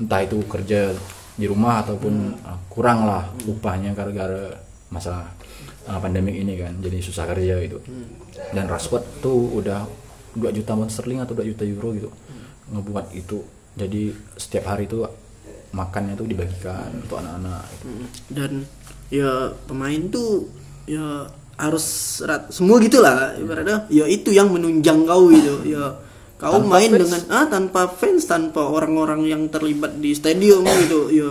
entah 0.00 0.20
itu 0.22 0.38
kerja 0.46 0.94
di 1.34 1.46
rumah 1.50 1.82
ataupun 1.82 2.14
eh, 2.38 2.58
kurang 2.70 3.04
lah 3.04 3.26
upahnya 3.50 3.92
gara-gara 3.92 4.54
masalah 4.90 5.22
uh, 5.86 5.98
pandemik 6.02 6.34
ini 6.34 6.58
kan. 6.58 6.74
Jadi 6.82 6.98
susah 6.98 7.24
kerja 7.30 7.62
gitu. 7.62 7.78
Dan 8.50 8.66
Rashford 8.66 9.22
tuh 9.22 9.54
udah 9.62 9.86
2 10.34 10.50
juta 10.50 10.74
pound 10.74 10.90
sterling 10.90 11.22
atau 11.22 11.34
2 11.38 11.46
juta 11.54 11.62
euro 11.62 11.94
gitu 11.94 12.10
ngebuat 12.74 13.14
itu. 13.14 13.42
Jadi 13.78 14.10
setiap 14.34 14.74
hari 14.74 14.90
itu 14.90 15.06
makannya 15.70 16.18
tuh 16.18 16.26
dibagikan 16.26 16.90
untuk 16.98 17.22
anak-anak 17.22 17.62
gitu. 17.70 17.86
dan 18.34 18.50
ya 19.10 19.52
pemain 19.66 20.00
tuh 20.08 20.46
ya 20.86 21.26
harus 21.60 21.84
rat, 22.24 22.48
semua 22.48 22.80
gitulah 22.80 23.36
ibaratnya. 23.36 23.84
Ya 23.92 24.08
itu 24.08 24.32
yang 24.32 24.48
menunjang 24.48 25.04
kau 25.04 25.28
gitu 25.28 25.60
ya. 25.68 26.00
Kau 26.40 26.56
Tanpa 26.56 26.80
main 26.80 26.88
fans. 26.88 27.00
dengan 27.04 27.22
ah 27.28 27.44
tanpa 27.44 27.84
fans 27.84 28.24
tanpa 28.24 28.64
orang-orang 28.64 29.28
yang 29.28 29.42
terlibat 29.52 30.00
di 30.00 30.16
stadium 30.16 30.64
gitu 30.64 31.12
ya. 31.12 31.28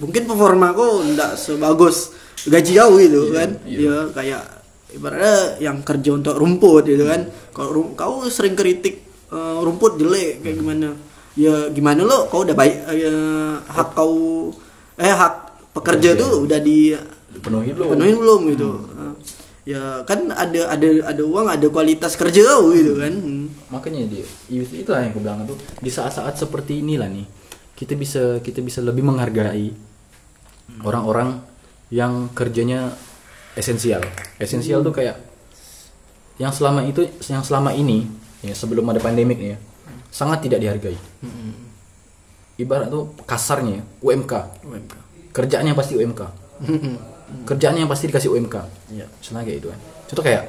Mungkin 0.00 0.24
performa 0.24 0.72
kau 0.72 1.04
ndak 1.04 1.36
sebagus 1.36 2.16
gaji 2.48 2.72
kau 2.80 2.96
gitu 2.96 3.28
Iya, 3.28 3.36
kan. 3.36 3.50
iya. 3.68 3.78
ya 3.84 3.96
kayak 4.08 4.42
ibaratnya 4.96 5.36
yang 5.60 5.84
kerja 5.84 6.10
untuk 6.16 6.40
rumput 6.40 6.88
gitu 6.88 7.04
kan. 7.04 7.28
Kalau 7.52 7.92
kau 7.92 8.24
sering 8.32 8.56
kritik 8.56 9.04
eh, 9.28 9.58
rumput 9.60 10.00
jelek 10.00 10.40
kayak 10.40 10.56
gimana. 10.56 10.96
Ya 11.36 11.68
gimana 11.68 12.00
lo? 12.00 12.24
Kau 12.32 12.40
udah 12.48 12.56
baik 12.56 12.88
eh, 12.88 13.52
hak 13.68 13.92
kau 13.92 14.48
eh 14.96 15.12
hak 15.12 15.51
pekerja 15.72 16.16
tuh 16.16 16.44
udah 16.44 16.58
di 16.60 16.92
penuhi 17.40 17.72
belum? 17.72 17.96
penuhin 17.96 18.16
belum 18.20 18.40
gitu. 18.52 18.68
Eh, 18.92 19.14
ya 19.72 20.04
kan 20.04 20.28
ada 20.32 20.74
ada 20.74 20.88
ada 21.08 21.22
uang 21.22 21.46
ada 21.48 21.66
kualitas 21.72 22.14
kerja 22.18 22.44
kau 22.44 22.74
gitu 22.74 22.98
kan. 22.98 23.12
Hmm. 23.14 23.46
makanya 23.72 24.04
dia 24.04 24.26
itu 24.52 24.84
itu 24.84 24.90
yang 24.92 25.08
aku 25.08 25.20
bilang 25.24 25.48
tuh 25.48 25.56
di 25.80 25.88
saat-saat 25.88 26.36
seperti 26.36 26.84
inilah 26.84 27.08
nih 27.08 27.24
kita 27.72 27.96
bisa 27.96 28.42
kita 28.44 28.60
bisa 28.60 28.84
lebih 28.84 29.00
menghargai 29.06 29.72
orang-orang 30.84 31.40
yang 31.92 32.28
kerjanya 32.32 32.92
esensial. 33.56 34.00
Esensial 34.40 34.80
tuh 34.80 34.92
kayak 34.92 35.20
yang 36.40 36.52
selama 36.52 36.84
itu 36.88 37.04
yang 37.28 37.44
selama 37.44 37.76
ini 37.76 38.08
ya 38.40 38.56
sebelum 38.56 38.88
ada 38.88 38.98
pandemik 38.98 39.38
nih 39.38 39.56
ya 39.56 39.58
sangat 40.12 40.44
tidak 40.44 40.60
dihargai. 40.60 40.98
Ibarat 42.60 42.92
tuh 42.92 43.16
kasarnya 43.24 43.80
ya, 43.80 43.84
UMK 44.04 44.32
UMK. 44.68 44.94
Kerjaannya 45.32 45.72
pasti 45.72 45.96
UMK 45.96 46.20
kerjaannya 47.44 47.84
pasti 47.86 48.04
dikasih 48.06 48.30
UMK 48.30 48.56
Iya. 48.92 49.06
misalnya 49.08 49.42
kayak 49.44 49.58
itu 49.58 49.68
kan. 49.68 49.80
Contoh 50.04 50.24
kayak 50.24 50.42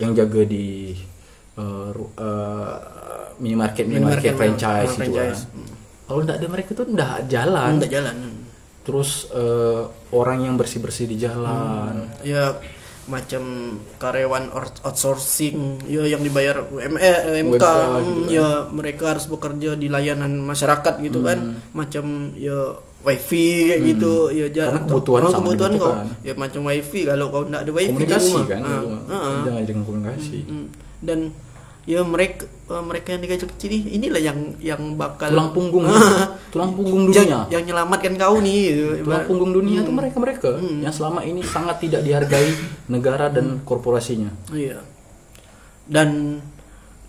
yang 0.00 0.12
jaga 0.16 0.40
di 0.42 0.96
uh, 1.54 1.92
uh, 1.92 2.74
minimarket 3.36 3.84
minimarket 3.84 4.32
Minimarket, 4.32 4.34
franchise 4.36 4.90
franchise. 4.96 5.40
kan. 5.44 5.68
Kalau 6.08 6.20
nggak 6.24 6.36
ada 6.40 6.48
mereka 6.48 6.70
tuh 6.72 6.86
nggak 6.88 7.16
jalan. 7.28 7.70
Nggak 7.76 7.92
jalan 7.92 8.16
Hmm. 8.16 8.38
terus 8.80 9.28
uh, 9.30 9.84
orang 10.10 10.40
yang 10.42 10.56
bersih 10.56 10.80
bersih 10.80 11.04
di 11.04 11.20
jalan. 11.20 12.08
Ya 12.24 12.56
macam 13.04 13.42
karyawan 13.98 14.54
outsourcing 14.54 15.84
ya 15.84 16.06
yang 16.06 16.22
dibayar 16.22 16.64
UM, 16.64 16.94
eh, 16.96 17.44
UMK, 17.44 17.60
UMK 17.60 17.60
hmm, 17.60 17.60
gitu 17.60 17.66
kan. 17.66 18.02
ya 18.30 18.48
mereka 18.72 19.04
harus 19.12 19.26
bekerja 19.26 19.76
di 19.76 19.92
layanan 19.92 20.32
masyarakat 20.40 20.94
gitu 21.04 21.20
kan. 21.20 21.60
Macam 21.70 22.32
ya 22.34 22.80
wifi 23.00 23.44
kayak 23.66 23.80
gitu 23.86 24.12
ya 24.30 24.46
ja- 24.48 24.68
Hmm. 24.68 24.76
Karena 24.76 24.80
kebutuhan 24.86 25.20
sama 25.24 25.36
kebutuhan 25.42 25.72
kau 25.72 25.88
dibutuhkan. 25.88 26.06
ya 26.20 26.32
macam 26.34 26.60
wifi 26.64 27.00
kalau 27.02 27.26
kau 27.28 27.42
nggak 27.42 27.62
ada 27.62 27.72
wifi 27.72 27.86
di 27.86 27.92
komunikasi 27.94 28.28
rumah 28.28 28.44
kan 28.46 28.60
ah, 28.60 28.70
ah, 28.70 29.14
ah. 29.14 29.40
jangan 29.42 29.62
dengan 29.64 29.82
komunikasi 29.84 30.38
Hmm. 30.42 30.66
dan 31.00 31.18
ya 31.82 32.00
mereka 32.02 32.44
eh, 32.44 32.82
mereka 32.82 33.08
yang 33.10 33.20
digaji 33.20 33.44
kecil 33.48 33.70
ini 33.72 33.88
inilah 33.96 34.20
yang 34.20 34.38
yang 34.60 34.80
bakal 34.94 35.26
tulang 35.26 35.50
punggung 35.50 35.84
tulang 36.52 36.70
punggung 36.70 37.08
yang, 37.08 37.24
dunia 37.24 37.38
yang 37.50 37.62
nyelamatkan 37.64 38.12
kau 38.14 38.36
nih 38.38 38.60
gitu. 38.68 38.86
tulang 39.02 39.24
punggung 39.24 39.50
dunia 39.50 39.80
tuh 39.80 39.94
mereka 39.94 40.16
mereka 40.16 40.48
yang 40.60 40.92
selama 40.92 41.20
ini 41.22 41.40
sangat 41.40 41.80
tidak 41.80 42.00
dihargai 42.02 42.52
negara 42.86 43.26
dan 43.26 43.60
korporasinya 43.60 44.28
Iya. 44.50 44.84
Dan 45.86 46.38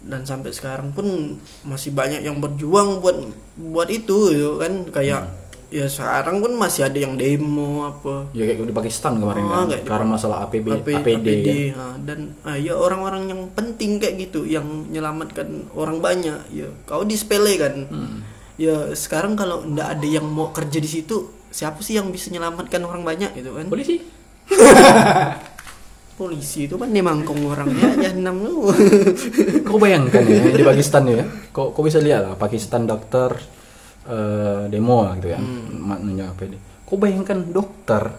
dan 0.02 0.26
sampai 0.26 0.50
sekarang 0.50 0.90
pun 0.90 1.38
masih 1.62 1.94
banyak 1.94 2.24
yang 2.24 2.42
berjuang 2.42 2.98
buat 2.98 3.22
buat 3.56 3.86
itu 3.86 4.18
gitu 4.32 4.58
kan 4.58 4.90
kayak 4.90 5.30
ya 5.72 5.88
sekarang 5.88 6.44
pun 6.44 6.52
masih 6.60 6.84
ada 6.84 7.00
yang 7.00 7.16
demo 7.16 7.88
apa. 7.88 8.28
Ya 8.36 8.44
kayak 8.44 8.68
di 8.68 8.76
Pakistan 8.76 9.18
kemarin 9.18 9.48
Ah, 9.48 9.64
kan 9.64 9.80
karena 9.88 10.08
masalah 10.14 10.44
APB 10.44 10.68
AP, 10.68 10.88
APD, 11.00 11.28
APD, 11.32 11.48
ya. 11.72 11.96
dan 12.04 12.36
ah, 12.44 12.60
ya 12.60 12.76
orang-orang 12.76 13.32
yang 13.32 13.42
penting 13.56 13.96
kayak 13.98 14.20
gitu 14.20 14.44
yang 14.44 14.68
menyelamatkan 14.68 15.72
orang 15.72 16.04
banyak 16.04 16.44
ya 16.52 16.68
kau 16.84 17.08
disepele 17.08 17.56
kan. 17.56 17.88
Ya 18.60 18.92
sekarang 18.94 19.40
kalau 19.40 19.64
ndak 19.64 19.98
ada 19.98 20.08
yang 20.08 20.28
mau 20.28 20.52
kerja 20.52 20.78
di 20.78 20.86
situ 20.86 21.32
siapa 21.50 21.80
sih 21.80 21.96
yang 21.96 22.12
bisa 22.12 22.28
menyelamatkan 22.30 22.84
orang 22.84 23.08
banyak 23.08 23.32
gitu 23.34 23.56
kan? 23.56 23.66
Polisi. 23.72 24.04
Polisi 26.20 26.70
itu 26.70 26.76
kan 26.78 26.92
memang 26.92 27.24
kong 27.26 27.50
orangnya 27.50 27.98
jahanam 27.98 28.46
lu 28.46 28.70
kau 29.66 29.82
bayangkan 29.82 30.22
ya 30.22 30.54
di 30.54 30.62
Pakistan 30.62 31.08
ya. 31.08 31.24
Kau 31.50 31.72
kau 31.72 31.82
bisa 31.82 31.98
lihat 31.98 32.28
lah 32.28 32.36
Pakistan 32.38 32.86
dokter 32.86 33.34
eh, 34.08 34.64
demo 34.72 35.06
lah 35.06 35.14
gitu 35.20 35.30
ya. 35.34 35.40
Maknanya 35.78 36.34
APD 36.34 36.54
kau 36.92 37.00
bayangkan 37.00 37.40
dokter 37.48 38.12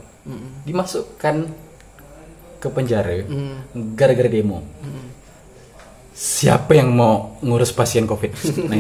dimasukkan 0.64 1.36
ke 2.56 2.68
penjara 2.72 3.20
gara-gara 3.96 4.30
demo. 4.32 4.64
Siapa 6.12 6.76
yang 6.76 6.92
mau 6.92 7.36
ngurus 7.44 7.72
pasien 7.72 8.08
COVID-19 8.08 8.72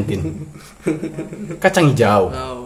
kacang 1.62 1.92
hijau. 1.92 2.32
Wow. 2.32 2.60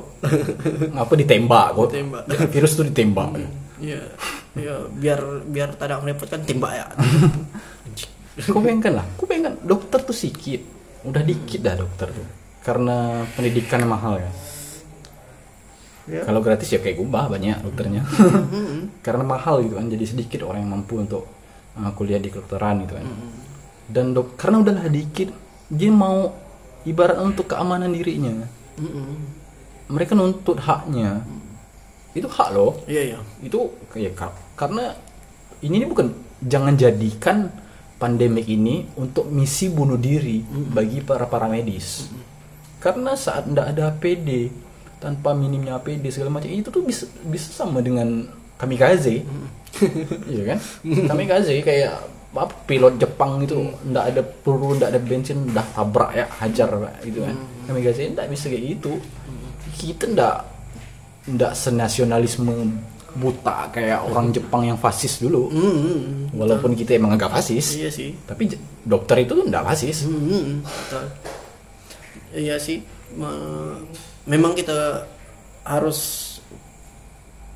apa 0.96 1.12
ditembak 1.14 1.66
kok? 1.74 1.88
Ditembak. 1.94 2.22
virus 2.54 2.72
itu 2.74 2.82
ditembak. 2.90 3.30
Iya, 3.76 4.02
ya 4.56 4.74
biar 4.88 5.20
biar 5.46 5.68
tak 5.76 5.92
ada 5.92 6.00
repot 6.02 6.26
kan 6.26 6.42
tembak 6.42 6.72
ya. 6.72 6.86
kau 8.52 8.60
bayangkan 8.60 9.00
lah 9.00 9.06
kau 9.16 9.24
bayangkan 9.24 9.56
dokter 9.64 9.98
tuh 10.04 10.12
sedikit 10.12 10.60
udah 11.08 11.22
dikit 11.24 11.60
dah 11.64 11.74
dokter 11.78 12.12
tuh 12.12 12.26
karena 12.66 13.22
pendidikan 13.38 13.86
mahal 13.86 14.18
ya. 14.18 14.32
Ya. 16.06 16.22
kalau 16.22 16.38
gratis 16.38 16.70
ya 16.70 16.78
kayak 16.78 17.02
gubah 17.02 17.26
banyak 17.26 17.66
dokternya. 17.66 18.06
Karena 19.06 19.26
mahal 19.26 19.66
gitu 19.66 19.74
kan 19.74 19.90
jadi 19.90 20.06
sedikit 20.06 20.46
orang 20.46 20.62
yang 20.62 20.78
mampu 20.78 21.02
untuk 21.02 21.26
uh, 21.74 21.90
kuliah 21.98 22.22
di 22.22 22.30
kedokteran 22.30 22.86
gitu 22.86 22.94
kan. 22.94 23.06
Dan 23.90 24.14
dok 24.14 24.38
karena 24.38 24.62
udahlah 24.62 24.86
dikit 24.86 25.34
dia 25.66 25.90
mau 25.90 26.30
ibarat 26.86 27.18
untuk 27.18 27.50
keamanan 27.50 27.90
dirinya. 27.90 28.46
Mereka 29.90 30.14
nuntut 30.14 30.62
haknya. 30.62 31.26
Itu 32.14 32.30
hak 32.30 32.54
loh. 32.54 32.86
Iya 32.86 33.02
iya. 33.14 33.18
itu 33.42 33.66
kayak 33.90 34.14
ka- 34.14 34.38
karena 34.54 34.94
ini, 35.58 35.82
ini 35.82 35.86
bukan 35.90 36.14
jangan 36.38 36.78
jadikan 36.78 37.50
pandemik 37.98 38.46
ini 38.46 38.86
untuk 38.94 39.26
misi 39.26 39.74
bunuh 39.74 39.98
diri 39.98 40.38
bagi 40.70 41.02
para 41.02 41.26
para 41.26 41.50
medis 41.50 42.14
karena 42.86 43.18
saat 43.18 43.50
tidak 43.50 43.66
ada 43.74 43.90
APD 43.90 44.46
tanpa 45.02 45.34
minimnya 45.34 45.74
APD 45.74 46.06
segala 46.14 46.38
macam 46.38 46.46
itu 46.46 46.70
tuh 46.70 46.86
bisa 46.86 47.10
bisa 47.26 47.50
sama 47.50 47.82
dengan 47.82 48.30
kamikaze. 48.62 49.26
Iya 50.32 50.42
kan? 50.54 50.58
Kamikaze 51.10 51.60
kayak 51.60 52.00
apa 52.32 52.52
pilot 52.64 52.96
Jepang 52.96 53.44
itu 53.44 53.60
ndak 53.92 54.04
ada 54.12 54.22
peluru 54.24 54.76
ndak 54.76 54.88
ada 54.92 55.00
bensin 55.00 55.52
dah 55.52 55.66
tabrak 55.72 56.16
ya 56.16 56.24
hajar 56.40 56.68
Pak, 56.68 56.94
gitu 57.04 57.26
kan? 57.26 57.36
Kamikaze 57.68 58.14
ndak 58.14 58.30
bisa 58.30 58.46
kayak 58.48 58.64
gitu. 58.78 58.92
Kita 59.76 60.04
ndak 60.08 60.36
ndak 61.26 61.52
senasionalisme 61.58 62.54
buta 63.18 63.68
kayak 63.68 64.00
orang 64.06 64.32
Jepang 64.32 64.62
yang 64.64 64.78
fasis 64.80 65.20
dulu. 65.20 65.52
Hmm, 65.52 66.32
walaupun 66.32 66.72
kita 66.72 66.96
emang 66.96 67.18
agak 67.18 67.36
fasis 67.36 67.76
iya 67.76 67.90
sih. 67.92 68.16
tapi 68.24 68.48
dokter 68.80 69.26
itu 69.26 69.36
tuh 69.36 69.44
ndak 69.44 69.64
fasis. 69.74 70.08
Hmm, 70.08 70.64
betul. 70.64 71.04
Iya 72.36 72.56
sih. 72.56 72.84
Me- 73.10 73.80
memang 74.24 74.52
kita 74.52 75.08
harus 75.62 75.98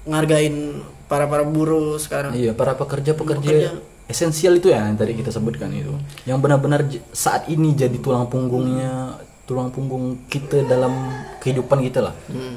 ngargain 0.02 0.80
para 1.06 1.26
para 1.26 1.44
buruh 1.44 1.94
sekarang. 1.96 2.32
iya 2.32 2.50
para 2.50 2.72
pekerja 2.72 3.12
Pekerja. 3.12 3.42
pekerja 3.42 3.68
esensial 4.06 4.56
itu 4.56 4.66
ya 4.68 4.82
yang 4.82 4.96
tadi 4.96 5.12
kita 5.12 5.28
sebutkan 5.28 5.70
itu 5.70 5.92
yang 6.24 6.38
benar-benar 6.38 6.82
saat 7.08 7.46
ini 7.46 7.70
jadi 7.72 7.94
tulang 7.96 8.26
punggungnya 8.26 9.14
tulang 9.44 9.68
punggung 9.68 10.26
kita 10.26 10.62
dalam 10.64 11.10
kehidupan 11.38 11.82
kita 11.84 12.00
lah 12.02 12.14
Hmm. 12.26 12.56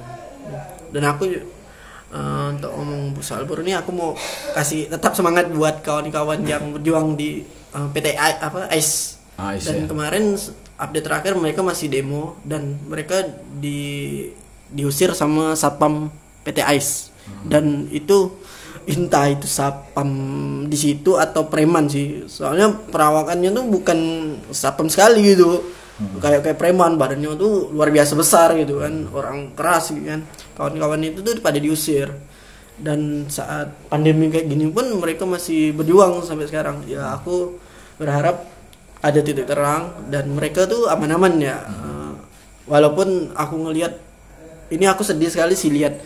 Dan 0.89 1.03
aku 1.03 1.26
eh, 1.26 1.43
untuk 2.49 2.69
ngomong 2.71 3.01
soal 3.19 3.43
buruh 3.43 3.61
ini 3.61 3.74
aku 3.74 3.89
mau 3.89 4.13
kasih 4.53 4.86
tetap 4.88 5.11
semangat 5.11 5.49
buat 5.49 5.82
kawan-kawan 5.82 6.41
yang 6.43 6.69
berjuang 6.71 7.13
di 7.13 7.41
eh, 7.69 7.88
PT 7.91 8.07
I- 8.11 8.39
apa 8.39 8.69
ICE 8.71 9.17
Ah, 9.34 9.51
ICE, 9.51 9.65
dan 9.65 9.76
ya. 9.76 9.86
kemarin 9.89 10.24
update 10.84 11.06
terakhir 11.08 11.34
mereka 11.40 11.64
masih 11.64 11.88
demo 11.88 12.36
dan 12.44 12.76
mereka 12.86 13.24
di 13.58 14.28
diusir 14.68 15.16
sama 15.16 15.56
satpam 15.56 16.12
PT 16.44 16.60
ICE 16.60 17.14
Hmm. 17.24 17.48
dan 17.48 17.66
itu 17.88 18.36
entah 18.84 19.32
itu 19.32 19.48
satpam 19.48 20.12
di 20.68 20.76
situ 20.76 21.16
atau 21.16 21.48
preman 21.48 21.88
sih. 21.88 22.28
Soalnya 22.28 22.68
perawakannya 22.92 23.56
tuh 23.56 23.66
bukan 23.72 24.00
satpam 24.52 24.92
sekali 24.92 25.24
gitu. 25.36 25.64
Hmm. 25.94 26.18
kayak 26.18 26.42
kayak 26.42 26.58
preman 26.58 26.98
badannya 26.98 27.38
tuh 27.38 27.70
luar 27.70 27.94
biasa 27.94 28.18
besar 28.18 28.58
gitu 28.60 28.84
kan. 28.84 29.08
Orang 29.14 29.56
keras 29.56 29.94
gitu 29.94 30.04
kan. 30.04 30.28
Kawan-kawan 30.58 31.00
itu 31.06 31.24
tuh 31.24 31.38
pada 31.40 31.62
diusir. 31.62 32.12
Dan 32.76 33.30
saat 33.30 33.72
pandemi 33.88 34.28
kayak 34.34 34.50
gini 34.50 34.68
pun 34.74 34.90
mereka 35.00 35.24
masih 35.24 35.72
berjuang 35.72 36.20
sampai 36.26 36.50
sekarang. 36.50 36.84
Ya 36.90 37.14
aku 37.14 37.56
berharap 38.02 38.42
ada 39.04 39.20
titik 39.20 39.43
terang 39.43 40.08
dan 40.08 40.32
mereka 40.32 40.64
tuh 40.64 40.88
aman-aman 40.88 41.36
ya. 41.38 41.60
Eh, 41.60 42.12
walaupun 42.66 43.36
aku 43.36 43.56
ngelihat 43.68 43.99
ini 44.72 44.88
aku 44.88 45.04
sedih 45.04 45.28
sekali 45.28 45.54
sih 45.54 45.68
lihat 45.70 45.99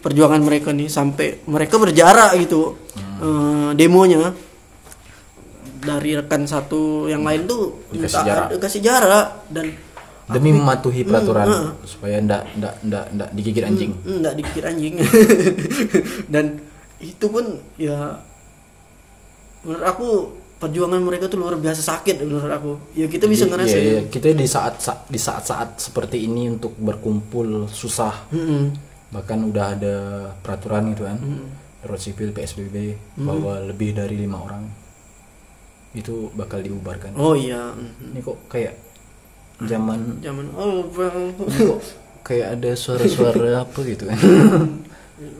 perjuangan 0.00 0.40
mereka 0.40 0.72
nih 0.72 0.88
sampai 0.88 1.44
mereka 1.44 1.76
berjarak 1.76 2.32
gitu 2.40 2.80
eh, 3.20 3.70
demonya. 3.76 4.32
Dari 5.80 6.12
rekan 6.12 6.44
satu 6.44 7.08
yang 7.08 7.24
lain 7.24 7.48
tuh 7.48 7.72
Dikasih 7.88 8.20
jarak. 8.20 8.46
dikasih 8.52 8.80
jarak 8.84 9.26
dan 9.48 9.72
demi 10.30 10.52
mematuhi 10.52 11.02
peraturan 11.02 11.48
heeh. 11.48 11.70
supaya 11.88 12.20
ndak 12.20 12.44
ndak 12.54 12.74
ndak 12.84 13.04
ndak 13.16 13.28
digigit 13.32 13.64
anjing. 13.64 13.92
enggak 14.04 14.34
dikit 14.36 14.64
anjing. 14.68 14.94
Dan 16.32 16.60
itu 17.00 17.26
pun 17.26 17.44
ya 17.74 18.20
menurut 19.64 19.84
aku 19.84 20.08
perjuangan 20.60 21.00
mereka 21.00 21.24
tuh 21.26 21.40
luar 21.40 21.56
biasa 21.56 21.80
sakit 21.80 22.20
menurut 22.20 22.52
aku. 22.52 22.72
Ya 22.92 23.08
kita 23.08 23.24
bisa 23.24 23.48
Jadi, 23.48 23.52
ngerasain 23.56 23.80
iya, 23.80 23.92
iya. 23.96 24.02
kita 24.06 24.36
di 24.36 24.44
saat 24.44 24.76
sa- 24.78 25.00
di 25.08 25.16
saat-saat 25.16 25.80
seperti 25.80 26.28
ini 26.28 26.52
untuk 26.52 26.76
berkumpul 26.76 27.66
susah. 27.66 28.28
Mm-mm. 28.30 28.92
bahkan 29.10 29.42
udah 29.42 29.74
ada 29.74 29.96
peraturan 30.38 30.94
gitu 30.94 31.02
kan 31.02 31.18
road 31.82 31.98
sipil 31.98 32.30
psbb 32.30 32.94
bahwa 33.18 33.58
lebih 33.58 33.90
dari 33.90 34.14
lima 34.14 34.38
orang 34.38 34.62
itu 35.90 36.30
bakal 36.38 36.62
diubarkan. 36.62 37.18
Oh 37.18 37.34
iya. 37.34 37.74
Mm. 37.74 38.14
ini 38.14 38.20
kok 38.22 38.38
kayak 38.46 38.78
zaman 39.66 40.22
zaman 40.22 40.46
oh 40.54 40.86
bang. 40.86 41.34
kok 41.34 41.80
kayak 42.22 42.54
ada 42.54 42.70
suara-suara 42.78 43.50
apa 43.66 43.78
gitu 43.82 44.06
kan? 44.06 44.18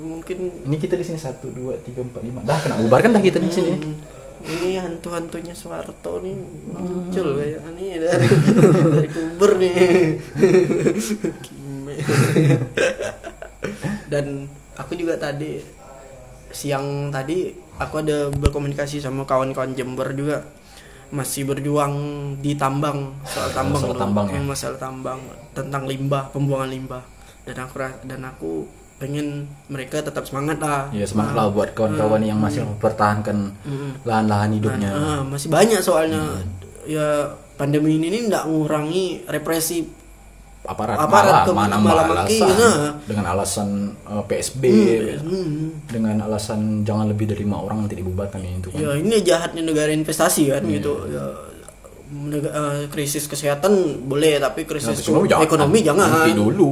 Mungkin 0.03 0.37
ini 0.67 0.77
kita 0.77 0.99
di 0.99 1.05
sini 1.07 1.17
satu 1.17 1.49
dua 1.55 1.79
tiga 1.81 2.03
empat 2.03 2.21
lima. 2.27 2.43
Dah 2.43 2.59
kena 2.59 2.83
ubarkan 2.83 3.15
dah 3.15 3.23
kita 3.23 3.39
di 3.39 3.49
sini. 3.55 3.71
Mm, 3.79 3.95
ini 4.49 4.81
hantu-hantunya 4.81 5.53
Soeharto 5.53 6.25
nih 6.25 6.33
muncul 6.73 7.37
kayak 7.37 7.61
ini 7.77 7.85
dari 8.03 8.27
dari 8.89 9.09
kubur 9.13 9.61
nih. 9.61 9.71
Dan 14.11 14.49
aku 14.75 14.93
juga 14.97 15.15
tadi 15.21 15.61
siang 16.51 17.15
tadi 17.15 17.55
aku 17.79 18.03
ada 18.03 18.27
berkomunikasi 18.33 18.99
sama 18.99 19.29
kawan-kawan 19.29 19.77
Jember 19.77 20.11
juga. 20.17 20.41
Masih 21.11 21.43
berjuang 21.43 21.91
di 22.39 22.55
tambang 22.55 23.11
soal 23.27 23.51
tambang 23.51 23.83
Masalah 23.83 23.99
loh. 23.99 23.99
tambang 23.99 24.27
ya? 24.31 24.41
Masalah 24.41 24.79
tambang. 24.79 25.21
Tentang 25.51 25.83
limbah 25.91 26.31
pembuangan 26.31 26.71
limbah. 26.71 27.03
Dan 27.43 27.67
aku 27.67 27.83
dan 28.07 28.23
aku 28.23 28.63
pengen 29.01 29.27
mereka 29.67 29.99
tetap 30.01 30.23
semangat 30.23 30.61
lah 30.61 30.93
ya 30.93 31.03
semangat 31.03 31.33
lah 31.33 31.49
buat 31.49 31.73
kawan-kawan 31.73 32.21
yang 32.21 32.37
masih 32.37 32.63
mempertahankan 32.63 33.57
lahan-lahan 34.05 34.53
hidupnya 34.53 34.91
Ah, 34.91 35.21
masih 35.23 35.49
banyak 35.49 35.81
soalnya 35.81 36.45
ya 36.85 37.33
pandemi 37.57 37.97
ini 37.97 38.09
nih 38.11 38.29
nggak 38.29 38.45
ngurangi 38.47 39.25
represi 39.27 39.89
aparat, 40.63 41.01
Aparat 41.01 41.33
malah, 41.33 41.43
ke- 41.43 41.57
mana 41.57 41.77
malah 41.77 42.05
alasan 42.07 42.53
nah. 42.53 42.93
dengan 43.03 43.25
alasan 43.27 43.69
uh, 44.05 44.21
PSB 44.23 44.63
Hmm. 45.17 45.81
dengan 45.87 46.21
alasan 46.21 46.61
jangan 46.83 47.09
lebih 47.09 47.25
dari 47.27 47.41
lima 47.41 47.57
orang 47.59 47.83
nanti 47.83 47.97
dibubarkan 47.97 48.39
ya, 48.39 48.53
itu 48.55 48.69
kan 48.69 48.79
ya 48.79 48.91
ini 48.95 49.17
jahatnya 49.19 49.63
negara 49.63 49.89
investasi 49.91 50.43
kan 50.47 50.61
Iya. 50.63 50.73
gitu 50.75 50.93
ya 51.09 51.25
eh, 52.11 52.85
krisis 52.87 53.25
kesehatan 53.25 53.73
boleh 54.05 54.37
tapi 54.37 54.65
krisis 54.65 54.93
Nah, 54.93 55.01
ekonomi 55.01 55.27
jangan. 55.27 55.43
ekonomi 55.43 55.79
jangan 55.81 56.09
Nanti 56.11 56.33
dulu. 56.35 56.71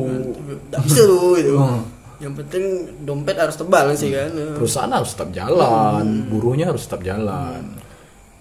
nggak 0.69 0.81
bisa 0.83 1.01
tuh 1.03 1.31
gitu 1.35 1.55
Hmm. 1.57 1.81
Yang 2.19 2.35
penting 2.35 2.65
dompet 3.07 3.39
harus 3.39 3.55
tebal 3.55 3.95
sih 3.95 4.11
kan. 4.11 4.31
Perusahaan 4.59 4.91
harus 4.91 5.15
tetap 5.15 5.31
jalan 5.31 6.03
Hmm. 6.03 6.31
buruhnya 6.31 6.67
harus 6.71 6.87
tetap 6.91 7.07
jalan. 7.07 7.63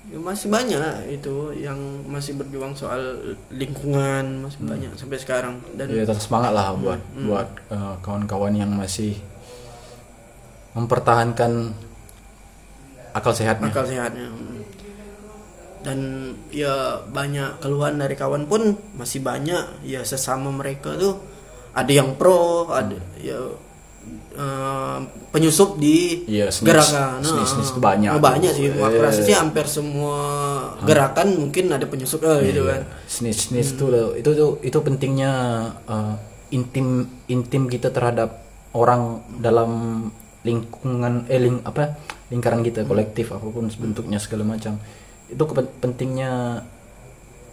Ya, 0.08 0.18
masih 0.24 0.48
banyak 0.48 1.12
itu 1.12 1.52
yang 1.60 1.78
masih 2.08 2.40
berjuang 2.40 2.72
soal 2.74 3.22
lingkungan 3.54 4.42
masih 4.42 4.60
Hmm. 4.66 4.72
banyak 4.74 4.92
sampai 4.98 5.20
sekarang. 5.22 5.56
Dan 5.78 5.94
ya 5.94 6.08
tetap 6.08 6.24
semangat 6.24 6.52
lah 6.58 6.74
buat 6.74 7.02
Hmm. 7.14 7.28
buat 7.30 7.50
uh, 7.70 7.96
kawan-kawan 8.02 8.56
yang 8.58 8.72
masih 8.74 9.14
mempertahankan 10.74 11.74
akal 13.14 13.34
sehatnya. 13.34 13.70
Akal 13.70 13.86
sehatnya. 13.86 14.30
Dan 15.86 16.00
ya 16.50 17.06
banyak 17.08 17.62
keluhan 17.62 18.02
dari 18.02 18.18
kawan 18.18 18.50
pun 18.50 18.74
masih 18.98 19.22
banyak. 19.22 19.86
Ya 19.86 20.02
sesama 20.02 20.50
mereka 20.50 20.98
tuh 20.98 21.22
ada 21.78 21.92
yang 21.94 22.18
pro 22.18 22.74
ada 22.74 22.98
ya 23.22 23.38
eh, 24.34 24.98
penyusup 25.30 25.76
di 25.76 26.24
Iya, 26.26 26.48
snitch. 26.48 26.70
gerakan. 26.70 27.20
Snitch- 27.20 27.52
snitch 27.54 27.72
banyak 27.78 28.12
Oh, 28.12 28.22
banyak 28.22 28.52
tuh. 28.52 28.60
sih 28.60 28.68
Eh. 28.70 28.78
aku 28.78 28.98
rasa 29.00 29.22
sih 29.22 29.34
hampir 29.34 29.66
semua 29.66 30.18
gerakan 30.82 31.28
mungkin 31.38 31.70
ada 31.70 31.86
penyusup 31.86 32.22
eh, 32.24 32.48
gitu 32.48 32.66
kan. 32.66 32.86
snitch 33.06 33.50
snitch 33.50 33.76
tuh 33.76 33.90
loh, 33.90 34.08
itu 34.14 34.30
tuh 34.32 34.62
itu 34.62 34.78
pentingnya 34.78 35.32
uh, 35.86 36.16
intim 36.50 37.04
intim 37.28 37.66
kita 37.66 37.90
terhadap 37.90 38.46
orang 38.72 39.20
dalam 39.38 39.72
lingkungan 40.42 41.28
eh 41.28 41.38
ling, 41.38 41.60
apa 41.62 41.98
lingkaran 42.30 42.62
kita 42.62 42.84
kolektif 42.84 43.32
apa 43.32 43.44
pun 43.44 43.68
bentuknya 43.68 44.16
segala 44.18 44.48
macam. 44.48 44.80
Itu 45.28 45.44
pentingnya 45.82 46.64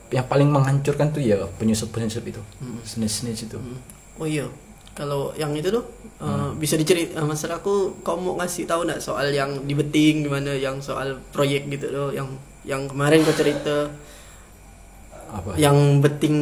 yang 0.09 0.27
paling 0.29 0.47
menghancurkan 0.47 1.11
tuh 1.11 1.19
ya 1.19 1.43
penyusup 1.59 1.91
penyusup 1.91 2.23
itu 2.23 2.39
snitch 2.85 3.25
snitch 3.25 3.41
itu. 3.45 3.59
Oh 4.15 4.29
iya 4.29 4.47
kalau 4.95 5.35
yang 5.35 5.51
itu 5.53 5.69
tuh 5.69 5.85
eh, 6.23 6.51
bisa 6.55 6.79
dicerita 6.79 7.19
mas 7.27 7.43
aku 7.43 7.99
kau 8.01 8.15
mau 8.15 8.39
ngasih 8.39 8.65
tahu 8.65 8.87
nggak 8.87 9.03
soal 9.03 9.27
yang 9.29 9.67
di 9.67 9.75
beting 9.75 10.23
gimana 10.23 10.55
yang 10.55 10.79
soal 10.79 11.19
proyek 11.35 11.67
gitu 11.69 11.91
loh 11.91 12.09
yang 12.15 12.31
yang 12.65 12.89
kemarin 12.89 13.21
kau 13.21 13.35
cerita? 13.35 13.91
Apa? 15.35 15.59
Yang 15.59 15.77
beting 16.01 16.37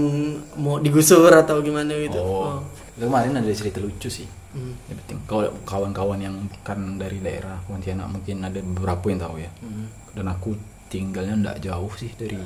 mau 0.61 0.77
digusur 0.79 1.33
atau 1.33 1.65
gimana 1.65 1.97
gitu. 1.97 2.21
Oh, 2.21 2.61
Oh. 2.61 2.61
kemarin 2.95 3.41
ada 3.41 3.49
cerita 3.51 3.81
lucu 3.81 4.07
sih. 4.07 4.29
Hmm. 4.53 4.77
yang 4.85 5.01
penting 5.01 5.17
kalau 5.25 5.49
kawan-kawan 5.65 6.21
yang 6.21 6.37
bukan 6.45 7.01
dari 7.01 7.25
daerah 7.25 7.57
Pontianak 7.65 8.05
mungkin 8.05 8.45
ada 8.45 8.61
beberapa 8.61 9.09
yang 9.09 9.21
tahu 9.25 9.41
ya. 9.41 9.49
Hmm. 9.65 9.89
dan 10.13 10.29
aku 10.29 10.53
tinggalnya 10.93 11.35
ndak 11.41 11.57
jauh 11.65 11.89
sih 11.97 12.13
dari 12.21 12.37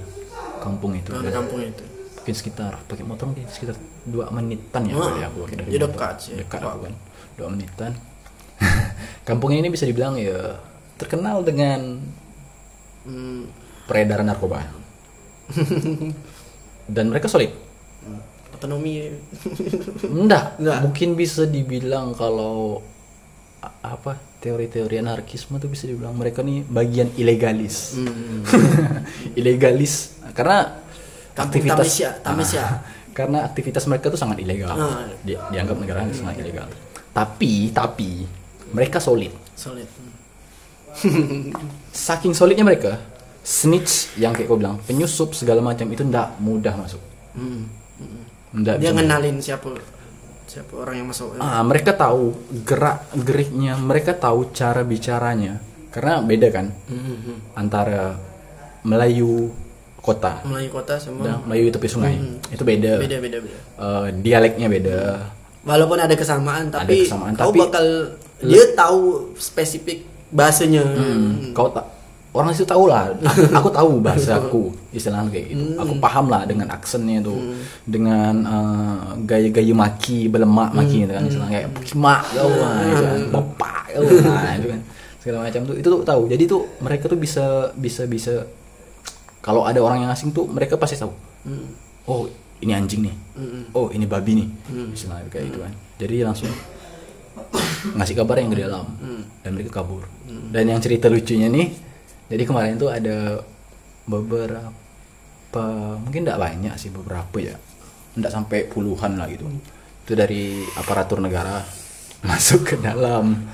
kampung 0.62 0.94
itu. 0.94 1.10
Dari 1.10 1.34
kampung 1.34 1.58
itu 1.66 1.95
mungkin 2.26 2.42
sekitar 2.42 2.74
pakai 2.90 3.06
motor 3.06 3.30
mungkin 3.30 3.46
sekitar 3.46 3.78
dua 4.02 4.26
menitan 4.34 4.82
ya 4.82 4.98
kali 4.98 5.22
aku 5.22 5.46
pakai 5.46 5.56
dari 5.62 5.70
ya 5.70 5.78
dekat 5.78 6.16
sih. 6.18 6.34
dekat 6.34 6.58
aku 6.58 6.90
kan. 6.90 6.94
Dua 7.38 7.48
menitan. 7.54 7.94
Kampung 9.30 9.54
ini 9.54 9.70
bisa 9.70 9.86
dibilang 9.86 10.18
ya 10.18 10.58
terkenal 10.98 11.46
dengan 11.46 12.02
hmm, 13.06 13.42
peredaran 13.86 14.26
narkoba. 14.26 14.66
Dan 16.98 17.14
mereka 17.14 17.30
solid. 17.30 17.54
Otonomi. 18.50 19.06
Enggak, 20.10 20.58
Enggak. 20.58 20.82
mungkin 20.82 21.14
bisa 21.14 21.46
dibilang 21.46 22.10
kalau 22.10 22.82
apa 23.86 24.18
teori-teori 24.42 24.98
anarkisme 24.98 25.62
tuh 25.62 25.70
bisa 25.70 25.86
dibilang 25.86 26.18
mereka 26.18 26.42
nih 26.42 26.66
bagian 26.66 27.06
ilegalis. 27.14 27.94
Hmm. 27.94 28.42
ilegalis. 29.38 30.18
Karena 30.34 30.85
Kampung 31.36 31.44
aktivitas 31.60 31.84
Tamesia, 31.84 32.10
Tamesia. 32.24 32.62
Ah, 32.64 32.72
karena 33.16 33.38
aktivitas 33.44 33.84
mereka 33.84 34.08
tuh 34.08 34.16
sangat 34.16 34.40
ilegal 34.40 34.72
Ah. 34.72 35.04
Di- 35.20 35.36
dianggap 35.36 35.76
negara 35.76 36.04
sangat 36.10 36.40
ilegal 36.40 36.68
tapi 37.12 37.70
tapi 37.70 38.24
mereka 38.72 38.96
solid 39.00 39.32
solid 39.52 39.88
saking 41.92 42.32
solidnya 42.32 42.64
mereka 42.64 42.96
snitch 43.40 44.16
yang 44.16 44.32
kayak 44.32 44.48
kau 44.48 44.58
bilang 44.58 44.80
penyusup 44.84 45.32
segala 45.32 45.60
macam 45.60 45.86
itu 45.88 46.02
ndak 46.02 46.40
mudah 46.40 46.74
masuk 46.76 47.00
hmm. 47.36 47.62
ndak 48.56 48.80
dia 48.80 48.90
ngenalin 48.92 49.38
siapa 49.38 49.70
siapa 50.46 50.72
orang 50.76 51.04
yang 51.04 51.08
masuk 51.08 51.36
Ah, 51.36 51.60
mereka 51.60 51.90
tahu 51.92 52.32
gerak 52.62 53.02
geriknya, 53.12 53.74
mereka 53.74 54.14
tahu 54.14 54.54
cara 54.54 54.86
bicaranya. 54.86 55.58
Karena 55.90 56.22
beda 56.22 56.48
kan 56.54 56.70
Hmm, 56.86 57.42
antara 57.58 58.14
Melayu 58.86 59.50
kota. 60.06 60.38
Melayu 60.46 60.70
kota 60.70 60.94
sama 60.96 61.26
dan 61.26 61.42
Melayu 61.42 61.74
tepi 61.74 61.90
sungai. 61.90 62.14
Itu 62.54 62.62
beda. 62.62 62.96
Hmm. 62.96 63.02
beda 63.02 63.16
beda 63.18 63.36
beda. 63.42 63.58
Eh, 63.58 64.06
dialeknya 64.22 64.68
beda. 64.70 64.98
walaupun 65.66 65.98
ada 65.98 66.14
kesamaan 66.14 66.70
tapi 66.70 67.02
kesamaan, 67.02 67.34
kau 67.34 67.50
tapi- 67.50 67.58
bakal 67.58 67.86
dia 68.38 68.62
tahu 68.78 69.34
spesifik 69.34 70.06
bahasanya. 70.30 70.86
Hmm, 70.86 71.50
kau 71.50 71.66
tak 71.74 71.82
orang 72.30 72.52
situ 72.54 72.68
tahu 72.68 72.86
lah. 72.86 73.10
Aku, 73.18 73.42
aku 73.58 73.68
tahu 73.74 73.90
bahasa 73.98 74.38
aku 74.38 74.62
istilahnya 74.92 75.26
kayak 75.26 75.46
gitu. 75.50 75.74
Aku 75.80 75.98
paham 75.98 76.30
lah 76.30 76.46
dengan 76.46 76.70
aksennya 76.70 77.18
tuh 77.18 77.40
dengan 77.82 78.34
eh, 78.46 79.04
gaya-gaya 79.26 79.74
maki 79.74 80.30
belemak 80.30 80.70
maki 80.70 81.02
gitu 81.02 81.12
kan 81.16 81.24
istilahnya 81.26 81.66
kayak 81.66 81.70
mak 81.98 82.22
kau 82.30 82.52
lah 82.52 82.76
gitu 82.86 83.02
kan 83.02 83.20
bapak 83.34 83.82
kau 83.90 84.02
lah 84.06 84.52
itu 84.54 84.68
kan. 84.70 84.80
Segala 85.18 85.38
macam 85.50 85.60
tuh. 85.66 85.74
Itu 85.82 85.88
tuh 85.90 86.00
tahu. 86.06 86.22
Jadi 86.30 86.44
tuh 86.46 86.62
mereka 86.78 87.10
tuh 87.10 87.18
bisa 87.18 87.74
bisa 87.74 88.06
bisa 88.06 88.46
kalau 89.46 89.62
ada 89.62 89.78
orang 89.78 90.02
yang 90.02 90.10
asing 90.10 90.34
tuh 90.34 90.50
mereka 90.50 90.74
pasti 90.74 90.98
tahu. 90.98 91.14
Oh 92.10 92.26
ini 92.58 92.74
anjing 92.74 93.06
nih. 93.06 93.14
Oh 93.70 93.94
ini 93.94 94.02
babi 94.10 94.42
nih. 94.42 94.48
Istilahnya 94.90 95.30
kayak 95.30 95.44
gitu 95.54 95.58
kan. 95.62 95.72
Jadi 96.02 96.16
langsung 96.26 96.50
ngasih 97.94 98.18
kabar 98.18 98.42
yang 98.42 98.50
ke 98.50 98.58
dalam. 98.58 98.86
Dan 99.46 99.54
mereka 99.54 99.78
kabur. 99.78 100.02
Dan 100.50 100.66
yang 100.66 100.82
cerita 100.82 101.06
lucunya 101.06 101.46
nih 101.46 101.86
jadi 102.26 102.42
kemarin 102.42 102.74
tuh 102.74 102.90
ada 102.90 103.38
beberapa 104.06 105.62
mungkin 106.02 106.26
tidak 106.26 106.42
banyak 106.42 106.74
sih 106.74 106.90
beberapa 106.90 107.36
ya. 107.38 107.54
Tidak 108.18 108.32
sampai 108.32 108.66
puluhan 108.66 109.14
lah 109.14 109.30
gitu. 109.30 109.46
Itu 110.06 110.18
dari 110.18 110.66
aparatur 110.74 111.22
negara 111.22 111.62
masuk 112.28 112.74
ke 112.74 112.76
dalam. 112.82 113.46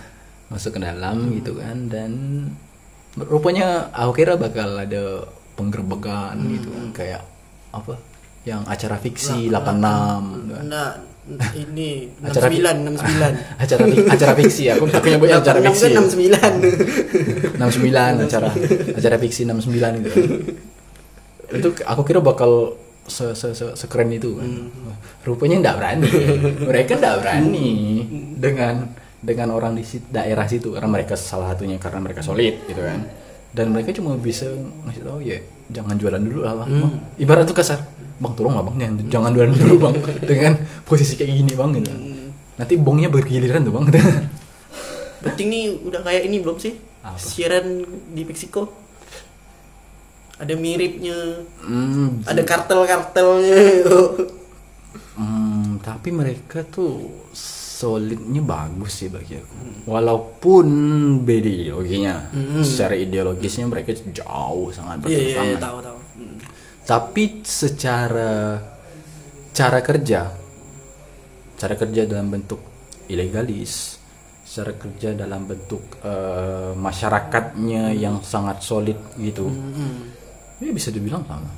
Masuk 0.48 0.76
ke 0.76 0.80
dalam 0.80 1.36
gitu 1.36 1.60
kan. 1.60 1.92
Dan 1.92 2.12
rupanya 3.16 3.92
aku 3.92 4.24
kira 4.24 4.40
bakal 4.40 4.80
ada 4.80 5.28
penggerbekan 5.62 6.34
gitu. 6.50 6.68
Kan 6.74 6.86
kayak 6.90 7.22
apa? 7.70 7.94
Yang 8.42 8.62
acara 8.66 8.96
fiksi 8.98 9.38
86 9.46 9.54
gitu 10.34 10.52
kan. 10.58 10.66
nah 10.66 10.90
ini 11.54 12.10
Acara 12.26 12.50
69 12.50 12.98
69 12.98 13.30
acara 13.62 13.82
acara 14.10 14.32
fiksi 14.34 14.64
aku 14.74 14.90
aku 14.90 15.06
nyebutnya 15.06 15.38
acara 15.38 15.62
fiksi. 15.62 15.94
kan 15.94 16.54
ya. 16.58 17.62
69 17.62 17.62
69 17.62 18.26
acara 18.26 18.48
acara 18.98 19.16
fiksi 19.22 19.42
69 19.46 20.02
gitu. 20.02 20.20
Itu 21.52 21.68
aku 21.86 22.02
kira 22.02 22.18
bakal 22.18 22.74
se, 23.06 23.34
se, 23.38 23.54
se, 23.54 23.66
sekeren 23.78 24.10
itu 24.10 24.34
kan. 24.34 24.50
rupanya 25.22 25.62
enggak 25.62 25.76
berani. 25.78 26.10
Mereka 26.66 26.98
enggak 26.98 27.16
berani 27.22 27.70
dengan 28.34 28.90
dengan 29.22 29.54
orang 29.54 29.78
di 29.78 29.86
daerah 30.10 30.50
situ. 30.50 30.74
Karena 30.74 30.90
mereka 30.90 31.14
salah 31.14 31.54
satunya 31.54 31.78
karena 31.78 32.02
mereka 32.02 32.26
solid 32.26 32.66
gitu 32.66 32.82
kan 32.82 33.21
dan 33.52 33.68
mereka 33.68 33.92
cuma 33.92 34.16
bisa 34.16 34.48
ngasih 34.88 35.02
tahu 35.04 35.20
ya 35.20 35.38
jangan 35.72 35.96
jualan 35.96 36.20
dulu 36.20 36.40
lah 36.44 36.54
bang. 36.64 36.68
Ibarat 37.20 37.44
tuh 37.48 37.56
kasar. 37.56 37.80
Bang 38.20 38.32
tolong 38.36 38.56
lah 38.56 38.64
bang. 38.64 39.08
Jangan, 39.08 39.30
jualan 39.32 39.52
dulu 39.56 39.74
bang. 39.88 39.94
Dengan 40.24 40.52
posisi 40.88 41.16
kayak 41.16 41.32
gini 41.32 41.52
bang 41.56 41.70
gitu. 41.80 41.92
Nanti 42.60 42.74
bongnya 42.76 43.08
bergiliran 43.08 43.64
tuh 43.64 43.72
bang. 43.72 43.84
Berarti 45.22 45.42
ini 45.46 45.70
udah 45.84 46.00
kayak 46.02 46.22
ini 46.26 46.36
belum 46.42 46.58
sih? 46.58 46.74
Apa? 47.02 47.18
Siaran 47.18 47.82
di 48.12 48.22
Meksiko. 48.26 48.68
Ada 50.42 50.58
miripnya, 50.58 51.46
Hmm, 51.62 52.26
ada 52.26 52.42
kartel-kartelnya. 52.42 53.86
Hmm, 55.14 55.78
tapi 55.78 56.10
mereka 56.10 56.66
tuh 56.66 57.14
solidnya 57.82 58.42
bagus 58.46 59.02
sih 59.02 59.10
bagi 59.10 59.34
aku. 59.42 59.54
Walaupun 59.90 60.66
beda 61.26 61.50
ideologinya, 61.50 62.30
secara 62.62 62.94
ideologisnya 62.94 63.66
mereka 63.66 63.90
jauh 64.14 64.70
sangat 64.70 65.02
Iya, 65.02 65.10
iya, 65.10 65.18
iya, 65.18 65.18
bertentangan. 65.18 65.58
tahu 65.58 65.78
tahu. 65.82 65.98
Hmm. 65.98 66.36
Tapi 66.82 67.24
secara 67.42 68.32
cara 69.50 69.78
kerja, 69.82 70.20
cara 71.58 71.74
kerja 71.74 72.02
dalam 72.06 72.30
bentuk 72.30 72.60
ilegalis, 73.10 73.98
cara 74.46 74.72
kerja 74.78 75.18
dalam 75.18 75.42
bentuk 75.44 75.98
eh, 76.02 76.72
masyarakatnya 76.78 77.90
yang 77.98 78.22
sangat 78.22 78.62
solid 78.62 78.98
gitu, 79.18 79.50
ya 80.62 80.70
bisa 80.70 80.94
dibilang 80.94 81.26
sama. 81.26 81.50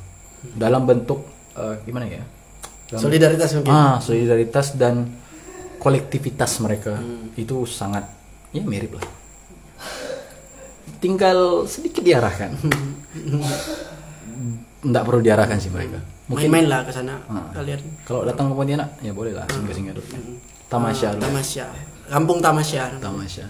Dalam 0.56 0.88
bentuk 0.88 1.20
eh, 1.56 1.76
gimana 1.84 2.08
ya? 2.08 2.24
Dalam 2.84 3.00
Solidaritas 3.00 3.48
mungkin. 3.56 3.72
Ah, 3.72 3.96
solidaritas 3.96 4.76
dan 4.76 5.08
kolektivitas 5.84 6.58
mereka 6.58 6.96
itu 7.36 7.68
sangat 7.68 8.08
ya 8.50 8.64
mirip 8.64 8.96
lah. 8.96 9.04
Tinggal 10.96 11.68
sedikit 11.68 12.00
diarahkan. 12.00 12.56
Nggak 14.84 15.04
perlu 15.04 15.20
diarahkan 15.20 15.60
sih 15.60 15.68
mereka. 15.68 16.00
Mungkin 16.24 16.48
Main-main 16.48 16.66
lah 16.72 16.80
ke 16.84 16.88
sana 16.88 17.20
Ah. 17.28 17.52
kalian. 17.52 17.76
kalau 18.08 18.24
datang 18.24 18.48
ke 18.48 18.56
Pontianak 18.56 18.88
ya 19.04 19.12
boleh 19.12 19.36
lah 19.36 19.44
singgah-singgah 19.44 19.92
dulu. 19.92 20.08
Tamasya 20.72 21.06
Ah, 21.06 21.12
dulu. 21.12 21.22
Tamasya. 21.28 21.66
Kampung 22.04 22.38
Tamasya. 22.40 22.82
Tamasya. 22.96 23.44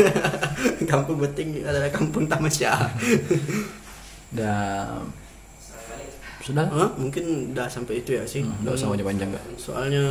kampung 0.90 1.16
Beting 1.20 1.60
adalah 1.60 1.92
kampung 1.92 2.24
Tamasya. 2.24 2.72
Dan 4.36 5.04
sudah. 6.40 6.64
Hah? 6.68 6.90
Mungkin 6.96 7.52
udah 7.52 7.68
sampai 7.68 8.00
itu 8.00 8.16
ya 8.16 8.24
sih. 8.24 8.40
Nggak 8.40 8.76
usah 8.76 8.88
panjang-panjang 8.88 9.28
nggak. 9.28 9.44
Soalnya 9.56 10.04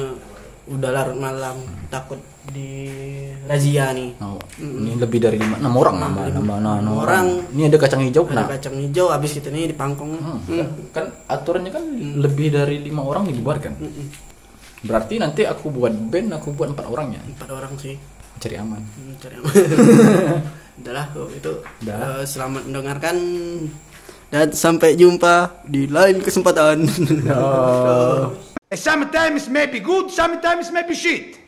udah 0.69 0.89
larut 0.93 1.17
malam, 1.17 1.57
takut 1.89 2.21
di 2.49 2.89
razia 3.45 3.89
nih. 3.91 4.13
Oh, 4.21 4.37
Ini 4.57 4.97
lebih 4.97 5.19
dari 5.19 5.37
lima, 5.37 5.57
enam 5.57 5.73
orang 5.73 5.95
nama, 5.97 6.21
nama, 6.29 6.53
Enam 6.57 6.93
orang. 6.93 6.93
orang. 6.93 7.25
Ini 7.53 7.61
ada 7.67 7.77
kacang 7.77 8.01
hijau. 8.05 8.23
Ada 8.25 8.33
Nah, 8.33 8.45
kacang 8.47 8.75
hijau 8.77 9.09
habis 9.09 9.33
kita 9.33 9.49
nih 9.49 9.69
di 9.69 9.75
pangkong. 9.75 10.11
Hmm, 10.17 10.39
Hmm. 10.45 10.67
kan 10.89 11.05
aturannya 11.25 11.69
kan 11.69 11.83
lebih 12.17 12.53
dari 12.53 12.81
lima 12.81 13.01
orang 13.01 13.25
dibubarkan. 13.25 13.73
Berarti 14.79 15.19
nanti 15.19 15.43
aku 15.43 15.69
buat 15.69 15.91
band, 15.91 16.37
aku 16.37 16.53
buat 16.53 16.71
empat 16.71 16.85
orangnya. 16.85 17.19
Empat 17.25 17.49
orang 17.49 17.73
sih. 17.75 17.97
Cari 18.39 18.55
aman. 18.55 18.79
Hmm, 18.79 19.13
cari 19.19 19.33
aman. 19.35 19.51
Udahlah 20.79 21.05
oh, 21.13 21.27
itu. 21.27 21.53
Udah. 21.83 21.97
Eh, 22.17 22.23
selamat 22.23 22.63
mendengarkan 22.65 23.15
dan 24.29 24.47
sampai 24.53 24.93
jumpa 24.93 25.65
di 25.65 25.89
lain 25.89 26.21
kesempatan. 26.21 26.85
Sometimes 28.75 29.49
maybe 29.49 29.79
good, 29.79 30.11
sometimes 30.11 30.71
maybe 30.71 30.93
shit. 30.93 31.39